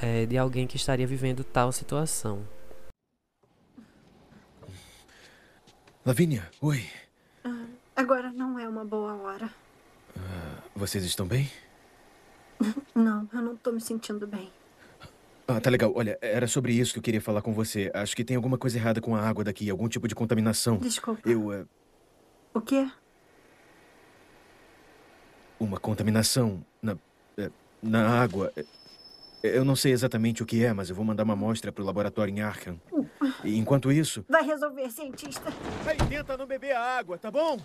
é, 0.00 0.26
de 0.26 0.38
alguém 0.38 0.66
que 0.66 0.76
estaria 0.76 1.06
vivendo 1.06 1.44
tal 1.44 1.70
situação. 1.72 2.46
Lavínia, 6.04 6.48
oi. 6.60 6.86
Ah, 7.44 7.66
agora 7.94 8.32
não 8.32 8.58
é 8.58 8.66
uma 8.66 8.84
boa 8.84 9.14
hora. 9.14 9.50
Ah, 10.16 10.62
vocês 10.74 11.04
estão 11.04 11.26
bem? 11.26 11.50
Não, 12.94 13.26
eu 13.32 13.40
não 13.40 13.56
tô 13.56 13.72
me 13.72 13.80
sentindo 13.80 14.26
bem. 14.26 14.52
Ah, 15.48 15.60
tá 15.60 15.70
legal. 15.70 15.92
Olha, 15.96 16.18
era 16.20 16.46
sobre 16.46 16.74
isso 16.74 16.92
que 16.92 16.98
eu 16.98 17.02
queria 17.02 17.20
falar 17.20 17.40
com 17.40 17.52
você. 17.52 17.90
Acho 17.94 18.14
que 18.14 18.22
tem 18.22 18.36
alguma 18.36 18.58
coisa 18.58 18.76
errada 18.76 19.00
com 19.00 19.16
a 19.16 19.20
água 19.20 19.42
daqui, 19.42 19.70
algum 19.70 19.88
tipo 19.88 20.06
de 20.06 20.14
contaminação. 20.14 20.76
Desculpa. 20.76 21.28
Eu. 21.28 21.48
Uh... 21.48 21.68
O 22.52 22.60
quê? 22.60 22.88
Uma 25.58 25.80
contaminação 25.80 26.64
na. 26.82 26.96
Eh, 27.38 27.50
na 27.82 28.20
água. 28.20 28.52
Eu 29.42 29.64
não 29.64 29.74
sei 29.74 29.92
exatamente 29.92 30.42
o 30.42 30.46
que 30.46 30.64
é, 30.64 30.72
mas 30.72 30.90
eu 30.90 30.96
vou 30.96 31.04
mandar 31.04 31.22
uma 31.22 31.32
amostra 31.32 31.72
para 31.72 31.82
o 31.82 31.86
laboratório 31.86 32.32
em 32.32 32.42
Arkham. 32.42 32.78
E 33.42 33.56
enquanto 33.58 33.90
isso. 33.90 34.24
Vai 34.28 34.44
resolver, 34.44 34.90
cientista. 34.90 35.50
Aí, 35.86 35.96
tenta 36.08 36.36
não 36.36 36.46
beber 36.46 36.72
a 36.72 36.98
água, 36.98 37.16
tá 37.16 37.30
bom? 37.30 37.58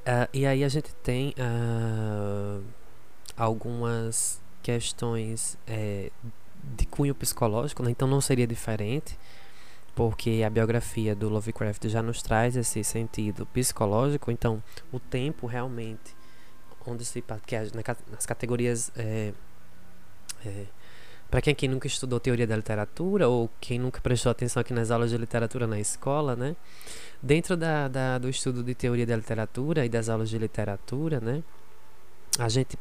Uh, 0.00 0.28
e 0.32 0.44
aí 0.46 0.64
a 0.64 0.68
gente 0.68 0.94
tem 0.96 1.34
uh, 1.38 2.62
algumas 3.36 4.40
questões 4.62 5.56
é, 5.66 6.10
de 6.76 6.86
cunho 6.86 7.14
psicológico, 7.14 7.82
né? 7.82 7.90
então 7.90 8.06
não 8.06 8.20
seria 8.20 8.46
diferente, 8.46 9.18
porque 9.94 10.42
a 10.44 10.50
biografia 10.50 11.14
do 11.14 11.28
Lovecraft 11.28 11.86
já 11.88 12.02
nos 12.02 12.22
traz 12.22 12.56
esse 12.56 12.82
sentido 12.84 13.46
psicológico, 13.46 14.30
então 14.30 14.62
o 14.92 14.98
tempo 14.98 15.46
realmente 15.46 16.19
onde 16.86 17.04
se 17.04 17.22
que 17.46 17.56
é 17.56 17.68
nas 18.10 18.26
categorias 18.26 18.90
é, 18.96 19.32
é, 20.44 20.66
para 21.30 21.40
quem, 21.40 21.54
quem 21.54 21.68
nunca 21.68 21.86
estudou 21.86 22.18
teoria 22.18 22.46
da 22.46 22.56
literatura 22.56 23.28
ou 23.28 23.48
quem 23.60 23.78
nunca 23.78 24.00
prestou 24.00 24.32
atenção 24.32 24.60
aqui 24.60 24.72
nas 24.72 24.90
aulas 24.90 25.10
de 25.10 25.16
literatura 25.16 25.66
na 25.66 25.78
escola, 25.78 26.34
né? 26.34 26.56
Dentro 27.22 27.56
da, 27.56 27.86
da, 27.86 28.18
do 28.18 28.28
estudo 28.28 28.64
de 28.64 28.74
teoria 28.74 29.06
da 29.06 29.14
literatura 29.14 29.86
e 29.86 29.88
das 29.88 30.08
aulas 30.08 30.28
de 30.28 30.38
literatura, 30.38 31.20
né? 31.20 31.42
A 32.38 32.48
gente 32.48 32.76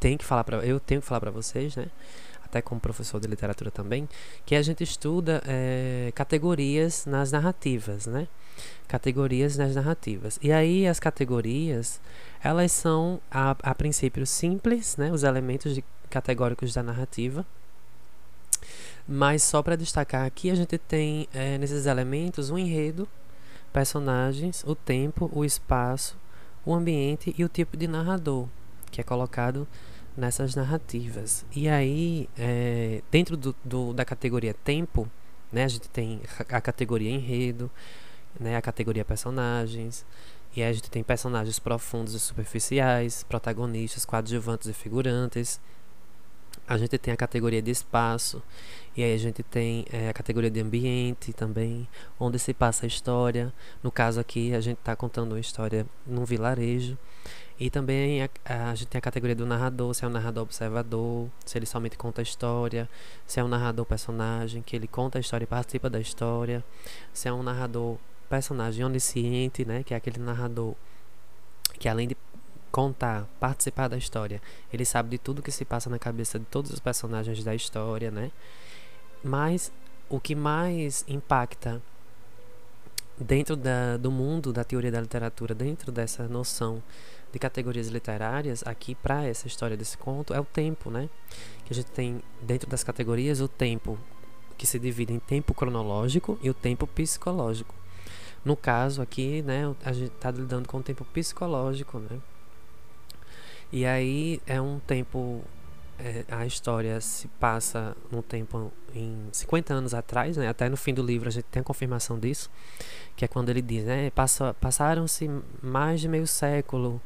tem 0.00 0.16
que 0.16 0.24
falar 0.24 0.44
para 0.44 0.64
eu 0.64 0.80
tenho 0.80 1.02
que 1.02 1.06
falar 1.06 1.20
para 1.20 1.30
vocês, 1.30 1.76
né? 1.76 1.86
Até 2.54 2.62
como 2.62 2.80
professor 2.80 3.18
de 3.18 3.26
literatura 3.26 3.68
também, 3.68 4.08
que 4.46 4.54
a 4.54 4.62
gente 4.62 4.84
estuda 4.84 5.42
é, 5.44 6.12
categorias 6.14 7.04
nas 7.04 7.32
narrativas, 7.32 8.06
né? 8.06 8.28
Categorias 8.86 9.56
nas 9.56 9.74
narrativas. 9.74 10.38
E 10.40 10.52
aí 10.52 10.86
as 10.86 11.00
categorias 11.00 12.00
elas 12.40 12.70
são, 12.70 13.20
a, 13.28 13.56
a 13.60 13.74
princípio, 13.74 14.24
simples, 14.24 14.96
né? 14.96 15.10
os 15.10 15.24
elementos 15.24 15.74
de, 15.74 15.82
categóricos 16.08 16.72
da 16.72 16.80
narrativa. 16.80 17.44
Mas 19.08 19.42
só 19.42 19.60
para 19.60 19.74
destacar 19.74 20.24
aqui, 20.24 20.48
a 20.48 20.54
gente 20.54 20.78
tem 20.78 21.26
é, 21.34 21.58
nesses 21.58 21.86
elementos 21.86 22.50
o 22.50 22.54
um 22.54 22.58
enredo, 22.58 23.08
personagens, 23.72 24.62
o 24.64 24.76
tempo, 24.76 25.28
o 25.34 25.44
espaço, 25.44 26.16
o 26.64 26.72
ambiente 26.72 27.34
e 27.36 27.44
o 27.44 27.48
tipo 27.48 27.76
de 27.76 27.88
narrador 27.88 28.46
que 28.94 29.00
é 29.00 29.04
colocado 29.04 29.66
nessas 30.16 30.54
narrativas. 30.54 31.44
E 31.54 31.68
aí, 31.68 32.28
é, 32.38 33.02
dentro 33.10 33.36
do, 33.36 33.54
do, 33.64 33.92
da 33.92 34.04
categoria 34.04 34.54
tempo, 34.54 35.10
né, 35.52 35.64
a 35.64 35.68
gente 35.68 35.88
tem 35.88 36.20
a 36.48 36.60
categoria 36.60 37.10
enredo, 37.10 37.70
né, 38.38 38.56
a 38.56 38.62
categoria 38.62 39.04
personagens, 39.04 40.04
e 40.56 40.62
aí 40.62 40.70
a 40.70 40.72
gente 40.72 40.90
tem 40.90 41.02
personagens 41.02 41.58
profundos 41.58 42.14
e 42.14 42.20
superficiais, 42.20 43.24
protagonistas, 43.24 44.04
coadjuvantes 44.04 44.68
e 44.68 44.72
figurantes. 44.72 45.60
A 46.66 46.78
gente 46.78 46.96
tem 46.96 47.12
a 47.12 47.16
categoria 47.16 47.60
de 47.60 47.70
espaço, 47.70 48.40
e 48.96 49.02
aí 49.02 49.12
a 49.12 49.18
gente 49.18 49.42
tem 49.42 49.84
é, 49.92 50.08
a 50.08 50.12
categoria 50.12 50.50
de 50.50 50.60
ambiente 50.60 51.32
também, 51.32 51.88
onde 52.18 52.38
se 52.38 52.54
passa 52.54 52.86
a 52.86 52.88
história. 52.88 53.52
No 53.82 53.90
caso 53.90 54.20
aqui, 54.20 54.54
a 54.54 54.60
gente 54.60 54.78
está 54.78 54.94
contando 54.94 55.32
uma 55.32 55.40
história 55.40 55.84
num 56.06 56.24
vilarejo. 56.24 56.96
E 57.58 57.70
também 57.70 58.22
a, 58.22 58.28
a, 58.44 58.74
gente 58.74 58.88
tem 58.88 58.98
a 58.98 59.02
categoria 59.02 59.36
do 59.36 59.46
narrador, 59.46 59.94
se 59.94 60.04
é 60.04 60.08
um 60.08 60.10
narrador 60.10 60.42
observador, 60.42 61.28
se 61.46 61.56
ele 61.56 61.66
somente 61.66 61.96
conta 61.96 62.20
a 62.20 62.24
história, 62.24 62.88
se 63.26 63.38
é 63.38 63.44
um 63.44 63.48
narrador 63.48 63.84
personagem, 63.86 64.60
que 64.60 64.74
ele 64.74 64.88
conta 64.88 65.18
a 65.18 65.20
história 65.20 65.44
e 65.44 65.46
participa 65.46 65.88
da 65.88 66.00
história, 66.00 66.64
se 67.12 67.28
é 67.28 67.32
um 67.32 67.42
narrador 67.42 67.96
personagem 68.28 68.84
onisciente, 68.84 69.64
né, 69.64 69.84
que 69.84 69.94
é 69.94 69.96
aquele 69.96 70.18
narrador 70.18 70.74
que 71.78 71.88
além 71.88 72.08
de 72.08 72.16
contar, 72.72 73.28
participar 73.38 73.86
da 73.86 73.96
história, 73.96 74.42
ele 74.72 74.84
sabe 74.84 75.10
de 75.10 75.18
tudo 75.18 75.42
que 75.42 75.52
se 75.52 75.64
passa 75.64 75.88
na 75.88 75.98
cabeça 75.98 76.40
de 76.40 76.44
todos 76.46 76.72
os 76.72 76.80
personagens 76.80 77.44
da 77.44 77.54
história, 77.54 78.10
né? 78.10 78.32
Mas 79.22 79.70
o 80.08 80.18
que 80.18 80.34
mais 80.34 81.04
impacta 81.06 81.80
dentro 83.16 83.54
da, 83.54 83.96
do 83.96 84.10
mundo 84.10 84.52
da 84.52 84.64
teoria 84.64 84.90
da 84.90 85.00
literatura, 85.00 85.54
dentro 85.54 85.92
dessa 85.92 86.26
noção 86.26 86.82
de 87.34 87.38
categorias 87.40 87.88
literárias, 87.88 88.62
aqui 88.64 88.94
para 88.94 89.24
essa 89.24 89.48
história 89.48 89.76
desse 89.76 89.98
conto, 89.98 90.32
é 90.32 90.38
o 90.38 90.44
tempo, 90.44 90.88
né? 90.88 91.10
Que 91.64 91.72
a 91.72 91.74
gente 91.74 91.90
tem 91.90 92.22
dentro 92.40 92.70
das 92.70 92.84
categorias 92.84 93.40
o 93.40 93.48
tempo 93.48 93.98
que 94.56 94.64
se 94.64 94.78
divide 94.78 95.12
em 95.12 95.18
tempo 95.18 95.52
cronológico 95.52 96.38
e 96.40 96.48
o 96.48 96.54
tempo 96.54 96.86
psicológico. 96.86 97.74
No 98.44 98.56
caso 98.56 99.02
aqui, 99.02 99.42
né, 99.42 99.74
a 99.84 99.92
gente 99.92 100.12
está 100.12 100.30
lidando 100.30 100.68
com 100.68 100.78
o 100.78 100.82
tempo 100.82 101.04
psicológico, 101.06 101.98
né? 101.98 102.20
E 103.72 103.84
aí 103.84 104.40
é 104.46 104.60
um 104.60 104.78
tempo 104.78 105.42
é, 105.98 106.24
a 106.28 106.44
história 106.46 107.00
se 107.00 107.28
passa 107.40 107.96
num 108.10 108.22
tempo 108.22 108.72
em 108.94 109.28
50 109.32 109.74
anos 109.74 109.94
atrás, 109.94 110.36
né? 110.36 110.48
Até 110.48 110.68
no 110.68 110.76
fim 110.76 110.92
do 110.92 111.02
livro 111.02 111.28
a 111.28 111.32
gente 111.32 111.44
tem 111.44 111.60
a 111.60 111.64
confirmação 111.64 112.18
disso, 112.18 112.50
que 113.16 113.24
é 113.24 113.28
quando 113.28 113.48
ele 113.48 113.62
diz, 113.62 113.84
né? 113.84 114.10
Passa, 114.10 114.54
Passaram-se 114.54 115.30
mais 115.62 116.00
de 116.00 116.08
meio 116.08 116.26
século 116.26 117.00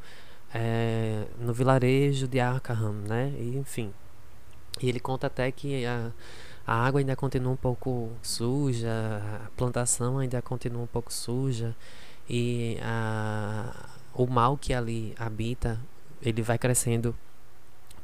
é, 0.55 1.25
no 1.39 1.53
vilarejo 1.53 2.27
de 2.27 2.41
Arkham, 2.41 2.93
né? 3.07 3.33
E, 3.39 3.57
enfim. 3.57 3.93
E 4.81 4.89
ele 4.89 5.01
conta 5.01 5.27
até 5.27 5.51
que 5.51 5.85
a, 5.85 6.13
a 6.67 6.87
água 6.87 7.01
ainda 7.01 7.17
continua 7.17 7.53
um 7.53 7.57
pouco 7.57 8.11
suja, 8.23 8.91
a 9.45 9.51
plantação 9.57 10.19
ainda 10.19 10.41
continua 10.43 10.83
um 10.83 10.87
pouco 10.87 11.13
suja 11.13 11.75
e 12.29 12.79
a, 12.83 13.73
o 14.15 14.27
mal 14.27 14.57
que 14.57 14.75
ali 14.75 15.15
habita, 15.19 15.81
ele 16.21 16.43
vai 16.43 16.59
crescendo 16.59 17.15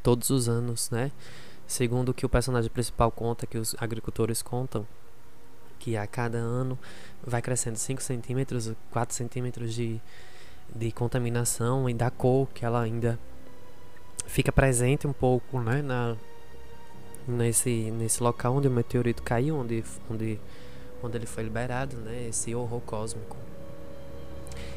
todos 0.05 0.29
os 0.29 0.49
anos, 0.49 0.91
né? 0.91 1.11
Segundo 1.67 2.11
o 2.11 2.15
que 2.15 2.27
o 2.27 2.29
personagem 2.29 2.71
principal 2.71 3.11
conta, 3.11 3.47
que 3.47 3.57
os 3.57 3.75
agricultores 3.81 4.43
contam, 4.43 4.87
que 5.81 5.97
a 5.97 6.07
cada 6.07 6.39
ano 6.39 6.79
vai 7.27 7.41
crescendo 7.41 7.79
5 7.79 8.03
centímetros, 8.03 8.71
4 8.91 9.17
centímetros 9.17 9.75
de, 9.75 9.99
de 10.77 10.93
contaminação 10.93 11.89
e 11.89 11.95
da 11.95 12.11
cor 12.11 12.47
que 12.55 12.67
ela 12.67 12.83
ainda 12.83 13.19
fica 14.27 14.53
presente 14.53 15.07
um 15.07 15.13
pouco, 15.13 15.59
né? 15.59 15.81
Na, 15.81 16.17
nesse, 17.27 17.91
nesse 17.91 18.23
local 18.23 18.57
onde 18.57 18.69
o 18.69 18.71
meteorito 18.71 19.23
caiu, 19.23 19.57
onde, 19.57 19.83
onde, 20.11 20.39
onde 21.03 21.17
ele 21.17 21.27
foi 21.27 21.45
liberado, 21.45 21.97
né? 21.97 22.29
Esse 22.29 22.55
horror 22.55 22.83
cósmico. 22.83 23.37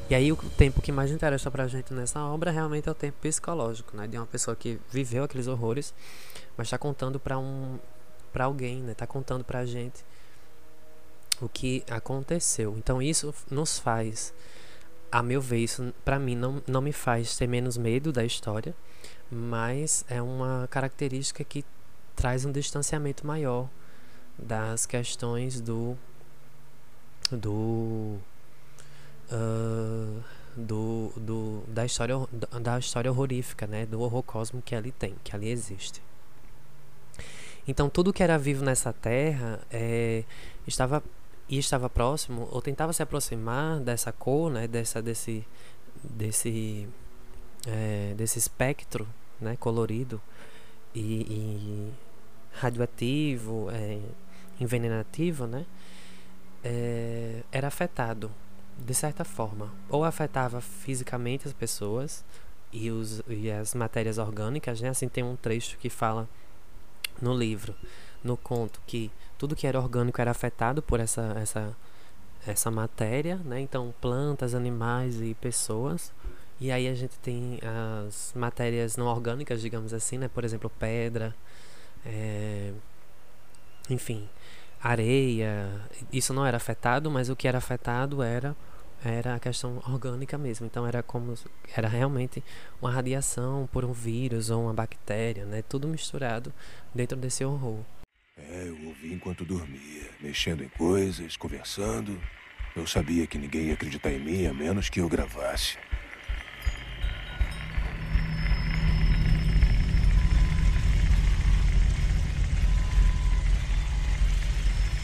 E 0.09 0.15
aí 0.15 0.31
o 0.31 0.37
tempo 0.37 0.81
que 0.81 0.91
mais 0.91 1.11
interessa 1.11 1.51
pra 1.51 1.67
gente 1.67 1.93
nessa 1.93 2.23
obra 2.23 2.49
realmente 2.49 2.87
é 2.87 2.91
o 2.91 2.95
tempo 2.95 3.17
psicológico, 3.19 3.95
né? 3.95 4.07
De 4.07 4.17
uma 4.17 4.25
pessoa 4.25 4.55
que 4.55 4.79
viveu 4.89 5.25
aqueles 5.25 5.47
horrores, 5.47 5.93
mas 6.55 6.67
está 6.67 6.77
contando 6.77 7.19
para 7.19 7.37
um 7.37 7.77
para 8.31 8.45
alguém, 8.45 8.81
né? 8.81 8.93
Tá 8.93 9.05
contando 9.05 9.43
pra 9.43 9.65
gente 9.65 10.05
o 11.41 11.49
que 11.49 11.83
aconteceu. 11.89 12.75
Então 12.77 13.01
isso 13.01 13.33
nos 13.51 13.79
faz, 13.79 14.33
a 15.11 15.21
meu 15.21 15.41
ver, 15.41 15.59
isso 15.59 15.93
para 16.05 16.17
mim 16.17 16.35
não, 16.35 16.61
não 16.65 16.81
me 16.81 16.93
faz 16.93 17.35
ter 17.35 17.47
menos 17.47 17.77
medo 17.77 18.13
da 18.13 18.23
história, 18.23 18.73
mas 19.29 20.05
é 20.07 20.21
uma 20.21 20.67
característica 20.69 21.43
que 21.43 21.65
traz 22.15 22.45
um 22.45 22.51
distanciamento 22.51 23.27
maior 23.27 23.67
das 24.37 24.85
questões 24.85 25.59
do 25.59 25.97
do 27.29 28.17
uh, 29.31 30.23
do, 30.55 31.11
do 31.15 31.63
da 31.67 31.85
história 31.85 32.15
da 32.61 32.79
história 32.79 33.11
horrorífica 33.11 33.67
né 33.67 33.85
do 33.85 34.01
horror 34.01 34.23
cósmico 34.23 34.65
que 34.65 34.75
ali 34.75 34.91
tem 34.91 35.15
que 35.23 35.35
ali 35.35 35.49
existe. 35.49 36.01
Então 37.67 37.89
tudo 37.89 38.13
que 38.13 38.23
era 38.23 38.37
vivo 38.37 38.63
nessa 38.63 38.93
terra 38.93 39.59
é, 39.69 40.23
estava 40.65 41.03
e 41.49 41.57
estava 41.57 41.89
próximo 41.89 42.47
ou 42.51 42.61
tentava 42.61 42.91
se 42.91 43.01
aproximar 43.01 43.79
dessa 43.79 44.11
cor, 44.11 44.51
né, 44.51 44.67
dessa 44.67 45.01
desse 45.01 45.45
desse 46.03 46.87
é, 47.67 48.13
desse 48.15 48.39
espectro, 48.39 49.07
né, 49.39 49.55
colorido 49.57 50.21
e, 50.93 51.21
e 51.21 51.93
radioativo, 52.53 53.69
é, 53.71 53.99
envenenativo, 54.59 55.45
né, 55.45 55.65
é, 56.63 57.43
era 57.51 57.67
afetado 57.67 58.31
de 58.85 58.93
certa 58.93 59.23
forma, 59.23 59.71
ou 59.89 60.03
afetava 60.03 60.61
fisicamente 60.61 61.47
as 61.47 61.53
pessoas 61.53 62.23
e, 62.71 62.91
os, 62.91 63.21
e 63.27 63.49
as 63.49 63.73
matérias 63.73 64.17
orgânicas, 64.17 64.81
né? 64.81 64.89
Assim 64.89 65.07
tem 65.07 65.23
um 65.23 65.35
trecho 65.35 65.77
que 65.77 65.89
fala 65.89 66.27
no 67.21 67.33
livro, 67.33 67.75
no 68.23 68.37
conto, 68.37 68.81
que 68.85 69.11
tudo 69.37 69.55
que 69.55 69.67
era 69.67 69.79
orgânico 69.79 70.21
era 70.21 70.31
afetado 70.31 70.81
por 70.81 70.99
essa, 70.99 71.33
essa, 71.37 71.75
essa 72.45 72.71
matéria, 72.71 73.37
né? 73.37 73.59
Então, 73.59 73.93
plantas, 74.01 74.53
animais 74.53 75.21
e 75.21 75.33
pessoas. 75.35 76.13
E 76.59 76.71
aí 76.71 76.87
a 76.87 76.95
gente 76.95 77.17
tem 77.19 77.59
as 78.07 78.33
matérias 78.35 78.97
não 78.97 79.05
orgânicas, 79.05 79.61
digamos 79.61 79.93
assim, 79.93 80.17
né? 80.17 80.27
Por 80.27 80.43
exemplo, 80.43 80.71
pedra, 80.79 81.35
é... 82.05 82.73
enfim, 83.89 84.27
areia. 84.81 85.69
Isso 86.11 86.33
não 86.33 86.45
era 86.45 86.57
afetado, 86.57 87.09
mas 87.09 87.29
o 87.29 87.35
que 87.35 87.47
era 87.47 87.57
afetado 87.57 88.21
era 88.21 88.55
era 89.03 89.35
a 89.35 89.39
questão 89.39 89.77
orgânica 89.87 90.37
mesmo. 90.37 90.65
Então 90.65 90.85
era 90.85 91.03
como 91.03 91.33
era 91.75 91.87
realmente 91.87 92.43
uma 92.81 92.91
radiação 92.91 93.69
por 93.71 93.85
um 93.85 93.91
vírus 93.91 94.49
ou 94.49 94.63
uma 94.63 94.73
bactéria, 94.73 95.45
né? 95.45 95.61
Tudo 95.61 95.87
misturado 95.87 96.53
dentro 96.93 97.17
desse 97.17 97.45
horror. 97.45 97.79
É, 98.37 98.67
eu 98.67 98.87
ouvi 98.87 99.13
enquanto 99.13 99.43
dormia, 99.43 100.09
mexendo 100.21 100.63
em 100.63 100.69
coisas, 100.69 101.35
conversando. 101.37 102.19
Eu 102.75 102.85
sabia 102.85 103.25
que 103.25 103.37
ninguém 103.37 103.67
ia 103.67 103.73
acreditar 103.73 104.11
em 104.11 104.19
mim 104.19 104.45
a 104.45 104.53
menos 104.53 104.89
que 104.89 104.99
eu 104.99 105.09
gravasse. 105.09 105.77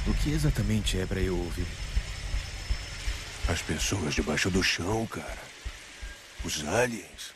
O 0.06 0.14
que 0.14 0.32
exatamente 0.32 1.00
é 1.00 1.06
para 1.06 1.22
eu 1.22 1.38
ouvir? 1.38 1.66
As 3.48 3.62
pessoas 3.62 4.14
debaixo 4.14 4.50
do 4.50 4.62
chão, 4.62 5.08
cara. 5.08 5.38
Os 6.44 6.66
aliens. 6.68 7.34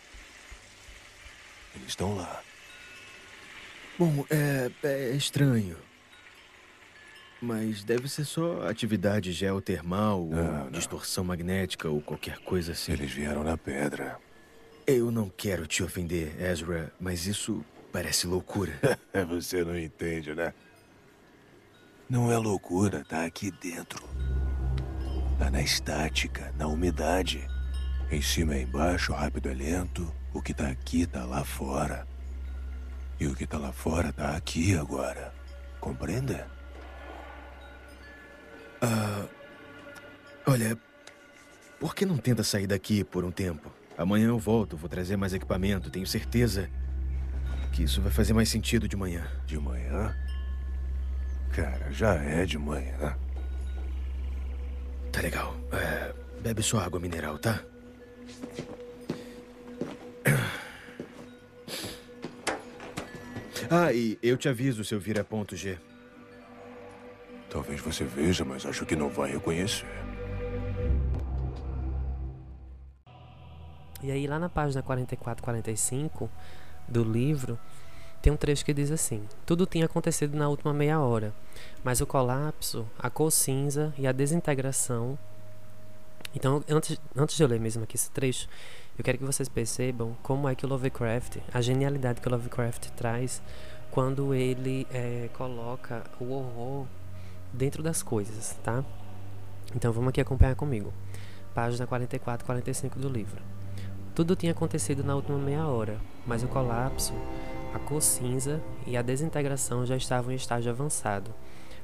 Eles 1.73 1.87
estão 1.89 2.15
lá. 2.15 2.41
Bom, 3.97 4.25
é, 4.29 4.69
é 4.83 5.11
estranho. 5.11 5.77
Mas 7.41 7.83
deve 7.83 8.09
ser 8.09 8.25
só 8.25 8.67
atividade 8.67 9.31
geotermal, 9.31 10.25
não, 10.25 10.63
ou 10.65 10.71
distorção 10.71 11.23
não. 11.23 11.29
magnética 11.29 11.87
ou 11.87 12.01
qualquer 12.01 12.39
coisa 12.39 12.73
assim. 12.73 12.91
Eles 12.91 13.11
vieram 13.11 13.43
na 13.43 13.57
pedra. 13.57 14.19
Eu 14.85 15.09
não 15.09 15.29
quero 15.29 15.67
te 15.67 15.83
ofender, 15.83 16.41
Ezra, 16.41 16.91
mas 16.99 17.27
isso 17.27 17.63
parece 17.93 18.27
loucura. 18.27 18.73
Você 19.29 19.63
não 19.63 19.77
entende, 19.77 20.33
né? 20.33 20.53
Não 22.09 22.31
é 22.31 22.37
loucura, 22.37 23.03
tá 23.03 23.25
aqui 23.25 23.51
dentro. 23.51 24.07
Tá 25.37 25.49
na 25.49 25.61
estática, 25.61 26.53
na 26.57 26.65
umidade. 26.65 27.45
Em 28.09 28.21
cima 28.21 28.55
e 28.55 28.63
embaixo, 28.63 29.11
rápido 29.11 29.49
é 29.49 29.53
lento. 29.53 30.13
O 30.33 30.41
que 30.41 30.53
tá 30.53 30.69
aqui 30.69 31.05
tá 31.05 31.25
lá 31.25 31.43
fora. 31.43 32.07
E 33.19 33.27
o 33.27 33.35
que 33.35 33.45
tá 33.45 33.57
lá 33.57 33.73
fora 33.73 34.13
tá 34.13 34.37
aqui 34.37 34.77
agora. 34.77 35.33
Compreende? 35.81 36.41
Ah. 38.81 39.25
Olha. 40.45 40.77
Por 41.77 41.93
que 41.93 42.05
não 42.05 42.17
tenta 42.17 42.41
sair 42.41 42.67
daqui 42.67 43.03
por 43.03 43.25
um 43.25 43.31
tempo? 43.31 43.69
Amanhã 43.97 44.27
eu 44.27 44.39
volto, 44.39 44.77
vou 44.77 44.89
trazer 44.89 45.17
mais 45.17 45.33
equipamento. 45.33 45.91
Tenho 45.91 46.07
certeza 46.07 46.69
que 47.73 47.83
isso 47.83 48.01
vai 48.01 48.11
fazer 48.11 48.31
mais 48.31 48.47
sentido 48.47 48.87
de 48.87 48.95
manhã. 48.95 49.27
De 49.45 49.59
manhã? 49.59 50.15
Cara, 51.53 51.91
já 51.91 52.13
é 52.13 52.45
de 52.45 52.57
manhã. 52.57 53.17
Tá 55.11 55.21
legal. 55.21 55.55
É, 55.71 56.13
bebe 56.41 56.61
sua 56.61 56.83
água 56.85 56.99
mineral, 56.99 57.37
tá? 57.37 57.61
Ah, 63.69 63.91
e 63.91 64.17
eu 64.23 64.37
te 64.37 64.47
aviso 64.47 64.81
se 64.85 64.95
eu 64.95 64.99
vir 64.99 65.19
a 65.19 65.25
ponto 65.25 65.53
G. 65.53 65.77
Talvez 67.49 67.81
você 67.81 68.05
veja, 68.05 68.45
mas 68.45 68.65
acho 68.65 68.85
que 68.85 68.95
não 68.95 69.09
vai 69.09 69.31
reconhecer. 69.31 69.85
E 74.01 74.11
aí, 74.11 74.27
lá 74.27 74.39
na 74.39 74.47
página 74.47 74.81
44, 74.81 75.43
45 75.43 76.29
do 76.87 77.03
livro, 77.03 77.59
tem 78.27 78.33
um 78.33 78.35
trecho 78.35 78.65
que 78.65 78.73
diz 78.73 78.91
assim: 78.91 79.23
Tudo 79.45 79.65
tinha 79.65 79.85
acontecido 79.85 80.35
na 80.35 80.49
última 80.49 80.73
meia 80.73 80.99
hora, 80.99 81.33
mas 81.81 82.01
o 82.01 82.05
colapso, 82.05 82.85
a 82.99 83.09
cor 83.09 83.31
cinza 83.31 83.93
e 83.97 84.05
a 84.05 84.11
desintegração. 84.11 85.17
Então, 86.35 86.61
antes, 86.69 86.99
antes 87.15 87.37
de 87.37 87.43
eu 87.43 87.47
ler 87.47 87.57
mesmo 87.57 87.85
aqui 87.85 87.95
esse 87.95 88.11
trecho, 88.11 88.49
eu 88.97 89.03
quero 89.05 89.17
que 89.17 89.23
vocês 89.23 89.47
percebam 89.47 90.13
como 90.21 90.49
é 90.49 90.55
que 90.55 90.65
o 90.65 90.69
Lovecraft, 90.69 91.37
a 91.53 91.61
genialidade 91.61 92.19
que 92.19 92.27
o 92.27 92.31
Lovecraft 92.31 92.89
traz 92.97 93.41
quando 93.91 94.33
ele 94.33 94.85
é, 94.91 95.29
coloca 95.31 96.03
o 96.19 96.33
horror 96.33 96.85
dentro 97.53 97.81
das 97.81 98.03
coisas, 98.03 98.57
tá? 98.61 98.83
Então 99.73 99.93
vamos 99.93 100.09
aqui 100.09 100.19
acompanhar 100.19 100.55
comigo. 100.55 100.93
Página 101.55 101.87
44 101.87 102.45
45 102.45 102.99
do 102.99 103.07
livro. 103.07 103.41
Tudo 104.13 104.35
tinha 104.35 104.51
acontecido 104.51 105.01
na 105.01 105.15
última 105.15 105.37
meia 105.37 105.65
hora, 105.65 105.97
mas 106.25 106.43
o 106.43 106.47
colapso, 106.49 107.13
a 107.77 107.79
cor 107.79 108.01
cinza 108.01 108.59
e 108.87 108.97
a 108.97 109.03
desintegração 109.03 109.85
já 109.85 109.95
estavam 109.95 110.31
em 110.31 110.35
estágio 110.35 110.71
avançado. 110.71 111.31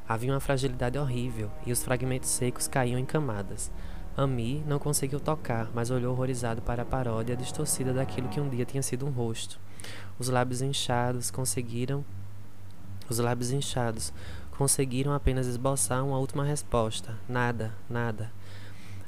Havia 0.10 0.34
uma 0.34 0.39
fragilidade 0.39 0.98
horrível 0.98 1.52
e 1.68 1.72
os 1.72 1.84
fragmentos 1.84 2.30
secos 2.30 2.68
caíam 2.68 3.00
em 3.00 3.06
camadas. 3.06 3.72
Ami 4.18 4.64
não 4.68 4.80
conseguiu 4.80 5.20
tocar, 5.20 5.70
mas 5.72 5.91
olhou 5.91 6.14
horrorizado 6.14 6.64
para 6.64 6.82
a 6.82 6.86
paródia 6.86 7.36
distorcida 7.36 7.94
daquilo 7.94 8.28
que 8.28 8.41
um 8.41 8.50
dia 8.50 8.66
tinha 8.66 8.82
sido 8.82 9.06
um 9.06 9.12
rosto. 9.12 9.60
Os 10.18 10.30
lábios 10.30 10.64
inchados 10.64 11.30
conseguiram. 11.30 12.04
Os 13.08 13.20
lábios 13.20 13.52
inchados 13.52 14.12
conseguiram 14.58 15.14
apenas 15.14 15.46
esboçar 15.46 16.04
uma 16.04 16.18
última 16.18 16.44
resposta. 16.44 17.16
Nada, 17.30 17.72
nada. 17.88 18.32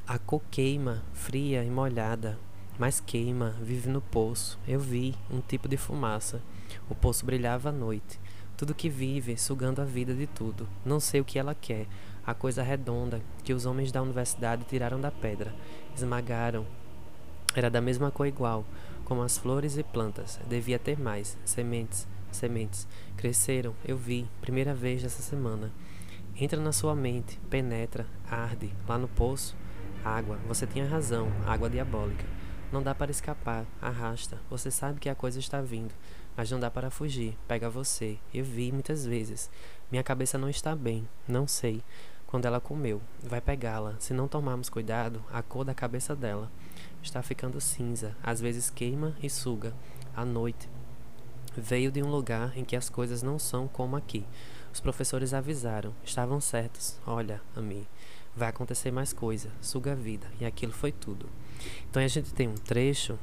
A 0.07 0.19
cor 0.19 0.41
queima, 0.51 1.01
fria 1.13 1.63
e 1.63 1.69
molhada, 1.69 2.37
mas 2.77 2.99
queima, 2.99 3.55
vive 3.59 3.89
no 3.89 4.01
poço. 4.01 4.59
Eu 4.67 4.79
vi 4.79 5.15
um 5.31 5.41
tipo 5.41 5.67
de 5.67 5.77
fumaça. 5.77 6.41
O 6.89 6.95
poço 6.95 7.25
brilhava 7.25 7.69
à 7.69 7.71
noite. 7.71 8.19
Tudo 8.57 8.73
que 8.73 8.89
vive, 8.89 9.37
sugando 9.37 9.81
a 9.81 9.85
vida 9.85 10.13
de 10.13 10.27
tudo. 10.27 10.67
Não 10.85 10.99
sei 10.99 11.19
o 11.19 11.25
que 11.25 11.37
ela 11.37 11.53
quer. 11.53 11.87
A 12.25 12.33
coisa 12.33 12.63
redonda 12.63 13.21
que 13.43 13.53
os 13.53 13.65
homens 13.65 13.91
da 13.91 14.01
universidade 14.01 14.65
tiraram 14.65 14.99
da 14.99 15.11
pedra, 15.11 15.53
esmagaram. 15.95 16.65
Era 17.53 17.69
da 17.69 17.79
mesma 17.79 18.11
cor 18.11 18.27
igual, 18.27 18.65
como 19.03 19.21
as 19.21 19.37
flores 19.37 19.77
e 19.77 19.83
plantas. 19.83 20.39
Devia 20.47 20.79
ter 20.79 20.99
mais. 20.99 21.37
Sementes, 21.45 22.07
sementes. 22.31 22.87
Cresceram, 23.15 23.75
eu 23.85 23.95
vi, 23.95 24.27
primeira 24.41 24.73
vez 24.73 25.03
essa 25.03 25.21
semana. 25.21 25.71
Entra 26.37 26.59
na 26.59 26.71
sua 26.71 26.95
mente, 26.95 27.39
penetra, 27.49 28.05
arde. 28.29 28.73
Lá 28.87 28.97
no 28.97 29.07
poço, 29.07 29.55
água. 30.03 30.37
Você 30.47 30.65
tinha 30.65 30.87
razão, 30.87 31.31
água 31.45 31.69
diabólica. 31.69 32.25
Não 32.71 32.83
dá 32.83 32.93
para 32.93 33.11
escapar, 33.11 33.65
arrasta. 33.81 34.39
Você 34.49 34.69
sabe 34.69 34.99
que 34.99 35.09
a 35.09 35.15
coisa 35.15 35.39
está 35.39 35.61
vindo. 35.61 35.93
Mas 36.35 36.51
não 36.51 36.59
dá 36.59 36.69
para 36.69 36.89
fugir. 36.89 37.37
Pega 37.47 37.69
você. 37.69 38.17
Eu 38.33 38.43
vi 38.43 38.71
muitas 38.71 39.05
vezes. 39.05 39.49
Minha 39.89 40.03
cabeça 40.03 40.37
não 40.37 40.49
está 40.49 40.75
bem. 40.75 41.07
Não 41.27 41.47
sei. 41.47 41.81
Quando 42.27 42.45
ela 42.45 42.59
comeu. 42.59 43.01
Vai 43.23 43.39
pegá-la. 43.39 43.95
Se 43.99 44.13
não 44.13 44.27
tomarmos 44.27 44.69
cuidado, 44.69 45.23
a 45.31 45.41
cor 45.41 45.63
da 45.63 45.73
cabeça 45.73 46.15
dela 46.15 46.51
está 47.01 47.21
ficando 47.21 47.61
cinza. 47.61 48.15
Às 48.21 48.41
vezes 48.41 48.69
queima 48.69 49.15
e 49.21 49.29
suga. 49.29 49.73
À 50.15 50.25
noite. 50.25 50.69
Veio 51.55 51.91
de 51.91 52.03
um 52.03 52.09
lugar 52.09 52.57
em 52.57 52.65
que 52.65 52.75
as 52.75 52.89
coisas 52.89 53.23
não 53.23 53.39
são 53.39 53.67
como 53.67 53.95
aqui. 53.95 54.25
Os 54.73 54.81
professores 54.81 55.33
avisaram. 55.33 55.93
Estavam 56.03 56.41
certos. 56.41 56.99
Olha, 57.07 57.41
Ami. 57.55 57.87
Vai 58.35 58.49
acontecer 58.49 58.91
mais 58.91 59.13
coisa. 59.13 59.49
Suga 59.61 59.93
a 59.93 59.95
vida. 59.95 60.27
E 60.41 60.45
aquilo 60.45 60.73
foi 60.73 60.91
tudo. 60.91 61.29
Então 61.89 62.03
a 62.03 62.07
gente 62.07 62.33
tem 62.33 62.49
um 62.49 62.55
trecho 62.55 63.17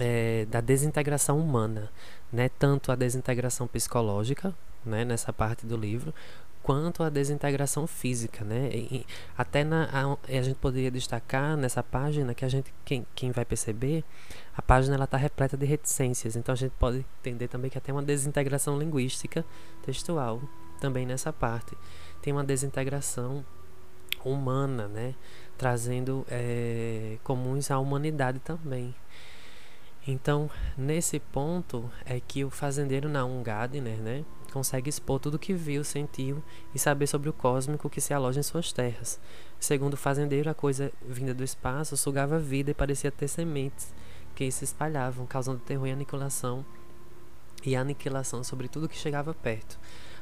é, 0.00 0.46
da 0.50 0.60
desintegração 0.60 1.38
humana, 1.38 1.90
né? 2.32 2.48
Tanto 2.58 2.92
a 2.92 2.94
desintegração 2.94 3.66
psicológica, 3.66 4.54
né? 4.84 5.04
Nessa 5.04 5.32
parte 5.32 5.66
do 5.66 5.76
livro, 5.76 6.14
quanto 6.62 7.02
a 7.02 7.10
desintegração 7.10 7.86
física, 7.86 8.44
né? 8.44 8.70
E, 8.72 9.06
até 9.36 9.64
na, 9.64 9.88
a, 9.92 10.38
a, 10.38 10.42
gente 10.42 10.56
poderia 10.56 10.90
destacar 10.90 11.56
nessa 11.56 11.82
página 11.82 12.34
que 12.34 12.44
a 12.44 12.48
gente, 12.48 12.72
quem, 12.84 13.06
quem 13.14 13.30
vai 13.32 13.44
perceber, 13.44 14.04
a 14.56 14.62
página 14.62 14.94
ela 14.94 15.04
está 15.04 15.16
repleta 15.16 15.56
de 15.56 15.66
reticências, 15.66 16.36
então 16.36 16.52
a 16.52 16.56
gente 16.56 16.72
pode 16.78 17.04
entender 17.20 17.48
também 17.48 17.70
que 17.70 17.78
até 17.78 17.92
uma 17.92 18.02
desintegração 18.02 18.78
linguística 18.78 19.44
textual 19.84 20.40
também 20.80 21.04
nessa 21.04 21.32
parte. 21.32 21.76
Tem 22.20 22.32
uma 22.32 22.44
desintegração 22.44 23.44
humana, 24.24 24.86
né? 24.88 25.14
Trazendo 25.58 26.24
é, 26.30 27.18
comuns 27.24 27.70
à 27.70 27.78
humanidade 27.78 28.38
também. 28.40 28.94
Então, 30.06 30.50
nesse 30.76 31.20
ponto 31.20 31.90
é 32.04 32.18
que 32.18 32.44
o 32.44 32.50
fazendeiro 32.50 33.08
Naum 33.08 33.42
Gardner, 33.42 33.98
né, 33.98 34.24
consegue 34.52 34.90
expor 34.90 35.20
tudo 35.20 35.34
o 35.34 35.38
que 35.38 35.54
viu, 35.54 35.84
sentiu 35.84 36.42
e 36.74 36.78
saber 36.78 37.06
sobre 37.06 37.28
o 37.28 37.32
cósmico 37.32 37.88
que 37.88 38.00
se 38.00 38.12
aloja 38.12 38.40
em 38.40 38.42
suas 38.42 38.72
terras. 38.72 39.20
Segundo 39.60 39.94
o 39.94 39.96
fazendeiro, 39.96 40.50
a 40.50 40.54
coisa 40.54 40.92
vinda 41.00 41.32
do 41.32 41.44
espaço 41.44 41.96
sugava 41.96 42.38
vida 42.38 42.72
e 42.72 42.74
parecia 42.74 43.12
ter 43.12 43.28
sementes 43.28 43.94
que 44.34 44.50
se 44.50 44.64
espalhavam, 44.64 45.24
causando 45.24 45.60
terror 45.60 45.86
e 45.86 45.92
aniquilação 45.92 46.64
e 47.64 47.76
aniquilação 47.76 48.42
sobre 48.42 48.68
tudo 48.68 48.88
que 48.88 48.96
chegava 48.96 49.32
perto. 49.32 49.78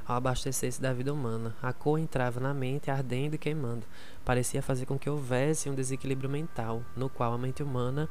Ao 0.07 0.17
abastecer-se 0.17 0.81
da 0.81 0.93
vida 0.93 1.13
humana, 1.13 1.55
a 1.63 1.73
cor 1.73 1.99
entrava 1.99 2.41
na 2.41 2.53
mente 2.53 2.91
ardendo 2.91 3.35
e 3.35 3.39
queimando. 3.39 3.87
Parecia 4.25 4.61
fazer 4.61 4.85
com 4.85 4.99
que 4.99 5.09
houvesse 5.09 5.71
um 5.71 5.75
desequilíbrio 5.75 6.29
mental, 6.29 6.83
no 6.97 7.09
qual 7.09 7.33
a 7.33 7.39
mente 7.39 7.63
humana 7.63 8.09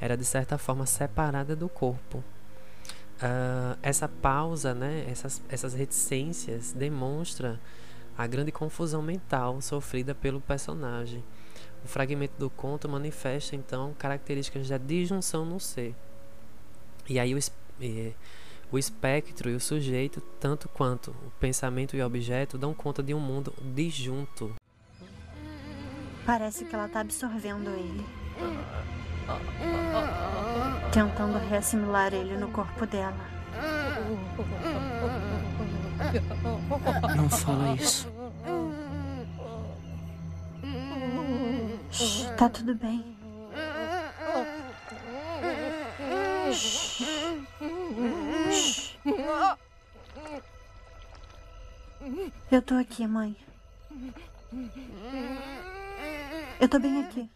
era 0.00 0.16
de 0.16 0.24
certa 0.24 0.58
forma 0.58 0.86
separada 0.86 1.54
do 1.54 1.68
corpo. 1.68 2.18
Uh, 3.16 3.78
essa 3.82 4.08
pausa, 4.08 4.74
né, 4.74 5.06
essas, 5.08 5.40
essas 5.48 5.72
reticências 5.72 6.72
demonstra 6.72 7.60
a 8.18 8.26
grande 8.26 8.52
confusão 8.52 9.02
mental 9.02 9.60
sofrida 9.60 10.14
pelo 10.14 10.40
personagem. 10.40 11.22
O 11.84 11.88
fragmento 11.88 12.34
do 12.38 12.50
conto 12.50 12.88
manifesta 12.88 13.54
então 13.54 13.94
características 13.98 14.68
da 14.68 14.78
disjunção 14.78 15.44
no 15.44 15.60
ser. 15.60 15.94
E 17.08 17.18
aí 17.18 17.34
o, 17.34 17.38
o 18.72 18.78
espectro 18.78 19.50
e 19.50 19.54
o 19.54 19.60
sujeito, 19.60 20.20
tanto 20.40 20.68
quanto 20.68 21.10
o 21.10 21.30
pensamento 21.38 21.96
e 21.96 22.02
o 22.02 22.06
objeto, 22.06 22.58
dão 22.58 22.74
conta 22.74 23.02
de 23.02 23.14
um 23.14 23.20
mundo 23.20 23.52
disjunto. 23.74 24.54
Parece 26.24 26.64
que 26.64 26.74
ela 26.74 26.86
está 26.86 27.00
absorvendo 27.00 27.70
ele 27.70 28.04
tentando 30.92 31.38
reassimilar 31.48 32.14
ele 32.14 32.36
no 32.36 32.48
corpo 32.48 32.86
dela. 32.86 33.14
Não 37.16 37.28
fala 37.28 37.74
isso. 37.74 38.08
Shhh, 41.90 42.34
tá 42.36 42.48
tudo 42.48 42.74
bem. 42.74 43.16
Shhh. 46.52 47.04
Shhh. 48.52 48.94
Eu 52.50 52.62
tô 52.62 52.74
aqui, 52.74 53.06
mãe. 53.06 53.36
Eu 56.60 56.68
tô 56.68 56.78
bem 56.78 57.04
aqui. 57.04 57.28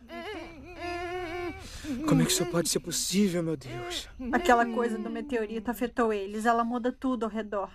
Como 2.07 2.23
é 2.23 2.25
que 2.25 2.33
isso 2.33 2.47
pode 2.47 2.69
ser 2.69 2.81
possível, 2.81 3.43
meu 3.43 3.57
Deus? 3.57 4.09
Aquela 4.33 4.67
coisa 4.67 4.99
do 4.99 5.09
meteorito 5.09 5.71
afetou 5.71 6.13
eles. 6.13 6.45
Ela 6.47 6.65
muda 6.65 6.93
tudo 6.93 7.25
ao 7.25 7.31
redor. 7.31 7.71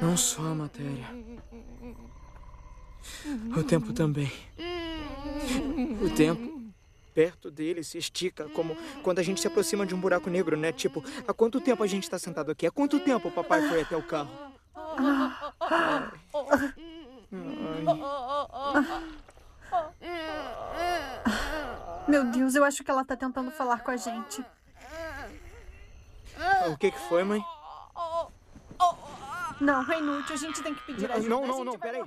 Não 0.00 0.16
só 0.16 0.42
a 0.42 0.54
matéria. 0.54 1.06
O 3.56 3.62
tempo 3.62 3.92
também. 3.92 4.30
O 6.02 6.10
tempo 6.10 6.58
perto 7.14 7.50
dele 7.50 7.82
se 7.82 7.98
estica, 7.98 8.48
como 8.50 8.76
quando 9.02 9.18
a 9.18 9.22
gente 9.22 9.40
se 9.40 9.48
aproxima 9.48 9.84
de 9.84 9.92
um 9.92 10.00
buraco 10.00 10.30
negro, 10.30 10.56
né? 10.56 10.70
Tipo, 10.72 11.02
há 11.26 11.34
quanto 11.34 11.60
tempo 11.60 11.82
a 11.82 11.86
gente 11.86 12.04
está 12.04 12.16
sentado 12.16 12.52
aqui? 12.52 12.64
Há 12.64 12.70
quanto 12.70 13.00
tempo 13.00 13.26
o 13.26 13.32
papai 13.32 13.68
foi 13.68 13.80
até 13.80 13.96
o 13.96 14.02
carro? 14.02 14.30
Ah. 14.74 15.52
Ai. 15.60 16.12
Ai. 18.74 19.02
Meu 22.08 22.24
Deus, 22.24 22.54
eu 22.54 22.64
acho 22.64 22.82
que 22.82 22.90
ela 22.90 23.04
tá 23.04 23.16
tentando 23.16 23.50
falar 23.50 23.82
com 23.84 23.90
a 23.90 23.96
gente. 23.96 24.42
O 26.72 26.76
que 26.76 26.90
que 26.90 26.98
foi, 27.08 27.22
mãe? 27.22 27.44
Não, 29.60 29.92
é 29.92 29.98
inútil. 29.98 30.34
A 30.34 30.38
gente 30.38 30.62
tem 30.62 30.74
que 30.74 30.82
pedir 30.86 31.10
ajuda. 31.10 31.28
Não, 31.28 31.46
não, 31.46 31.64
não, 31.64 31.78
peraí. 31.78 32.02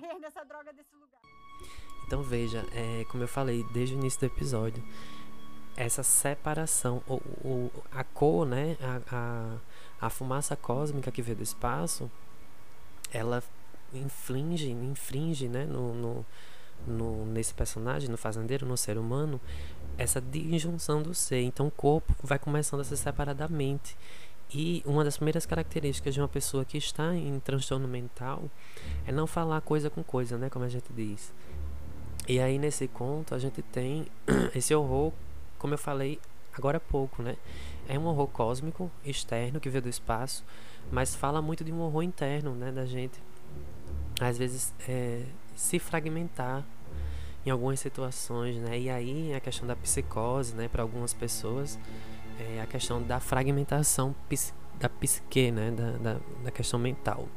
Então 2.08 2.24
veja, 2.24 2.66
é, 2.74 3.06
como 3.10 3.24
eu 3.24 3.28
falei 3.28 3.64
desde 3.72 3.96
o 3.96 3.98
início 4.00 4.20
do 4.20 4.26
episódio, 4.26 4.84
essa 5.78 6.04
separação, 6.04 7.02
o, 7.08 7.16
o, 7.48 7.72
a 7.92 8.04
cor, 8.04 8.46
né, 8.46 8.78
a, 8.82 9.16
a, 10.02 10.08
a 10.08 10.10
fumaça 10.10 10.56
cósmica 10.56 11.12
que 11.12 11.22
veio 11.22 11.38
do 11.38 11.44
espaço, 11.44 12.12
ela 13.14 13.42
inflige, 13.94 14.70
infringe, 14.70 15.48
né, 15.48 15.66
no, 15.66 15.94
no, 15.94 16.26
no, 16.86 17.26
nesse 17.28 17.54
personagem, 17.54 18.10
no 18.10 18.18
fazendeiro, 18.18 18.66
no 18.66 18.76
ser 18.76 18.98
humano, 18.98 19.40
essa 20.02 20.20
disjunção 20.20 21.02
do 21.02 21.14
ser. 21.14 21.42
Então 21.42 21.68
o 21.68 21.72
corpo 21.72 22.14
vai 22.24 22.40
começando 22.40 22.82
a 22.82 22.84
se 22.84 22.98
separar 22.98 23.34
da 23.34 23.48
mente. 23.48 23.96
E 24.54 24.84
uma 24.86 25.04
das 25.04 25.16
primeiras 25.16 25.46
características 25.46 26.14
de 26.14 26.20
uma 26.20 26.28
pessoa 26.28 26.66
que 26.66 26.78
está 26.78 27.16
em 27.16 27.40
transtorno 27.40 27.88
mental 27.88 28.50
é 29.06 29.12
não 29.12 29.26
falar 29.26 29.62
coisa 29.62 29.90
com 29.90 30.04
coisa, 30.04 30.38
né, 30.38 30.50
como 30.50 30.66
a 30.66 30.70
gente 30.70 30.92
diz. 30.92 31.34
E 32.28 32.40
aí 32.40 32.58
nesse 32.58 32.88
conto 32.88 33.34
a 33.34 33.40
gente 33.40 33.62
tem 33.62 34.08
esse 34.54 34.74
horror, 34.76 35.14
como 35.58 35.74
eu 35.74 35.78
falei 35.78 36.20
agora 36.54 36.78
há 36.78 36.82
pouco, 36.82 37.24
né? 37.24 37.38
É 37.88 37.98
um 37.98 38.06
horror 38.06 38.28
cósmico, 38.28 38.92
externo, 39.06 39.60
que 39.60 39.70
veio 39.70 39.82
do 39.82 39.90
espaço, 39.90 40.44
mas 40.92 41.16
fala 41.16 41.42
muito 41.42 41.64
de 41.64 41.72
um 41.72 41.80
horror 41.80 42.04
interno, 42.04 42.54
né, 42.54 42.72
da 42.72 42.86
gente 42.86 43.22
às 44.20 44.38
vezes 44.38 44.74
é, 44.88 45.24
se 45.56 45.80
fragmentar 45.80 46.64
em 47.46 47.50
algumas 47.50 47.80
situações, 47.80 48.58
né? 48.58 48.80
E 48.80 48.90
aí 48.90 49.34
a 49.34 49.40
questão 49.40 49.68
da 49.68 49.76
psicose, 49.76 50.56
né? 50.56 50.68
Para 50.68 50.82
algumas 50.82 51.14
pessoas, 51.14 51.80
é 52.40 52.62
a 52.62 52.66
questão 52.66 53.02
da 53.02 53.20
fragmentação 53.20 54.16
da 54.80 54.90
psique, 54.90 55.52
né? 55.52 55.72
Da, 55.72 55.92
da, 55.92 56.20
da 56.44 56.52
questão 56.52 56.80
mental. 56.80 57.28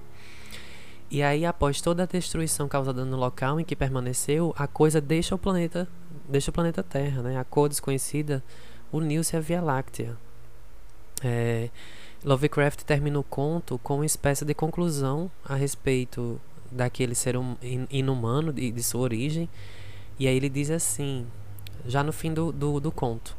E 1.10 1.22
aí, 1.22 1.44
após 1.46 1.80
toda 1.80 2.02
a 2.02 2.06
destruição 2.06 2.66
causada 2.66 3.04
no 3.04 3.16
local 3.16 3.60
em 3.60 3.64
que 3.64 3.76
permaneceu, 3.76 4.52
a 4.56 4.66
coisa 4.66 5.00
deixa 5.00 5.34
o 5.34 5.38
planeta, 5.38 5.86
deixa 6.28 6.50
o 6.50 6.54
planeta 6.54 6.82
Terra, 6.82 7.22
né? 7.22 7.38
A 7.38 7.44
cor 7.44 7.68
desconhecida 7.68 8.42
uniu-se 8.90 9.36
à 9.36 9.40
Via 9.40 9.60
Láctea. 9.60 10.16
É, 11.22 11.70
Lovecraft 12.24 12.82
termina 12.82 13.18
o 13.18 13.22
conto 13.22 13.78
com 13.78 13.96
uma 13.96 14.06
espécie 14.06 14.44
de 14.44 14.54
conclusão 14.54 15.30
a 15.44 15.54
respeito 15.54 16.40
daquele 16.70 17.14
ser 17.14 17.36
hum, 17.36 17.56
inumano 17.90 18.52
de, 18.52 18.72
de 18.72 18.82
sua 18.82 19.02
origem. 19.02 19.48
E 20.18 20.28
aí 20.28 20.36
ele 20.36 20.48
diz 20.48 20.70
assim, 20.70 21.26
já 21.86 22.02
no 22.02 22.12
fim 22.12 22.32
do, 22.32 22.52
do, 22.52 22.80
do 22.80 22.92
conto: 22.92 23.36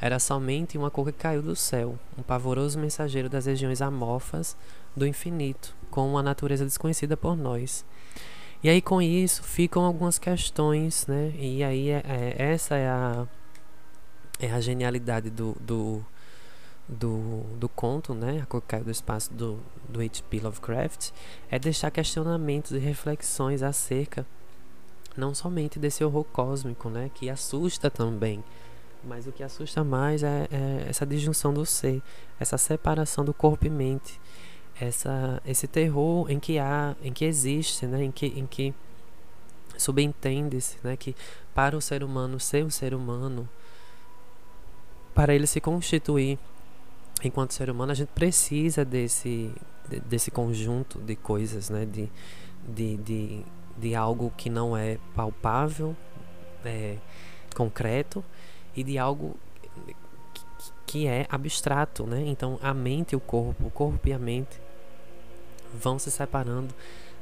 Era 0.00 0.18
somente 0.18 0.76
uma 0.76 0.90
cor 0.90 1.06
que 1.06 1.12
caiu 1.12 1.42
do 1.42 1.54
céu, 1.54 1.98
um 2.18 2.22
pavoroso 2.22 2.78
mensageiro 2.78 3.28
das 3.28 3.46
regiões 3.46 3.80
amorfas 3.80 4.56
do 4.96 5.06
infinito, 5.06 5.74
com 5.90 6.08
uma 6.08 6.22
natureza 6.22 6.64
desconhecida 6.64 7.16
por 7.16 7.36
nós. 7.36 7.84
E 8.62 8.68
aí 8.68 8.80
com 8.80 9.00
isso 9.02 9.42
ficam 9.42 9.84
algumas 9.84 10.18
questões, 10.18 11.06
né? 11.06 11.34
E 11.38 11.62
aí 11.62 11.90
é, 11.90 12.02
é, 12.06 12.34
essa 12.52 12.76
é 12.76 12.88
a, 12.88 13.26
é 14.40 14.50
a 14.50 14.60
genialidade 14.60 15.28
do, 15.28 15.54
do, 15.60 16.04
do, 16.88 17.42
do 17.58 17.68
conto, 17.68 18.14
né, 18.14 18.40
A 18.42 18.46
Cor 18.46 18.62
que 18.62 18.68
Caiu 18.68 18.84
do 18.84 18.90
Espaço 18.90 19.32
do, 19.32 19.60
do 19.86 20.00
H.P. 20.00 20.40
Lovecraft, 20.40 21.10
é 21.50 21.58
deixar 21.58 21.90
questionamentos 21.90 22.72
e 22.72 22.78
reflexões 22.78 23.62
acerca 23.62 24.26
não 25.16 25.34
somente 25.34 25.78
desse 25.78 26.04
horror 26.04 26.24
cósmico, 26.24 26.88
né, 26.88 27.10
que 27.14 27.30
assusta 27.30 27.90
também, 27.90 28.42
mas 29.02 29.26
o 29.26 29.32
que 29.32 29.42
assusta 29.42 29.84
mais 29.84 30.22
é, 30.22 30.48
é 30.50 30.86
essa 30.88 31.04
disjunção 31.04 31.52
do 31.52 31.64
ser, 31.64 32.02
essa 32.38 32.56
separação 32.58 33.24
do 33.24 33.34
corpo 33.34 33.66
e 33.66 33.70
mente, 33.70 34.20
essa, 34.80 35.40
esse 35.46 35.66
terror 35.66 36.30
em 36.30 36.40
que 36.40 36.58
há, 36.58 36.96
em 37.02 37.12
que 37.12 37.24
existe, 37.24 37.86
né, 37.86 38.04
em 38.04 38.10
que, 38.10 38.26
em 38.26 38.46
que 38.46 38.74
subentende-se, 39.76 40.78
né, 40.82 40.96
que 40.96 41.14
para 41.54 41.76
o 41.76 41.80
ser 41.80 42.02
humano 42.02 42.40
ser 42.40 42.64
um 42.64 42.70
ser 42.70 42.94
humano, 42.94 43.48
para 45.14 45.34
ele 45.34 45.46
se 45.46 45.60
constituir 45.60 46.38
enquanto 47.22 47.52
ser 47.52 47.70
humano, 47.70 47.92
a 47.92 47.94
gente 47.94 48.08
precisa 48.08 48.84
desse, 48.84 49.52
desse 50.06 50.30
conjunto 50.30 50.98
de 50.98 51.16
coisas, 51.16 51.70
né? 51.70 51.84
De, 51.84 52.10
de, 52.66 52.96
de, 52.96 53.44
de 53.76 53.94
algo 53.94 54.32
que 54.36 54.48
não 54.48 54.76
é 54.76 54.98
palpável, 55.14 55.96
é, 56.64 56.96
concreto, 57.54 58.24
e 58.76 58.82
de 58.82 58.98
algo 58.98 59.36
que 60.86 61.06
é 61.06 61.26
abstrato, 61.28 62.06
né? 62.06 62.22
Então, 62.26 62.58
a 62.62 62.72
mente 62.72 63.12
e 63.12 63.16
o 63.16 63.20
corpo, 63.20 63.66
o 63.66 63.70
corpo 63.70 64.08
e 64.08 64.12
a 64.12 64.18
mente 64.18 64.60
vão 65.72 65.98
se 65.98 66.10
separando 66.10 66.74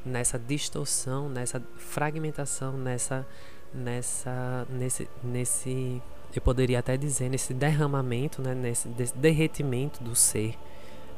nessa 0.05 0.39
distorção, 0.39 1.29
nessa 1.29 1.63
fragmentação, 1.77 2.77
nessa 2.77 3.27
nessa 3.73 4.67
nesse 4.69 5.09
nesse 5.25 6.03
eu 6.35 6.43
poderia 6.43 6.79
até 6.79 6.97
dizer 6.97 7.29
nesse 7.29 7.53
derramamento, 7.55 8.43
né, 8.43 8.55
nesse 8.55 8.89
derretimento 9.17 10.03
do 10.03 10.15
ser, 10.15 10.59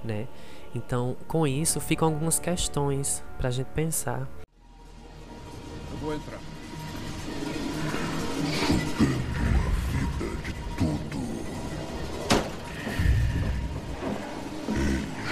né? 0.03 0.26
Então, 0.74 1.16
com 1.28 1.47
isso 1.47 1.80
ficam 1.80 2.09
algumas 2.09 2.39
questões 2.39 3.22
para 3.39 3.49
a 3.49 3.51
gente 3.51 3.68
pensar. 3.68 4.28
Eu 5.95 6.01
vou 6.01 6.12
entrar. 6.12 6.40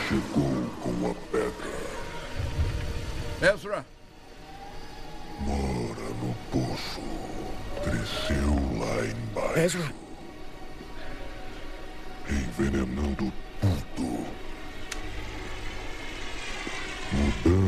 chegou 0.09 0.55
com 0.81 1.11
a 1.11 1.15
pedra. 1.33 1.73
Ezra! 3.53 3.85
Mora 5.41 6.09
no 6.21 6.33
poço. 6.53 7.01
Cresceu 7.83 8.55
lá 8.79 8.95
embaixo. 9.05 9.59
Ezra? 9.59 9.95
Envenenando 12.29 13.33
tudo. 13.61 14.27
Mudando 17.13 17.62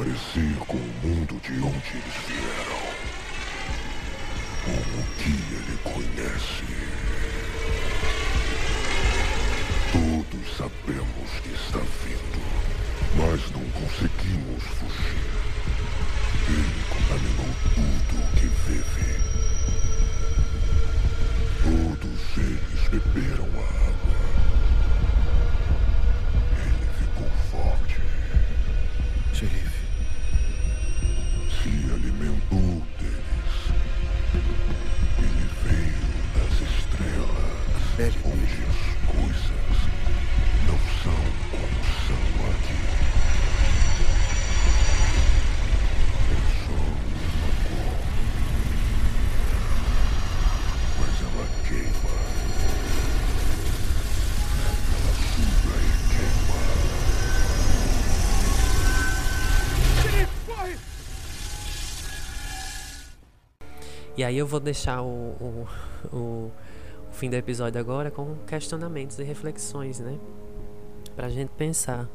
parecer 0.00 0.56
com 0.66 0.78
o 0.78 0.94
mundo 1.02 1.38
de 1.42 1.52
onde 1.60 1.90
eles 1.92 2.16
vieram. 2.26 2.80
Com 4.64 4.78
o 4.98 5.04
que 5.18 5.28
ele 5.28 5.76
conhece. 5.84 6.64
Todos 9.92 10.56
sabemos 10.56 11.30
que 11.42 11.52
está 11.52 11.80
vindo, 11.80 12.40
mas 13.18 13.42
não 13.50 13.64
conseguimos 13.78 14.62
fugir. 14.78 15.28
Ele 16.48 16.82
contaminou 16.88 17.52
tudo 17.74 18.14
que 18.36 18.46
vive. 18.70 19.20
Todos 21.62 22.20
eles 22.38 22.88
beberam 22.88 23.50
a 23.54 23.66
água. 23.86 24.16
Ele 26.56 26.88
ficou 26.98 27.30
forte. 27.50 28.00
Xerife. 29.34 29.69
Se 31.62 31.99
E 64.20 64.22
aí 64.22 64.36
eu 64.36 64.46
vou 64.46 64.60
deixar 64.60 65.00
o, 65.00 65.06
o, 65.06 65.66
o, 66.12 66.16
o 66.18 66.52
fim 67.10 67.30
do 67.30 67.36
episódio 67.36 67.80
agora 67.80 68.10
com 68.10 68.36
questionamentos 68.46 69.18
e 69.18 69.22
reflexões, 69.22 69.98
né? 69.98 70.18
Pra 71.16 71.30
gente 71.30 71.48
pensar 71.56 72.06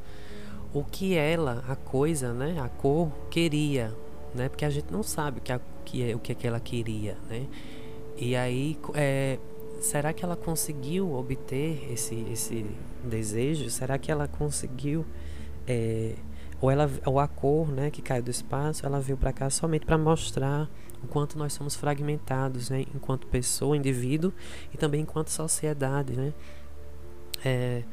o 0.72 0.84
que 0.84 1.16
ela, 1.16 1.64
a 1.68 1.76
coisa, 1.76 2.32
né? 2.32 2.62
A 2.64 2.70
cor 2.70 3.10
queria, 3.32 3.92
né? 4.36 4.48
Porque 4.50 4.64
a 4.64 4.70
gente 4.70 4.94
não 4.94 5.02
sabe 5.02 5.40
o 5.40 5.42
que, 5.42 5.52
a, 5.52 5.60
que 5.84 6.12
é, 6.12 6.16
o 6.16 6.20
que, 6.20 6.32
é 6.32 6.36
que 6.36 6.46
ela 6.46 6.60
queria, 6.60 7.18
né? 7.28 7.48
E 8.16 8.36
aí, 8.36 8.78
é, 8.94 9.40
será 9.82 10.14
que 10.14 10.24
ela 10.24 10.36
conseguiu 10.36 11.12
obter 11.12 11.92
esse, 11.92 12.24
esse 12.32 12.68
desejo? 13.04 13.68
Será 13.72 13.98
que 13.98 14.12
ela 14.12 14.28
conseguiu 14.28 15.04
é, 15.68 16.14
ou 16.62 16.70
ela 16.70 16.88
ou 17.04 17.20
a 17.20 17.28
cor, 17.28 17.68
né, 17.68 17.90
que 17.90 18.04
caiu 18.04 18.22
do 18.22 18.30
espaço, 18.30 18.86
ela 18.86 19.00
veio 19.00 19.18
para 19.18 19.34
cá 19.34 19.50
somente 19.50 19.88
para 19.88 19.98
mostrar 19.98 20.70
o 21.06 21.08
quanto 21.08 21.38
nós 21.38 21.54
somos 21.54 21.76
fragmentados, 21.76 22.70
né, 22.70 22.86
enquanto 22.94 23.28
pessoa, 23.28 23.78
indivíduo 23.78 24.34
e 24.74 24.78
também 24.78 25.02
enquanto 25.02 25.30
sociedade, 25.30 26.14
né? 26.14 26.34
É, 27.44 27.84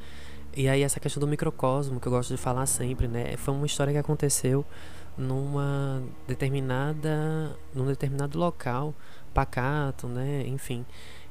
e 0.56 0.68
aí 0.68 0.82
essa 0.82 0.98
questão 0.98 1.20
do 1.20 1.28
microcosmo 1.28 2.00
que 2.00 2.06
eu 2.06 2.12
gosto 2.12 2.30
de 2.30 2.36
falar 2.36 2.66
sempre, 2.66 3.06
né, 3.08 3.36
foi 3.36 3.54
uma 3.54 3.66
história 3.66 3.92
que 3.92 3.98
aconteceu 3.98 4.64
numa 5.16 6.02
determinada 6.26 7.56
num 7.74 7.86
determinado 7.86 8.38
local 8.38 8.94
pacato, 9.34 10.06
né, 10.08 10.44
enfim, 10.46 10.84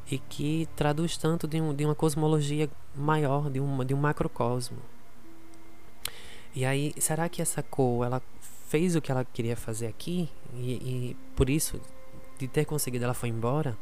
e 0.09 0.17
que 0.17 0.67
traduz 0.75 1.17
tanto 1.17 1.47
de, 1.47 1.61
um, 1.61 1.73
de 1.73 1.86
uma 1.86 1.95
cosmologia 1.95 2.69
maior, 2.95 3.49
de 3.49 3.59
um, 3.59 3.84
de 3.86 3.93
um 3.93 3.97
macrocosmo. 3.97 4.77
E 6.53 6.65
aí, 6.65 6.93
será 6.97 7.29
que 7.29 7.41
essa 7.41 7.63
cor, 7.63 8.05
ela 8.05 8.21
fez 8.72 8.95
o 8.95 9.01
que 9.01 9.11
ela 9.11 9.26
queria 9.26 9.57
fazer 9.57 9.88
aqui? 9.88 10.30
E, 10.53 10.72
e 10.72 11.17
por 11.36 11.49
isso, 11.49 11.82
de 12.39 12.47
ter 12.47 12.63
conseguido, 12.63 13.03
ela 13.03 13.13
foi 13.13 13.28
embora? 13.28 13.78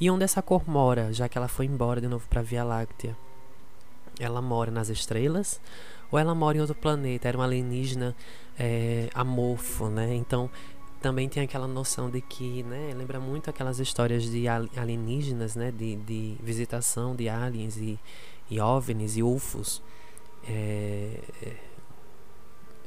E 0.00 0.10
onde 0.10 0.24
essa 0.24 0.42
cor 0.42 0.68
mora, 0.68 1.12
já 1.12 1.28
que 1.28 1.38
ela 1.38 1.46
foi 1.46 1.66
embora 1.66 2.00
de 2.00 2.08
novo 2.08 2.26
para 2.28 2.42
Via 2.42 2.64
Láctea? 2.64 3.16
Ela 4.18 4.42
mora 4.42 4.72
nas 4.72 4.88
estrelas? 4.88 5.60
Ou 6.10 6.18
ela 6.18 6.34
mora 6.34 6.58
em 6.58 6.60
outro 6.60 6.74
planeta? 6.74 7.28
Era 7.28 7.38
um 7.38 7.42
alienígena 7.42 8.14
é, 8.58 9.08
amorfo, 9.14 9.88
né? 9.88 10.12
Então, 10.16 10.50
também 11.00 11.28
tem 11.28 11.44
aquela 11.44 11.68
noção 11.68 12.10
de 12.10 12.20
que, 12.20 12.64
né? 12.64 12.92
Lembra 12.96 13.20
muito 13.20 13.48
aquelas 13.48 13.78
histórias 13.78 14.28
de 14.28 14.48
alienígenas, 14.48 15.54
né? 15.54 15.70
De, 15.70 15.94
de 15.94 16.36
visitação 16.42 17.14
de 17.14 17.28
aliens 17.28 17.76
e, 17.76 17.96
e 18.50 18.60
OVNIs 18.60 19.16
e 19.16 19.22
UFOs. 19.22 19.80
É, 20.48 21.20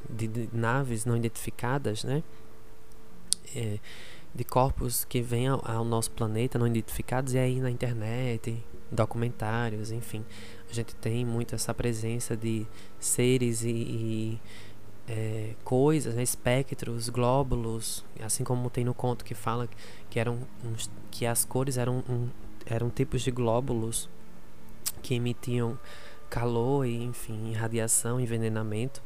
de, 0.09 0.27
de, 0.27 0.49
naves 0.51 1.05
não 1.05 1.15
identificadas, 1.15 2.03
né? 2.03 2.23
É, 3.55 3.79
de 4.33 4.43
corpos 4.43 5.03
que 5.03 5.21
vêm 5.21 5.47
ao, 5.47 5.61
ao, 5.69 5.83
nosso 5.83 6.11
planeta 6.11 6.57
não 6.57 6.65
identificados 6.65 7.33
e 7.33 7.37
aí 7.37 7.59
na 7.59 7.69
internet, 7.69 8.63
documentários, 8.89 9.91
enfim, 9.91 10.23
a 10.69 10.73
gente 10.73 10.95
tem 10.95 11.25
muito 11.25 11.53
essa 11.53 11.73
presença 11.73 12.35
de 12.35 12.65
seres 12.97 13.61
e, 13.63 13.69
e 13.69 14.41
é, 15.07 15.53
coisas, 15.63 16.15
né? 16.15 16.23
espectros, 16.23 17.09
glóbulos, 17.09 18.05
assim 18.21 18.43
como 18.43 18.69
tem 18.69 18.85
no 18.85 18.93
conto 18.93 19.25
que 19.25 19.35
fala 19.35 19.67
que 20.09 20.19
eram 20.19 20.39
uns, 20.63 20.89
que 21.09 21.25
as 21.25 21.43
cores 21.43 21.77
eram 21.77 22.03
um, 22.09 22.29
eram 22.65 22.89
tipos 22.89 23.21
de 23.21 23.31
glóbulos 23.31 24.09
que 25.01 25.15
emitiam 25.15 25.77
calor 26.29 26.85
e 26.85 27.03
enfim 27.03 27.53
radiação, 27.53 28.19
envenenamento. 28.19 29.01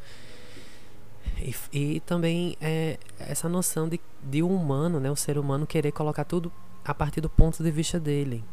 E, 1.37 1.55
e 1.71 1.99
também 2.01 2.57
é, 2.61 2.97
essa 3.19 3.49
noção 3.49 3.87
de, 3.87 3.99
de 4.23 4.41
um 4.41 4.55
humano, 4.55 4.99
né, 4.99 5.11
o 5.11 5.15
ser 5.15 5.37
humano 5.37 5.67
querer 5.67 5.91
colocar 5.91 6.23
tudo 6.23 6.51
a 6.83 6.93
partir 6.93 7.21
do 7.21 7.29
ponto 7.29 7.63
de 7.63 7.71
vista 7.71 7.99
dele. 7.99 8.43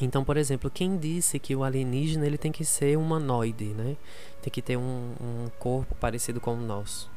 Então, 0.00 0.24
por 0.24 0.36
exemplo, 0.36 0.70
quem 0.70 0.96
disse 0.96 1.38
que 1.38 1.54
o 1.54 1.62
alienígena 1.62 2.26
ele 2.26 2.38
tem 2.38 2.50
que 2.50 2.64
ser 2.64 2.96
humanoide, 2.96 3.66
né? 3.66 3.96
Tem 4.40 4.50
que 4.50 4.60
ter 4.60 4.76
um, 4.76 5.14
um 5.20 5.50
corpo 5.58 5.94
parecido 5.94 6.40
com 6.40 6.54
o 6.54 6.60
nosso. 6.60 7.10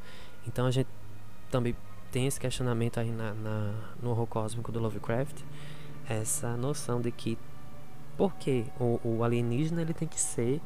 Então 0.45 0.67
a 0.67 0.71
gente 0.71 0.88
também 1.49 1.75
tem 2.11 2.27
esse 2.27 2.39
questionamento 2.39 2.99
aí 2.99 3.09
na, 3.09 3.33
na, 3.33 3.73
no 4.01 4.11
horror 4.11 4.27
cósmico 4.27 4.71
do 4.71 4.79
Lovecraft, 4.79 5.41
essa 6.07 6.55
noção 6.55 7.01
de 7.01 7.11
que 7.11 7.38
por 8.15 8.36
que 8.36 8.65
o, 8.79 8.99
o 9.03 9.23
alienígena 9.23 9.81
ele 9.81 9.93
tem 9.93 10.07
que 10.07 10.19
ser 10.19 10.61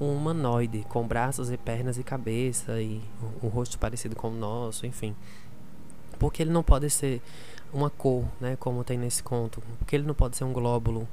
um 0.00 0.14
humanoide 0.16 0.84
com 0.88 1.06
braços 1.06 1.50
e 1.50 1.56
pernas 1.56 1.98
e 1.98 2.02
cabeça 2.02 2.80
e 2.80 3.00
um, 3.42 3.48
rosto 3.48 3.78
parecido 3.78 4.16
com 4.16 4.28
o 4.28 4.34
nosso, 4.34 4.86
enfim. 4.86 5.14
Porque 6.18 6.42
ele 6.42 6.50
não 6.50 6.62
pode 6.62 6.88
ser 6.90 7.20
uma 7.72 7.90
cor, 7.90 8.24
né, 8.40 8.56
como 8.56 8.84
tem 8.84 8.98
nesse 8.98 9.22
conto. 9.22 9.62
Porque 9.78 9.96
ele 9.96 10.06
não 10.06 10.14
pode 10.14 10.36
ser 10.36 10.44
um 10.44 10.52
glóbulo 10.52 11.08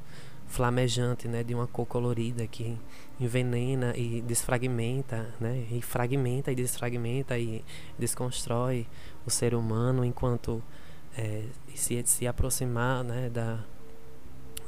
flamejante, 0.48 1.28
né, 1.28 1.44
de 1.44 1.54
uma 1.54 1.68
cor 1.68 1.86
colorida 1.86 2.46
que 2.48 2.78
envenena 3.20 3.96
e 3.96 4.22
desfragmenta, 4.22 5.34
né, 5.40 5.66
e 5.72 5.82
fragmenta 5.82 6.52
e 6.52 6.56
desfragmenta 6.56 7.38
e 7.38 7.64
desconstrói 7.98 8.88
o 9.26 9.30
ser 9.30 9.54
humano 9.54 10.04
enquanto 10.04 10.64
é, 11.18 11.44
se 11.76 12.02
se 12.06 12.28
aproximar, 12.28 13.04
né, 13.04 13.30
da 13.30 13.60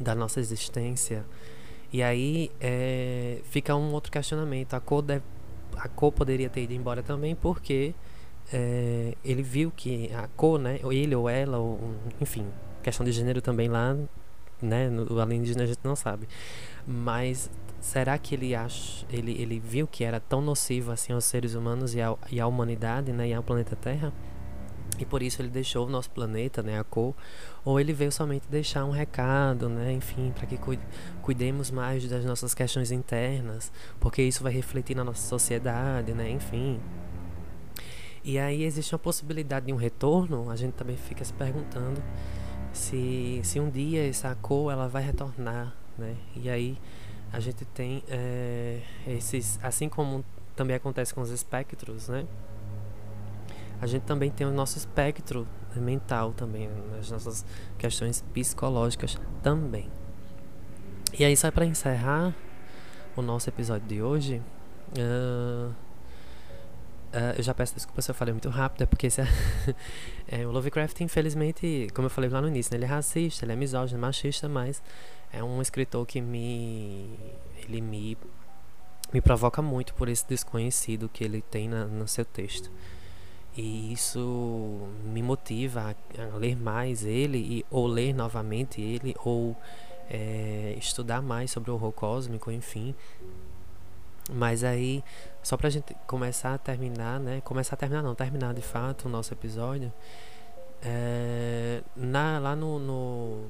da 0.01 0.15
nossa 0.15 0.39
existência 0.39 1.23
e 1.91 2.01
aí 2.03 2.51
é, 2.59 3.39
fica 3.45 3.75
um 3.75 3.91
outro 3.93 4.11
questionamento. 4.11 4.73
A 4.73 4.79
cor, 4.79 5.01
deve, 5.01 5.23
a 5.75 5.87
cor 5.87 6.11
poderia 6.11 6.49
ter 6.49 6.63
ido 6.63 6.73
embora 6.73 7.03
também 7.03 7.35
porque 7.35 7.93
é, 8.51 9.15
ele 9.23 9.43
viu 9.43 9.71
que 9.71 10.11
a 10.13 10.27
cor, 10.35 10.59
né, 10.59 10.79
ele 10.83 11.15
ou 11.15 11.29
ela, 11.29 11.57
ou, 11.57 11.95
enfim, 12.19 12.45
questão 12.81 13.05
de 13.05 13.11
gênero 13.11 13.41
também 13.41 13.67
lá 13.67 13.95
né? 14.61 14.89
O 15.09 15.19
alienígena 15.19 15.63
a 15.63 15.65
gente 15.65 15.79
não 15.83 15.95
sabe. 15.95 16.27
Mas 16.85 17.49
será 17.79 18.17
que 18.17 18.35
ele 18.35 18.53
acha, 18.53 19.05
ele, 19.11 19.31
ele 19.41 19.59
viu 19.59 19.87
que 19.87 20.03
era 20.03 20.19
tão 20.19 20.41
nocivo 20.41 20.91
assim 20.91 21.13
aos 21.13 21.25
seres 21.25 21.55
humanos 21.55 21.95
e, 21.95 22.01
ao, 22.01 22.19
e 22.31 22.39
à 22.39 22.47
humanidade, 22.47 23.11
né? 23.11 23.29
E 23.29 23.33
ao 23.33 23.43
planeta 23.43 23.75
Terra? 23.75 24.13
E 25.01 25.05
por 25.05 25.23
isso 25.23 25.41
ele 25.41 25.49
deixou 25.49 25.87
o 25.87 25.89
nosso 25.89 26.11
planeta, 26.11 26.61
né, 26.61 26.79
a 26.79 26.83
cor, 26.83 27.15
ou 27.65 27.79
ele 27.79 27.91
veio 27.91 28.11
somente 28.11 28.47
deixar 28.47 28.85
um 28.85 28.91
recado, 28.91 29.67
né, 29.67 29.91
enfim, 29.91 30.31
para 30.35 30.45
que 30.45 30.59
cuidemos 31.23 31.71
mais 31.71 32.07
das 32.07 32.23
nossas 32.23 32.53
questões 32.53 32.91
internas, 32.91 33.71
porque 33.99 34.21
isso 34.21 34.43
vai 34.43 34.53
refletir 34.53 34.95
na 34.95 35.03
nossa 35.03 35.27
sociedade, 35.27 36.13
né, 36.13 36.29
enfim. 36.29 36.79
E 38.23 38.37
aí 38.37 38.63
existe 38.63 38.93
uma 38.93 38.99
possibilidade 38.99 39.65
de 39.65 39.73
um 39.73 39.75
retorno, 39.75 40.51
a 40.51 40.55
gente 40.55 40.73
também 40.73 40.95
fica 40.95 41.25
se 41.25 41.33
perguntando 41.33 41.99
se, 42.71 43.41
se 43.43 43.59
um 43.59 43.71
dia 43.71 44.07
essa 44.07 44.35
cor 44.35 44.71
ela 44.71 44.87
vai 44.87 45.01
retornar, 45.01 45.75
né? 45.97 46.15
E 46.35 46.47
aí 46.47 46.77
a 47.33 47.39
gente 47.39 47.65
tem 47.65 48.03
é, 48.07 48.81
esses, 49.07 49.59
assim 49.63 49.89
como 49.89 50.23
também 50.55 50.75
acontece 50.75 51.11
com 51.11 51.21
os 51.21 51.31
espectros, 51.31 52.07
né? 52.07 52.27
A 53.81 53.87
gente 53.87 54.03
também 54.03 54.29
tem 54.29 54.45
o 54.45 54.51
nosso 54.51 54.77
espectro 54.77 55.47
mental 55.75 56.33
também, 56.33 56.69
as 56.99 57.09
nossas 57.09 57.45
questões 57.77 58.21
psicológicas 58.33 59.17
também. 59.41 59.89
E 61.17 61.25
aí 61.25 61.35
só 61.35 61.49
para 61.51 61.65
encerrar 61.65 62.35
o 63.15 63.21
nosso 63.21 63.49
episódio 63.49 63.87
de 63.87 64.01
hoje, 64.01 64.41
uh, 64.97 65.73
Uh, 67.11 67.35
eu 67.35 67.43
já 67.43 67.53
peço 67.53 67.75
desculpa 67.75 68.01
se 68.01 68.09
eu 68.09 68.15
falei 68.15 68.33
muito 68.33 68.47
rápido, 68.47 68.83
é 68.83 68.85
porque 68.85 69.07
esse 69.07 69.19
é, 69.19 69.27
é, 70.29 70.47
o 70.47 70.51
Lovecraft, 70.51 71.01
infelizmente, 71.01 71.89
como 71.93 72.05
eu 72.05 72.09
falei 72.09 72.29
lá 72.29 72.41
no 72.41 72.47
início, 72.47 72.71
né, 72.71 72.77
ele 72.77 72.85
é 72.85 72.87
racista, 72.87 73.43
ele 73.43 73.51
é 73.51 73.55
misógino, 73.55 73.99
machista, 73.99 74.47
mas 74.47 74.81
é 75.29 75.43
um 75.43 75.61
escritor 75.61 76.05
que 76.05 76.21
me. 76.21 77.19
ele 77.63 77.81
me, 77.81 78.17
me 79.11 79.19
provoca 79.19 79.61
muito 79.61 79.93
por 79.93 80.07
esse 80.07 80.25
desconhecido 80.25 81.09
que 81.09 81.21
ele 81.21 81.41
tem 81.41 81.67
na, 81.67 81.85
no 81.85 82.07
seu 82.07 82.23
texto. 82.23 82.71
E 83.55 83.91
isso 83.91 84.87
me 85.03 85.21
motiva 85.21 85.95
a, 86.17 86.37
ler 86.37 86.55
mais 86.55 87.03
ele, 87.03 87.37
e, 87.37 87.65
ou 87.69 87.85
ler 87.85 88.13
novamente 88.13 88.79
ele, 88.79 89.15
ou 89.23 89.55
é, 90.09 90.75
estudar 90.77 91.21
mais 91.21 91.51
sobre 91.51 91.69
o 91.71 91.73
horror 91.73 91.91
cósmico, 91.91 92.51
enfim. 92.51 92.95
Mas 94.31 94.63
aí, 94.63 95.03
só 95.43 95.57
pra 95.57 95.69
gente 95.69 95.95
começar 96.07 96.53
a 96.53 96.57
terminar, 96.57 97.19
né? 97.19 97.41
Começar 97.41 97.75
a 97.75 97.77
terminar, 97.77 98.01
não, 98.01 98.15
terminar 98.15 98.53
de 98.53 98.61
fato 98.61 99.07
o 99.07 99.09
nosso 99.09 99.33
episódio. 99.33 99.91
É, 100.81 101.81
na, 101.95 102.39
lá 102.39 102.55
no, 102.55 102.79
no, 102.79 103.45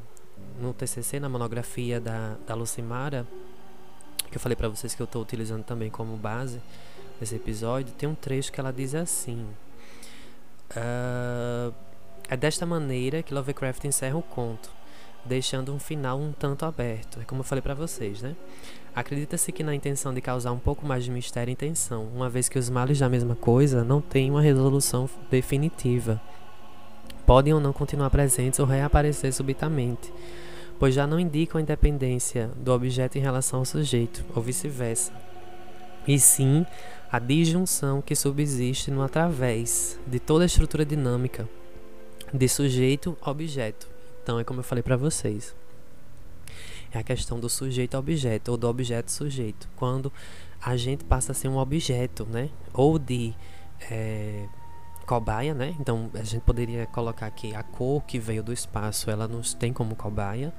no, 0.59 0.73
TCC, 0.73 1.19
na 1.19 1.29
monografia 1.29 1.99
da, 1.99 2.35
da 2.47 2.55
Lucimara, 2.55 3.25
que 4.29 4.37
eu 4.37 4.41
falei 4.41 4.55
para 4.55 4.67
vocês 4.67 4.95
que 4.95 5.01
eu 5.01 5.05
estou 5.05 5.21
utilizando 5.21 5.63
também 5.63 5.89
como 5.89 6.17
base 6.17 6.59
nesse 7.19 7.35
episódio, 7.35 7.93
tem 7.93 8.09
um 8.09 8.15
trecho 8.15 8.51
que 8.51 8.59
ela 8.59 8.71
diz 8.71 8.95
assim: 8.95 9.47
uh, 10.75 11.73
É 12.27 12.37
desta 12.37 12.65
maneira 12.65 13.21
que 13.21 13.33
Lovecraft 13.33 13.83
encerra 13.85 14.17
o 14.17 14.21
conto, 14.21 14.69
deixando 15.25 15.73
um 15.73 15.79
final 15.79 16.19
um 16.19 16.31
tanto 16.31 16.65
aberto. 16.65 17.19
É 17.19 17.23
como 17.25 17.41
eu 17.41 17.45
falei 17.45 17.61
para 17.61 17.73
vocês, 17.73 18.21
né? 18.21 18.35
Acredita-se 18.95 19.51
que 19.51 19.63
na 19.63 19.73
intenção 19.73 20.13
de 20.13 20.21
causar 20.21 20.51
um 20.51 20.59
pouco 20.59 20.85
mais 20.85 21.03
de 21.03 21.11
mistério 21.11 21.51
e 21.51 21.55
tensão, 21.55 22.05
uma 22.13 22.29
vez 22.29 22.49
que 22.49 22.59
os 22.59 22.69
males 22.69 22.99
da 22.99 23.07
mesma 23.07 23.35
coisa 23.35 23.83
não 23.83 24.01
têm 24.01 24.29
uma 24.29 24.41
resolução 24.41 25.09
definitiva. 25.29 26.21
Podem 27.25 27.53
ou 27.53 27.59
não 27.61 27.71
continuar 27.71 28.09
presentes 28.09 28.59
ou 28.59 28.65
reaparecer 28.65 29.31
subitamente, 29.33 30.11
pois 30.77 30.93
já 30.93 31.07
não 31.07 31.19
indicam 31.19 31.59
a 31.59 31.61
independência 31.61 32.49
do 32.57 32.73
objeto 32.73 33.17
em 33.17 33.21
relação 33.21 33.59
ao 33.59 33.65
sujeito, 33.65 34.25
ou 34.35 34.41
vice-versa. 34.41 35.13
E 36.07 36.19
sim 36.19 36.65
a 37.11 37.19
disjunção 37.19 38.01
que 38.01 38.15
subsiste 38.15 38.89
no 38.89 39.01
através 39.01 39.99
de 40.07 40.19
toda 40.19 40.43
a 40.43 40.47
estrutura 40.47 40.85
dinâmica 40.85 41.47
de 42.33 42.47
sujeito-objeto. 42.47 43.87
Então 44.23 44.39
é 44.39 44.43
como 44.43 44.59
eu 44.59 44.63
falei 44.63 44.83
para 44.83 44.95
vocês 44.95 45.53
é 46.91 46.99
a 46.99 47.03
questão 47.03 47.39
do 47.39 47.49
sujeito 47.49 47.97
objeto 47.97 48.51
ou 48.51 48.57
do 48.57 48.67
objeto 48.67 49.11
sujeito. 49.11 49.67
Quando 49.75 50.11
a 50.61 50.75
gente 50.75 51.03
passa 51.05 51.31
a 51.31 51.35
ser 51.35 51.47
um 51.47 51.57
objeto, 51.57 52.25
né? 52.25 52.49
Ou 52.73 52.99
de 52.99 53.33
é, 53.89 54.45
cobaia, 55.05 55.53
né? 55.53 55.73
Então 55.79 56.09
a 56.13 56.23
gente 56.23 56.41
poderia 56.41 56.85
colocar 56.85 57.27
aqui 57.27 57.55
a 57.55 57.63
cor 57.63 58.03
que 58.03 58.19
veio 58.19 58.43
do 58.43 58.51
espaço, 58.51 59.09
ela 59.09 59.27
nos 59.27 59.53
tem 59.53 59.71
como 59.71 59.95
cobaia. 59.95 60.53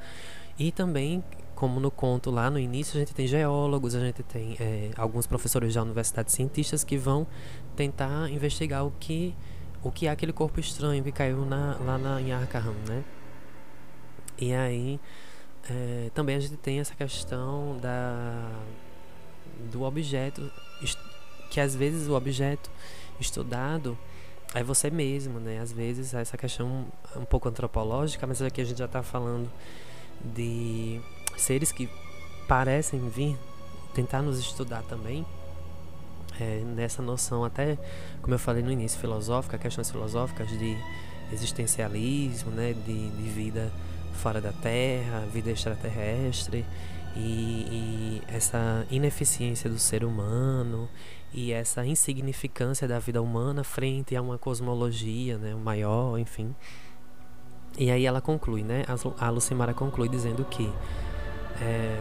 E 0.59 0.73
também, 0.73 1.23
como 1.63 1.79
no 1.79 1.93
conto 1.93 2.29
lá 2.29 2.51
no 2.51 2.59
início, 2.59 2.97
a 2.97 2.99
gente 2.99 3.15
tem 3.15 3.25
geólogos, 3.25 3.95
a 3.95 4.01
gente 4.01 4.21
tem 4.25 4.57
é, 4.59 4.91
alguns 4.97 5.29
professores 5.29 5.73
da 5.73 5.83
universidade, 5.83 6.33
cientistas 6.33 6.83
que 6.83 6.99
vão 6.99 7.25
tentar 7.77 8.29
investigar 8.33 8.85
o 8.85 8.91
que 8.99 9.33
o 9.81 9.93
que 9.93 10.09
é 10.09 10.11
aquele 10.11 10.33
corpo 10.33 10.59
estranho 10.59 11.05
que 11.05 11.13
caiu 11.13 11.47
na, 11.47 11.77
lá 11.79 11.99
na, 11.99 12.21
em 12.21 12.33
Arkham, 12.33 12.75
né? 12.89 13.05
E 14.37 14.53
aí 14.53 14.99
é, 15.71 16.11
também 16.13 16.35
a 16.35 16.41
gente 16.41 16.57
tem 16.57 16.81
essa 16.81 16.97
questão 16.97 17.79
da 17.81 18.51
do 19.71 19.85
objeto 19.85 20.51
que 21.49 21.61
às 21.61 21.77
vezes 21.77 22.09
o 22.09 22.17
objeto 22.17 22.73
estudado 23.21 23.97
é 24.53 24.65
você 24.65 24.91
mesmo, 24.91 25.39
né? 25.39 25.61
Às 25.61 25.71
vezes 25.71 26.13
essa 26.13 26.37
questão 26.37 26.87
um 27.15 27.25
pouco 27.25 27.49
antropológica, 27.49 28.27
mas 28.27 28.43
aqui 28.43 28.61
a 28.61 28.65
gente 28.65 28.79
já 28.79 28.87
está 28.87 29.05
falando 29.05 29.49
de 30.25 31.01
seres 31.43 31.73
que 31.73 31.89
parecem 32.49 33.09
vir 33.09 33.37
tentar 33.95 34.23
nos 34.23 34.39
estudar 34.39 34.83
também. 34.83 35.25
É, 36.41 36.63
nessa 36.65 37.03
noção 37.03 37.45
até, 37.45 37.77
como 38.23 38.35
eu 38.35 38.39
falei 38.39 38.63
no 38.63 38.73
início, 38.73 38.99
filosófica, 38.99 39.59
questões 39.59 39.91
filosóficas 39.91 40.49
de 40.49 40.77
existencialismo, 41.33 42.51
né? 42.51 42.73
De, 42.73 43.11
de 43.11 43.29
vida 43.29 43.71
fora 44.15 44.41
da 44.41 44.53
Terra, 44.53 45.27
vida 45.33 45.51
extraterrestre 45.51 46.65
e, 47.17 47.21
e, 47.21 48.23
essa 48.29 48.87
ineficiência 48.91 49.69
do 49.69 49.79
ser 49.79 50.05
humano 50.05 50.89
e 51.33 51.53
essa 51.53 51.85
insignificância 51.85 52.87
da 52.87 52.99
vida 52.99 53.21
humana 53.21 53.65
frente 53.65 54.15
a 54.15 54.23
uma 54.23 54.39
cosmologia, 54.39 55.39
né, 55.39 55.55
maior, 55.55 56.19
enfim. 56.19 56.55
E 57.79 57.91
aí 57.91 58.05
ela 58.05 58.21
conclui, 58.21 58.63
né? 58.63 58.85
A 59.19 59.31
Lucimara 59.31 59.73
conclui 59.73 60.09
dizendo 60.09 60.45
que 60.45 60.71
é, 61.63 61.99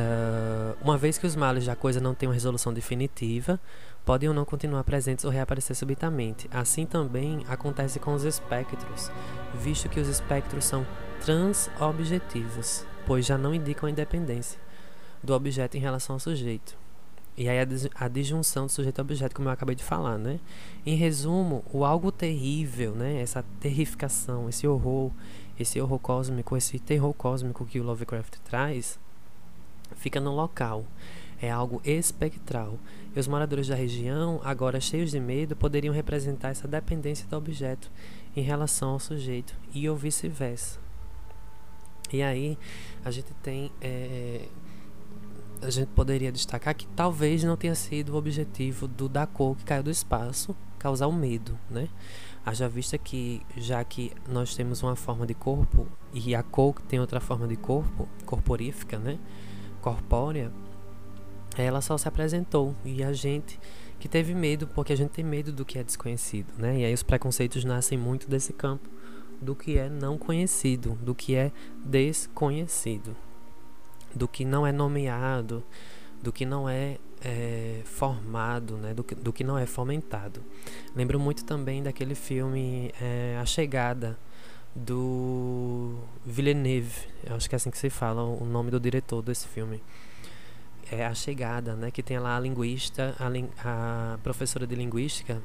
uh, 0.00 0.76
uma 0.82 0.98
vez 0.98 1.16
que 1.16 1.26
os 1.26 1.36
males 1.36 1.64
da 1.64 1.76
coisa 1.76 2.00
não 2.00 2.14
têm 2.14 2.28
uma 2.28 2.34
resolução 2.34 2.72
definitiva, 2.72 3.60
podem 4.04 4.28
ou 4.28 4.34
não 4.34 4.44
continuar 4.44 4.82
presentes 4.84 5.24
ou 5.24 5.30
reaparecer 5.30 5.76
subitamente. 5.76 6.48
Assim 6.50 6.84
também 6.84 7.44
acontece 7.48 8.00
com 8.00 8.14
os 8.14 8.24
espectros, 8.24 9.10
visto 9.54 9.88
que 9.88 10.00
os 10.00 10.08
espectros 10.08 10.64
são 10.64 10.86
transobjetivos, 11.20 12.84
pois 13.06 13.26
já 13.26 13.38
não 13.38 13.54
indicam 13.54 13.86
a 13.86 13.90
independência 13.90 14.60
do 15.22 15.34
objeto 15.34 15.76
em 15.76 15.80
relação 15.80 16.16
ao 16.16 16.20
sujeito. 16.20 16.76
E 17.36 17.48
aí 17.48 17.58
a, 17.94 18.08
disjunção 18.08 18.66
do 18.66 18.72
sujeito 18.72 19.00
objeto, 19.00 19.32
como 19.36 19.48
eu 19.48 19.52
acabei 19.52 19.76
de 19.76 19.84
falar, 19.84 20.18
né? 20.18 20.40
Em 20.84 20.96
resumo, 20.96 21.64
o 21.72 21.84
algo 21.84 22.10
terrível, 22.10 22.96
né? 22.96 23.20
Essa 23.20 23.44
terrificação, 23.60 24.48
esse 24.48 24.66
horror, 24.66 25.12
esse 25.58 25.80
horror 25.80 25.98
cósmico, 25.98 26.56
esse 26.56 26.78
terror 26.78 27.12
cósmico 27.14 27.66
que 27.66 27.80
o 27.80 27.84
Lovecraft 27.84 28.36
traz, 28.44 28.98
fica 29.96 30.20
no 30.20 30.34
local 30.34 30.84
é 31.40 31.50
algo 31.50 31.80
espectral, 31.84 32.78
e 33.14 33.20
os 33.20 33.28
moradores 33.28 33.68
da 33.68 33.74
região, 33.74 34.40
agora 34.44 34.80
cheios 34.80 35.10
de 35.10 35.20
medo, 35.20 35.54
poderiam 35.54 35.94
representar 35.94 36.48
essa 36.48 36.66
dependência 36.66 37.26
do 37.28 37.36
objeto 37.36 37.90
em 38.36 38.42
relação 38.42 38.90
ao 38.90 38.98
sujeito, 38.98 39.54
e 39.72 39.88
ou 39.88 39.96
vice-versa. 39.96 40.80
E 42.12 42.22
aí 42.22 42.58
a 43.04 43.10
gente 43.10 43.32
tem. 43.42 43.70
É, 43.80 44.46
a 45.60 45.70
gente 45.70 45.88
poderia 45.88 46.30
destacar 46.30 46.74
que 46.74 46.86
talvez 46.88 47.42
não 47.42 47.56
tenha 47.56 47.74
sido 47.74 48.14
o 48.14 48.16
objetivo 48.16 48.86
do 48.86 49.08
da 49.08 49.26
cor 49.26 49.56
que 49.56 49.64
caiu 49.64 49.82
do 49.82 49.90
espaço 49.90 50.56
causar 50.78 51.08
o 51.08 51.12
medo, 51.12 51.58
né? 51.68 51.88
Haja 52.44 52.68
vista 52.68 52.96
que, 52.96 53.42
já 53.56 53.82
que 53.84 54.12
nós 54.26 54.54
temos 54.54 54.82
uma 54.82 54.96
forma 54.96 55.26
de 55.26 55.34
corpo 55.34 55.86
e 56.12 56.34
a 56.34 56.42
cor 56.42 56.80
tem 56.82 56.98
outra 56.98 57.20
forma 57.20 57.46
de 57.46 57.56
corpo, 57.56 58.08
corporífica, 58.24 58.98
né? 58.98 59.18
Corpórea, 59.80 60.50
ela 61.56 61.80
só 61.80 61.98
se 61.98 62.08
apresentou 62.08 62.74
e 62.84 63.02
a 63.02 63.12
gente 63.12 63.58
que 63.98 64.08
teve 64.08 64.34
medo, 64.34 64.66
porque 64.68 64.92
a 64.92 64.96
gente 64.96 65.10
tem 65.10 65.24
medo 65.24 65.52
do 65.52 65.64
que 65.64 65.78
é 65.78 65.82
desconhecido, 65.82 66.52
né? 66.56 66.78
E 66.78 66.84
aí 66.84 66.94
os 66.94 67.02
preconceitos 67.02 67.64
nascem 67.64 67.98
muito 67.98 68.28
desse 68.28 68.52
campo 68.52 68.88
do 69.40 69.54
que 69.54 69.78
é 69.78 69.88
não 69.88 70.18
conhecido, 70.18 70.98
do 71.02 71.14
que 71.14 71.34
é 71.34 71.52
desconhecido, 71.84 73.16
do 74.14 74.26
que 74.28 74.44
não 74.44 74.66
é 74.66 74.72
nomeado, 74.72 75.62
do 76.22 76.32
que 76.32 76.44
não 76.44 76.68
é, 76.68 76.98
é 77.22 77.80
formado, 77.84 78.76
né? 78.76 78.94
Do 78.94 79.04
que, 79.04 79.14
do 79.14 79.32
que 79.32 79.44
não 79.44 79.58
é 79.58 79.66
fomentado. 79.66 80.42
Lembro 80.94 81.18
muito 81.18 81.44
também 81.44 81.82
daquele 81.82 82.14
filme 82.14 82.92
é, 83.00 83.38
A 83.40 83.46
Chegada, 83.46 84.18
do 84.74 85.98
Villeneuve, 86.24 87.08
eu 87.24 87.34
acho 87.34 87.48
que 87.48 87.54
é 87.54 87.56
assim 87.56 87.70
que 87.70 87.78
se 87.78 87.90
fala 87.90 88.22
o 88.22 88.44
nome 88.44 88.70
do 88.70 88.78
diretor 88.78 89.22
desse 89.22 89.48
filme. 89.48 89.82
É 90.90 91.04
A 91.04 91.14
Chegada, 91.14 91.74
né? 91.74 91.90
Que 91.90 92.02
tem 92.02 92.18
lá 92.18 92.36
a 92.36 92.40
linguista, 92.40 93.14
a, 93.18 94.14
a 94.14 94.18
professora 94.18 94.66
de 94.66 94.74
linguística, 94.74 95.42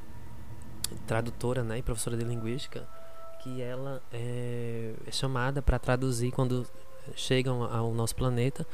tradutora, 1.06 1.62
né? 1.62 1.78
E 1.78 1.82
professora 1.82 2.16
de 2.16 2.24
linguística, 2.24 2.88
que 3.42 3.60
ela 3.60 4.02
é, 4.12 4.94
é 5.06 5.10
chamada 5.10 5.60
para 5.60 5.78
traduzir 5.78 6.30
quando 6.30 6.66
chegam 7.14 7.62
ao 7.64 7.92
nosso 7.92 8.14
planeta 8.16 8.66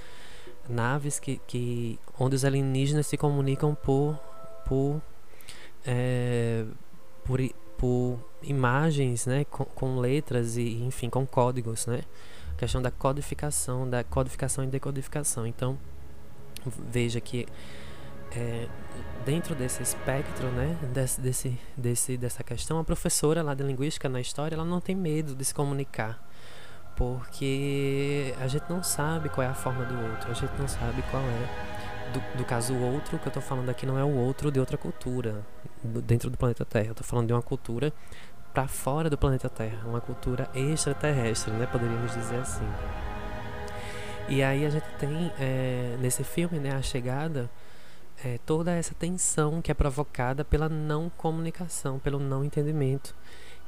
naves 0.71 1.19
que, 1.19 1.41
que 1.47 1.99
onde 2.19 2.37
os 2.37 2.45
alienígenas 2.45 3.07
se 3.07 3.17
comunicam 3.17 3.75
por 3.75 4.19
por 4.67 5.01
é, 5.85 6.65
por, 7.25 7.41
por 7.77 8.19
imagens, 8.43 9.27
né, 9.27 9.45
com, 9.45 9.65
com, 9.65 9.99
letras 9.99 10.57
e 10.57 10.83
enfim 10.83 11.09
com 11.09 11.27
códigos, 11.27 11.87
né, 11.87 12.03
a 12.55 12.59
questão 12.59 12.81
da 12.83 12.91
codificação, 12.91 13.89
da 13.89 14.05
codificação 14.05 14.65
e 14.65 14.67
decodificação. 14.67 15.47
Então 15.47 15.79
veja 16.91 17.21
que 17.21 17.47
é, 18.33 18.69
dentro 19.25 19.55
desse 19.55 19.83
espectro, 19.83 20.49
né, 20.49 20.77
desse, 20.93 21.21
desse, 21.21 21.59
desse, 21.77 22.17
dessa 22.17 22.45
questão, 22.45 22.79
a 22.79 22.85
professora 22.85 23.43
lá 23.43 23.55
de 23.55 23.63
linguística 23.65 24.09
na 24.09 24.21
história, 24.21 24.55
ela 24.55 24.65
não 24.65 24.81
tem 24.81 24.95
medo 24.95 25.35
de 25.35 25.45
se 25.45 25.55
comunicar 25.55 26.30
porque 26.97 28.35
a 28.41 28.47
gente 28.47 28.65
não 28.69 28.83
sabe 28.83 29.29
qual 29.29 29.47
é 29.47 29.51
a 29.51 29.55
forma 29.55 29.85
do 29.85 29.95
outro, 30.11 30.31
a 30.31 30.35
gente 30.35 30.53
não 30.59 30.69
sabe 30.69 31.03
qual 31.11 31.23
é. 31.23 31.81
Do, 32.13 32.39
do 32.39 32.45
caso 32.45 32.75
o 32.75 32.93
outro, 32.93 33.19
que 33.19 33.27
eu 33.27 33.31
estou 33.31 33.43
falando 33.43 33.69
aqui 33.69 33.87
não 33.87 33.97
é 33.97 34.03
o 34.03 34.13
outro 34.13 34.51
de 34.51 34.59
outra 34.59 34.77
cultura 34.77 35.45
dentro 35.85 36.29
do 36.29 36.37
planeta 36.37 36.65
Terra. 36.65 36.87
Eu 36.87 36.93
estou 36.93 37.07
falando 37.07 37.29
de 37.29 37.33
uma 37.33 37.43
cultura 37.43 37.93
para 38.53 38.67
fora 38.67 39.09
do 39.09 39.17
planeta 39.17 39.49
Terra, 39.49 39.87
uma 39.87 40.01
cultura 40.01 40.51
extraterrestre, 40.55 41.53
né? 41.53 41.67
Poderíamos 41.67 42.13
dizer 42.13 42.41
assim. 42.41 42.67
E 44.29 44.43
aí 44.43 44.65
a 44.65 44.71
gente 44.71 44.87
tem 44.99 45.33
é, 45.39 45.97
nesse 46.01 46.23
filme, 46.23 46.59
né, 46.59 46.73
a 46.73 46.83
chegada, 46.83 47.51
é, 48.25 48.39
toda 48.47 48.73
essa 48.73 48.95
tensão 48.95 49.61
que 49.61 49.71
é 49.71 49.75
provocada 49.75 50.45
pela 50.45 50.69
não 50.69 51.11
comunicação, 51.11 51.99
pelo 51.99 52.19
não 52.19 52.45
entendimento. 52.45 53.15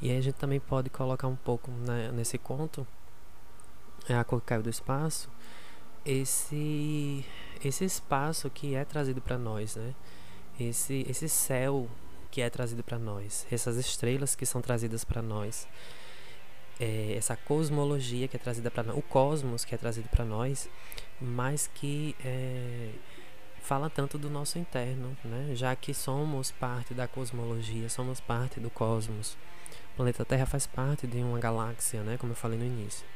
E 0.01 0.11
aí 0.11 0.19
a 0.19 0.21
gente 0.21 0.35
também 0.35 0.61
pode 0.61 0.91
colocar 0.91 1.27
um 1.27 1.37
pouco 1.37 1.71
né, 1.71 2.11
nesse 2.13 2.39
conto 2.39 2.87
a 4.21 4.25
que 4.25 4.41
caiu 4.41 4.63
do 4.63 4.71
espaço, 4.71 5.29
esse 6.05 7.25
esse 7.65 7.85
espaço 7.85 8.51
que 8.51 8.75
é 8.75 8.85
trazido 8.85 9.21
para 9.21 9.39
nós, 9.39 9.77
né? 9.77 9.95
Esse 10.59 11.07
esse 11.09 11.29
céu 11.29 11.89
que 12.31 12.41
é 12.41 12.51
trazido 12.51 12.83
para 12.83 12.99
nós, 12.99 13.47
essas 13.51 13.77
estrelas 13.77 14.35
que 14.35 14.47
são 14.47 14.61
trazidas 14.61 15.05
para 15.05 15.21
nós, 15.23 15.69
é, 16.81 17.15
essa 17.17 17.37
cosmologia 17.37 18.27
que 18.27 18.37
é 18.37 18.39
trazida 18.39 18.71
para 18.71 18.83
nós, 18.83 18.97
o 18.97 19.03
cosmos 19.03 19.65
que 19.65 19.75
é 19.75 19.79
trazido 19.79 20.09
para 20.09 20.25
nós, 20.25 20.69
mas 21.21 21.71
que 21.75 22.17
é, 22.25 22.91
fala 23.61 23.89
tanto 23.89 24.19
do 24.19 24.29
nosso 24.29 24.59
interno, 24.59 25.17
né? 25.25 25.55
Já 25.55 25.77
que 25.77 25.95
somos 25.95 26.51
parte 26.51 26.95
da 26.95 27.07
cosmologia, 27.07 27.89
somos 27.89 28.21
parte 28.21 28.59
do 28.59 28.71
cosmos. 28.71 29.37
O 29.93 29.97
planeta 29.97 30.25
Terra 30.25 30.47
faz 30.47 30.67
parte 30.67 31.07
de 31.07 31.19
uma 31.19 31.39
galáxia, 31.39 32.03
né? 32.03 32.17
Como 32.19 32.33
eu 32.33 32.37
falei 32.37 32.59
no 32.59 32.65
início. 32.65 33.07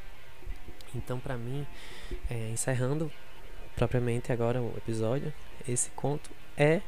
Então, 0.97 1.19
para 1.19 1.37
mim, 1.37 1.67
é, 2.31 2.51
encerrando 2.51 3.11
propriamente 3.75 4.33
agora 4.33 4.61
o 4.61 4.75
episódio, 4.77 5.33
esse 5.69 5.91
conto 5.91 6.31
é 6.57 6.81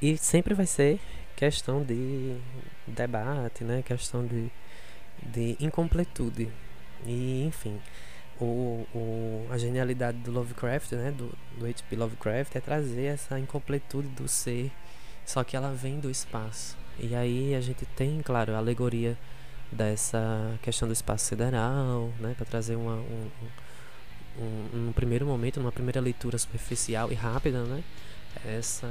e 0.00 0.16
sempre 0.18 0.54
vai 0.54 0.66
ser 0.66 1.00
questão 1.34 1.82
de 1.82 2.36
debate, 2.86 3.64
né? 3.64 3.82
Questão 3.82 4.26
de, 4.26 4.50
de 5.22 5.56
incompletude. 5.58 6.48
E, 7.06 7.44
enfim, 7.44 7.80
o, 8.40 8.86
o, 8.94 9.46
a 9.50 9.56
genialidade 9.56 10.18
do 10.18 10.30
Lovecraft, 10.30 10.92
né? 10.92 11.10
Do, 11.10 11.32
do 11.58 11.64
H.P. 11.64 11.96
Lovecraft 11.96 12.56
é 12.56 12.60
trazer 12.60 13.06
essa 13.06 13.38
incompletude 13.38 14.08
do 14.08 14.28
ser, 14.28 14.70
só 15.24 15.42
que 15.42 15.56
ela 15.56 15.72
vem 15.72 15.98
do 15.98 16.10
espaço. 16.10 16.76
E 16.98 17.14
aí 17.14 17.54
a 17.54 17.60
gente 17.60 17.84
tem, 17.86 18.20
claro, 18.22 18.54
a 18.54 18.58
alegoria 18.58 19.16
dessa 19.70 20.58
questão 20.62 20.86
do 20.88 20.92
espaço 20.92 21.26
sideral, 21.26 22.12
né, 22.20 22.34
para 22.36 22.46
trazer 22.46 22.76
uma, 22.76 22.94
um, 22.94 23.30
um, 24.38 24.88
um, 24.88 24.92
primeiro 24.92 25.26
momento, 25.26 25.60
numa 25.60 25.72
primeira 25.72 26.00
leitura 26.00 26.38
superficial 26.38 27.10
e 27.10 27.14
rápida, 27.14 27.64
né, 27.64 27.82
essa 28.44 28.88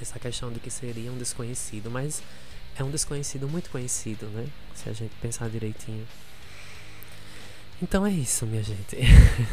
essa 0.00 0.18
questão 0.18 0.52
de 0.52 0.60
que 0.60 0.70
seria 0.70 1.10
um 1.10 1.18
desconhecido, 1.18 1.90
mas 1.90 2.22
é 2.76 2.82
um 2.82 2.90
desconhecido 2.90 3.48
muito 3.48 3.70
conhecido, 3.70 4.26
né, 4.26 4.46
se 4.74 4.88
a 4.88 4.92
gente 4.92 5.12
pensar 5.20 5.48
direitinho. 5.50 6.06
Então 7.82 8.06
é 8.06 8.10
isso, 8.10 8.46
minha 8.46 8.62
gente. 8.62 8.96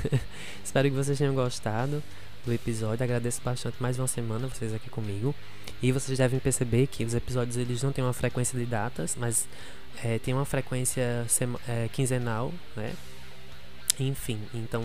Espero 0.64 0.90
que 0.90 0.96
vocês 0.96 1.18
tenham 1.18 1.34
gostado 1.34 2.04
do 2.48 2.54
episódio. 2.54 3.04
Agradeço 3.04 3.41
bastante 3.43 3.76
mais 3.80 4.00
uma 4.00 4.08
semana 4.08 4.48
vocês 4.48 4.74
aqui 4.74 4.89
comigo. 4.89 5.36
E 5.84 5.91
vocês 5.91 6.18
devem 6.18 6.39
perceber 6.39 6.88
que 6.88 7.04
os 7.04 7.14
episódios 7.14 7.58
eles 7.58 7.84
não 7.84 7.91
têm 7.91 8.04
uma 8.04 8.14
frequência 8.14 8.58
de 8.58 8.66
datas, 8.66 9.16
mas 9.20 9.48
é, 10.04 10.18
tem 10.18 10.34
uma 10.34 10.45
frequência 10.45 11.28
é, 11.68 11.89
quinzenal, 11.91 12.54
né? 12.76 12.93
Enfim, 14.00 14.39
então 14.54 14.82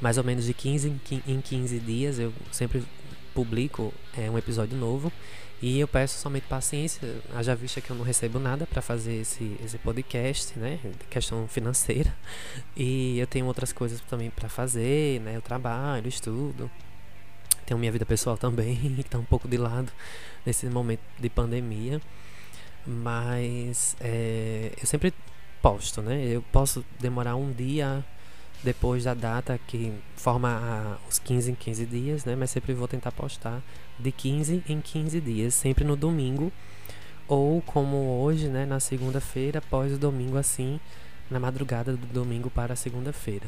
mais 0.00 0.18
ou 0.18 0.24
menos 0.24 0.44
de 0.44 0.52
15 0.52 0.92
em 1.26 1.40
15 1.40 1.80
dias 1.80 2.18
eu 2.18 2.32
sempre 2.52 2.84
publico 3.32 3.92
é, 4.16 4.30
um 4.30 4.36
episódio 4.36 4.76
novo. 4.76 5.10
E 5.62 5.80
eu 5.80 5.88
peço 5.88 6.18
somente 6.18 6.46
paciência, 6.46 7.22
haja 7.34 7.54
vista 7.54 7.80
que 7.80 7.90
eu 7.90 7.96
não 7.96 8.04
recebo 8.04 8.38
nada 8.38 8.66
para 8.66 8.82
fazer 8.82 9.20
esse, 9.22 9.56
esse 9.64 9.78
podcast, 9.78 10.58
né? 10.58 10.78
Questão 11.08 11.48
financeira. 11.48 12.14
E 12.76 13.18
eu 13.18 13.26
tenho 13.26 13.46
outras 13.46 13.72
coisas 13.72 14.00
também 14.00 14.30
para 14.30 14.48
fazer, 14.48 15.20
né? 15.20 15.36
Eu 15.36 15.42
trabalho, 15.42 16.08
estudo. 16.08 16.70
Tenho 17.64 17.78
minha 17.78 17.92
vida 17.92 18.04
pessoal 18.04 18.36
também, 18.38 18.76
que 18.76 19.00
está 19.00 19.18
um 19.18 19.24
pouco 19.24 19.48
de 19.48 19.56
lado 19.56 19.90
nesse 20.44 20.66
momento 20.66 21.00
de 21.18 21.30
pandemia. 21.30 22.00
Mas 22.86 23.96
é, 24.00 24.72
eu 24.78 24.86
sempre 24.86 25.14
posto, 25.62 26.02
né? 26.02 26.26
Eu 26.26 26.42
posso 26.52 26.84
demorar 27.00 27.36
um 27.36 27.50
dia 27.52 28.04
depois 28.62 29.04
da 29.04 29.14
data 29.14 29.58
que 29.66 29.92
forma 30.16 30.98
os 31.08 31.18
15 31.18 31.52
em 31.52 31.54
15 31.54 31.86
dias, 31.86 32.24
né? 32.24 32.36
Mas 32.36 32.50
sempre 32.50 32.74
vou 32.74 32.88
tentar 32.88 33.12
postar 33.12 33.62
de 33.98 34.12
15 34.12 34.62
em 34.68 34.80
15 34.80 35.20
dias, 35.20 35.54
sempre 35.54 35.84
no 35.84 35.96
domingo 35.96 36.52
ou 37.26 37.62
como 37.62 38.20
hoje, 38.22 38.48
né, 38.48 38.66
na 38.66 38.80
segunda-feira, 38.80 39.58
após 39.58 39.92
o 39.92 39.98
domingo 39.98 40.36
assim, 40.36 40.78
na 41.30 41.40
madrugada 41.40 41.96
do 41.96 42.06
domingo 42.06 42.50
para 42.50 42.74
a 42.74 42.76
segunda-feira. 42.76 43.46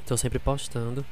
Estou 0.00 0.16
sempre 0.16 0.38
postando 0.38 1.04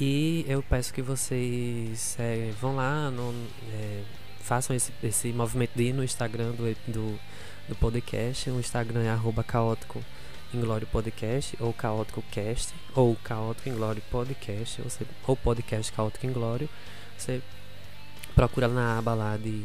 e 0.00 0.44
eu 0.48 0.62
peço 0.62 0.92
que 0.92 1.02
vocês 1.02 2.16
é, 2.18 2.52
vão 2.60 2.76
lá, 2.76 3.10
no, 3.10 3.34
é, 3.72 4.02
façam 4.40 4.74
esse, 4.76 4.92
esse 5.02 5.32
movimento 5.32 5.72
de 5.74 5.84
ir 5.84 5.92
no 5.92 6.04
Instagram 6.04 6.52
do, 6.52 6.74
do, 6.86 7.20
do 7.68 7.74
podcast. 7.76 8.50
O 8.50 8.60
Instagram 8.60 9.02
é 9.02 9.10
arroba 9.10 9.42
caótico 9.42 10.04
Inglório 10.52 10.86
Podcast, 10.86 11.56
ou 11.60 11.72
Caótico 11.72 12.22
Cast, 12.30 12.74
ou 12.94 13.14
Caótico 13.16 13.68
Inglório 13.68 14.02
Podcast, 14.10 14.82
ou, 14.82 14.88
ou 15.26 15.36
Podcast 15.36 15.92
Caótico 15.92 16.26
Inglório. 16.26 16.68
Você 17.16 17.40
procura 18.34 18.68
na 18.68 18.98
aba 18.98 19.14
lá 19.14 19.36
de, 19.36 19.64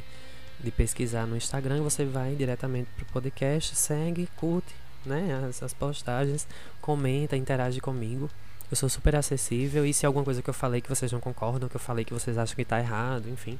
de 0.60 0.72
pesquisar 0.72 1.26
no 1.26 1.36
Instagram, 1.38 1.82
você 1.82 2.06
vai 2.06 2.36
diretamente 2.36 2.90
pro 2.96 3.06
podcast, 3.06 3.76
segue, 3.76 4.28
curte 4.36 4.74
né, 5.06 5.46
as, 5.48 5.62
as 5.62 5.74
postagens, 5.74 6.48
comenta, 6.82 7.38
interage 7.38 7.80
comigo. 7.80 8.30
Eu 8.70 8.76
sou 8.76 8.90
super 8.90 9.16
acessível 9.16 9.86
e 9.86 9.94
se 9.94 10.06
alguma 10.06 10.26
coisa 10.26 10.42
que 10.42 10.50
eu 10.50 10.54
falei 10.54 10.82
que 10.82 10.90
vocês 10.90 11.12
não 11.12 11.20
concordam, 11.20 11.70
que 11.70 11.76
eu 11.76 11.80
falei 11.80 12.04
que 12.04 12.14
vocês 12.14 12.38
acham 12.38 12.56
que 12.56 12.64
está 12.64 12.80
errado, 12.80 13.30
enfim, 13.30 13.60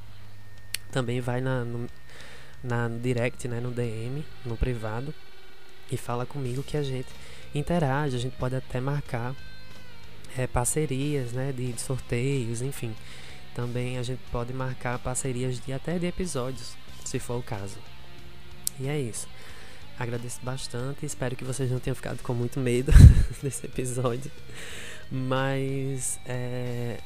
também 0.90 1.20
vai 1.20 1.40
na, 1.40 1.64
no, 1.64 1.88
na 2.62 2.88
direct, 2.88 3.46
né, 3.46 3.60
no 3.60 3.70
DM, 3.70 4.24
no 4.44 4.56
privado 4.56 5.14
e 5.90 5.96
fala 5.96 6.26
comigo 6.26 6.62
que 6.62 6.76
a 6.76 6.82
gente 6.82 7.08
interage, 7.54 8.16
a 8.16 8.18
gente 8.18 8.36
pode 8.36 8.56
até 8.56 8.80
marcar 8.80 9.34
é, 10.36 10.46
parcerias, 10.46 11.32
né, 11.32 11.52
de, 11.52 11.72
de, 11.72 11.80
sorteios, 11.80 12.60
enfim. 12.60 12.94
Também 13.56 13.96
a 13.96 14.02
gente 14.02 14.20
pode 14.30 14.52
marcar 14.52 14.98
parcerias 14.98 15.58
de 15.58 15.72
até 15.72 15.98
de 15.98 16.04
episódios, 16.04 16.76
se 17.06 17.18
for 17.18 17.38
o 17.38 17.42
caso. 17.42 17.78
E 18.78 18.86
é 18.86 19.00
isso. 19.00 19.26
Agradeço 19.98 20.38
bastante, 20.42 21.06
espero 21.06 21.34
que 21.34 21.42
vocês 21.42 21.70
não 21.70 21.80
tenham 21.80 21.94
ficado 21.94 22.22
com 22.22 22.34
muito 22.34 22.60
medo 22.60 22.92
desse 23.42 23.64
episódio. 23.64 24.30
Mas 25.10 26.20
é, 26.26 27.00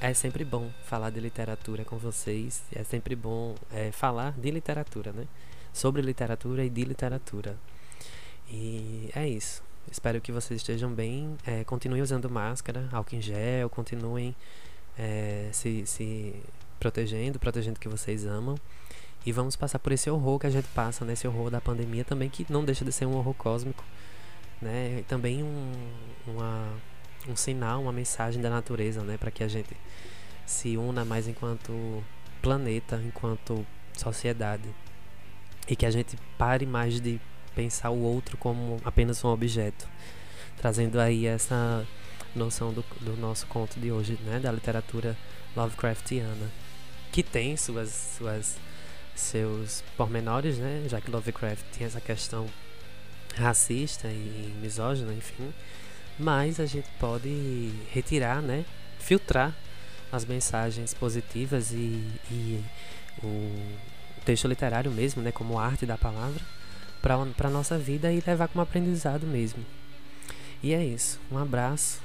é 0.00 0.14
sempre 0.14 0.44
bom 0.44 0.70
falar 0.84 1.10
de 1.10 1.18
literatura 1.18 1.84
com 1.84 1.98
vocês. 1.98 2.62
É 2.72 2.84
sempre 2.84 3.16
bom 3.16 3.56
é, 3.72 3.90
falar 3.90 4.38
de 4.38 4.48
literatura, 4.48 5.10
né? 5.12 5.26
Sobre 5.72 6.02
literatura 6.02 6.64
e 6.64 6.70
de 6.70 6.84
literatura. 6.84 7.58
E 8.48 9.10
é 9.12 9.28
isso. 9.28 9.60
Espero 9.90 10.20
que 10.20 10.30
vocês 10.30 10.60
estejam 10.60 10.92
bem. 10.92 11.36
É, 11.44 11.64
continuem 11.64 12.00
usando 12.00 12.30
máscara, 12.30 12.88
álcool 12.92 13.16
em 13.16 13.20
gel, 13.20 13.68
continuem 13.68 14.36
é, 15.00 15.48
se, 15.50 15.86
se 15.86 16.34
protegendo, 16.78 17.38
protegendo 17.38 17.80
que 17.80 17.88
vocês 17.88 18.26
amam. 18.26 18.54
E 19.24 19.32
vamos 19.32 19.56
passar 19.56 19.78
por 19.78 19.92
esse 19.92 20.10
horror 20.10 20.38
que 20.38 20.46
a 20.46 20.50
gente 20.50 20.68
passa, 20.68 21.04
nesse 21.04 21.26
né? 21.26 21.32
horror 21.32 21.50
da 21.50 21.60
pandemia 21.60 22.04
também, 22.04 22.28
que 22.28 22.46
não 22.50 22.64
deixa 22.64 22.84
de 22.84 22.92
ser 22.92 23.06
um 23.06 23.16
horror 23.16 23.34
cósmico, 23.34 23.84
né? 24.60 24.98
E 25.00 25.02
também 25.02 25.42
um, 25.42 25.72
uma, 26.26 26.68
um 27.28 27.36
sinal, 27.36 27.82
uma 27.82 27.92
mensagem 27.92 28.40
da 28.40 28.48
natureza, 28.48 29.02
né? 29.02 29.18
Para 29.18 29.30
que 29.30 29.44
a 29.44 29.48
gente 29.48 29.76
se 30.46 30.76
una 30.76 31.04
mais 31.04 31.28
enquanto 31.28 32.02
planeta, 32.40 33.00
enquanto 33.04 33.66
sociedade. 33.94 34.68
E 35.68 35.76
que 35.76 35.84
a 35.84 35.90
gente 35.90 36.16
pare 36.38 36.64
mais 36.64 37.00
de 37.00 37.20
pensar 37.54 37.90
o 37.90 38.02
outro 38.02 38.38
como 38.38 38.80
apenas 38.84 39.22
um 39.22 39.28
objeto. 39.28 39.86
Trazendo 40.56 40.98
aí 40.98 41.26
essa 41.26 41.86
noção 42.34 42.72
do, 42.72 42.84
do 43.00 43.16
nosso 43.16 43.46
conto 43.46 43.78
de 43.78 43.90
hoje, 43.90 44.18
né? 44.24 44.38
Da 44.38 44.52
literatura 44.52 45.16
Lovecraftiana. 45.56 46.50
Que 47.12 47.22
tem 47.22 47.56
suas, 47.56 48.14
suas 48.18 48.56
seus 49.20 49.82
pormenores, 49.96 50.58
né? 50.58 50.84
Já 50.88 51.00
que 51.00 51.10
Lovecraft 51.10 51.64
tem 51.76 51.86
essa 51.86 52.00
questão 52.00 52.46
racista 53.36 54.08
e 54.08 54.54
misógina, 54.60 55.12
enfim. 55.12 55.52
Mas 56.18 56.58
a 56.58 56.66
gente 56.66 56.88
pode 56.98 57.72
retirar, 57.92 58.42
né? 58.42 58.64
Filtrar 58.98 59.54
as 60.12 60.24
mensagens 60.24 60.92
positivas 60.92 61.70
e, 61.72 62.02
e 62.30 62.64
o 63.22 63.64
texto 64.24 64.48
literário 64.48 64.90
mesmo, 64.90 65.22
né? 65.22 65.30
Como 65.32 65.58
arte 65.58 65.86
da 65.86 65.96
palavra, 65.96 66.40
para 67.00 67.48
a 67.48 67.50
nossa 67.50 67.78
vida 67.78 68.12
e 68.12 68.22
levar 68.26 68.48
como 68.48 68.62
aprendizado 68.62 69.26
mesmo. 69.26 69.64
E 70.62 70.74
é 70.74 70.84
isso. 70.84 71.18
Um 71.30 71.38
abraço, 71.38 72.00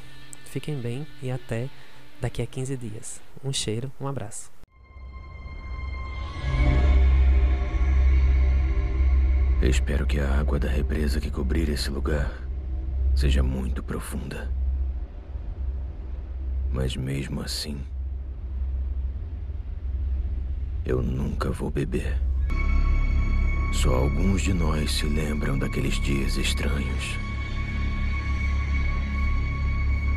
fiquem 0.55 0.79
bem 0.79 1.05
e 1.21 1.29
até 1.29 1.69
daqui 2.21 2.41
a 2.41 2.47
15 2.47 2.77
dias. 2.77 3.19
Um 3.43 3.51
cheiro, 3.51 3.91
um 3.99 4.07
abraço. 4.07 4.49
Espero 9.61 10.07
que 10.07 10.17
a 10.17 10.39
água 10.39 10.57
da 10.57 10.69
represa 10.69 11.19
que 11.19 11.29
cobrir 11.29 11.67
esse 11.67 11.89
lugar 11.89 12.31
seja 13.13 13.43
muito 13.43 13.83
profunda. 13.83 14.49
Mas 16.71 16.95
mesmo 16.95 17.41
assim, 17.41 17.83
eu 20.85 21.01
nunca 21.01 21.51
vou 21.51 21.69
beber. 21.69 22.17
Só 23.73 23.93
alguns 23.93 24.41
de 24.41 24.53
nós 24.53 24.89
se 24.89 25.05
lembram 25.05 25.59
daqueles 25.59 25.99
dias 25.99 26.37
estranhos. 26.37 27.24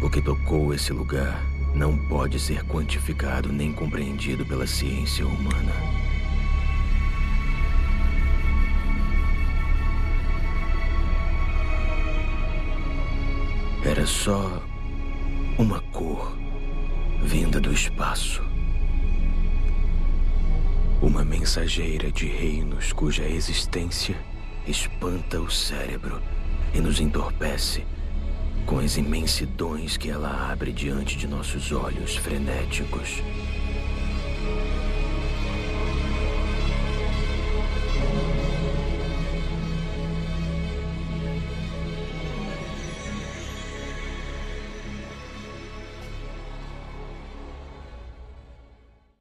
O 0.01 0.09
que 0.09 0.23
tocou 0.23 0.73
esse 0.73 0.93
lugar 0.93 1.45
não 1.75 1.99
pode 1.99 2.39
ser 2.39 2.65
quantificado 2.65 3.53
nem 3.53 3.73
compreendido 3.73 4.47
pela 4.47 4.65
ciência 4.65 5.27
humana. 5.27 5.73
Era 13.85 14.07
só 14.07 14.63
uma 15.59 15.81
cor 15.91 16.39
vinda 17.25 17.61
do 17.61 17.73
espaço. 17.73 18.41
Uma 21.03 21.25
mensageira 21.25 22.13
de 22.13 22.27
reinos 22.27 22.93
cuja 22.93 23.25
existência 23.25 24.17
espanta 24.65 25.41
o 25.41 25.51
cérebro 25.51 26.23
e 26.73 26.81
nos 26.81 27.01
entorpece 27.01 27.85
com 28.69 28.81
as 28.81 28.99
imensidões 28.99 29.97
que 29.97 30.11
ela 30.11 30.53
abre 30.53 30.71
diante 30.73 31.17
de 31.17 31.27
nossos 31.27 31.73
olhos 31.73 32.17
frenéticos. 32.17 33.23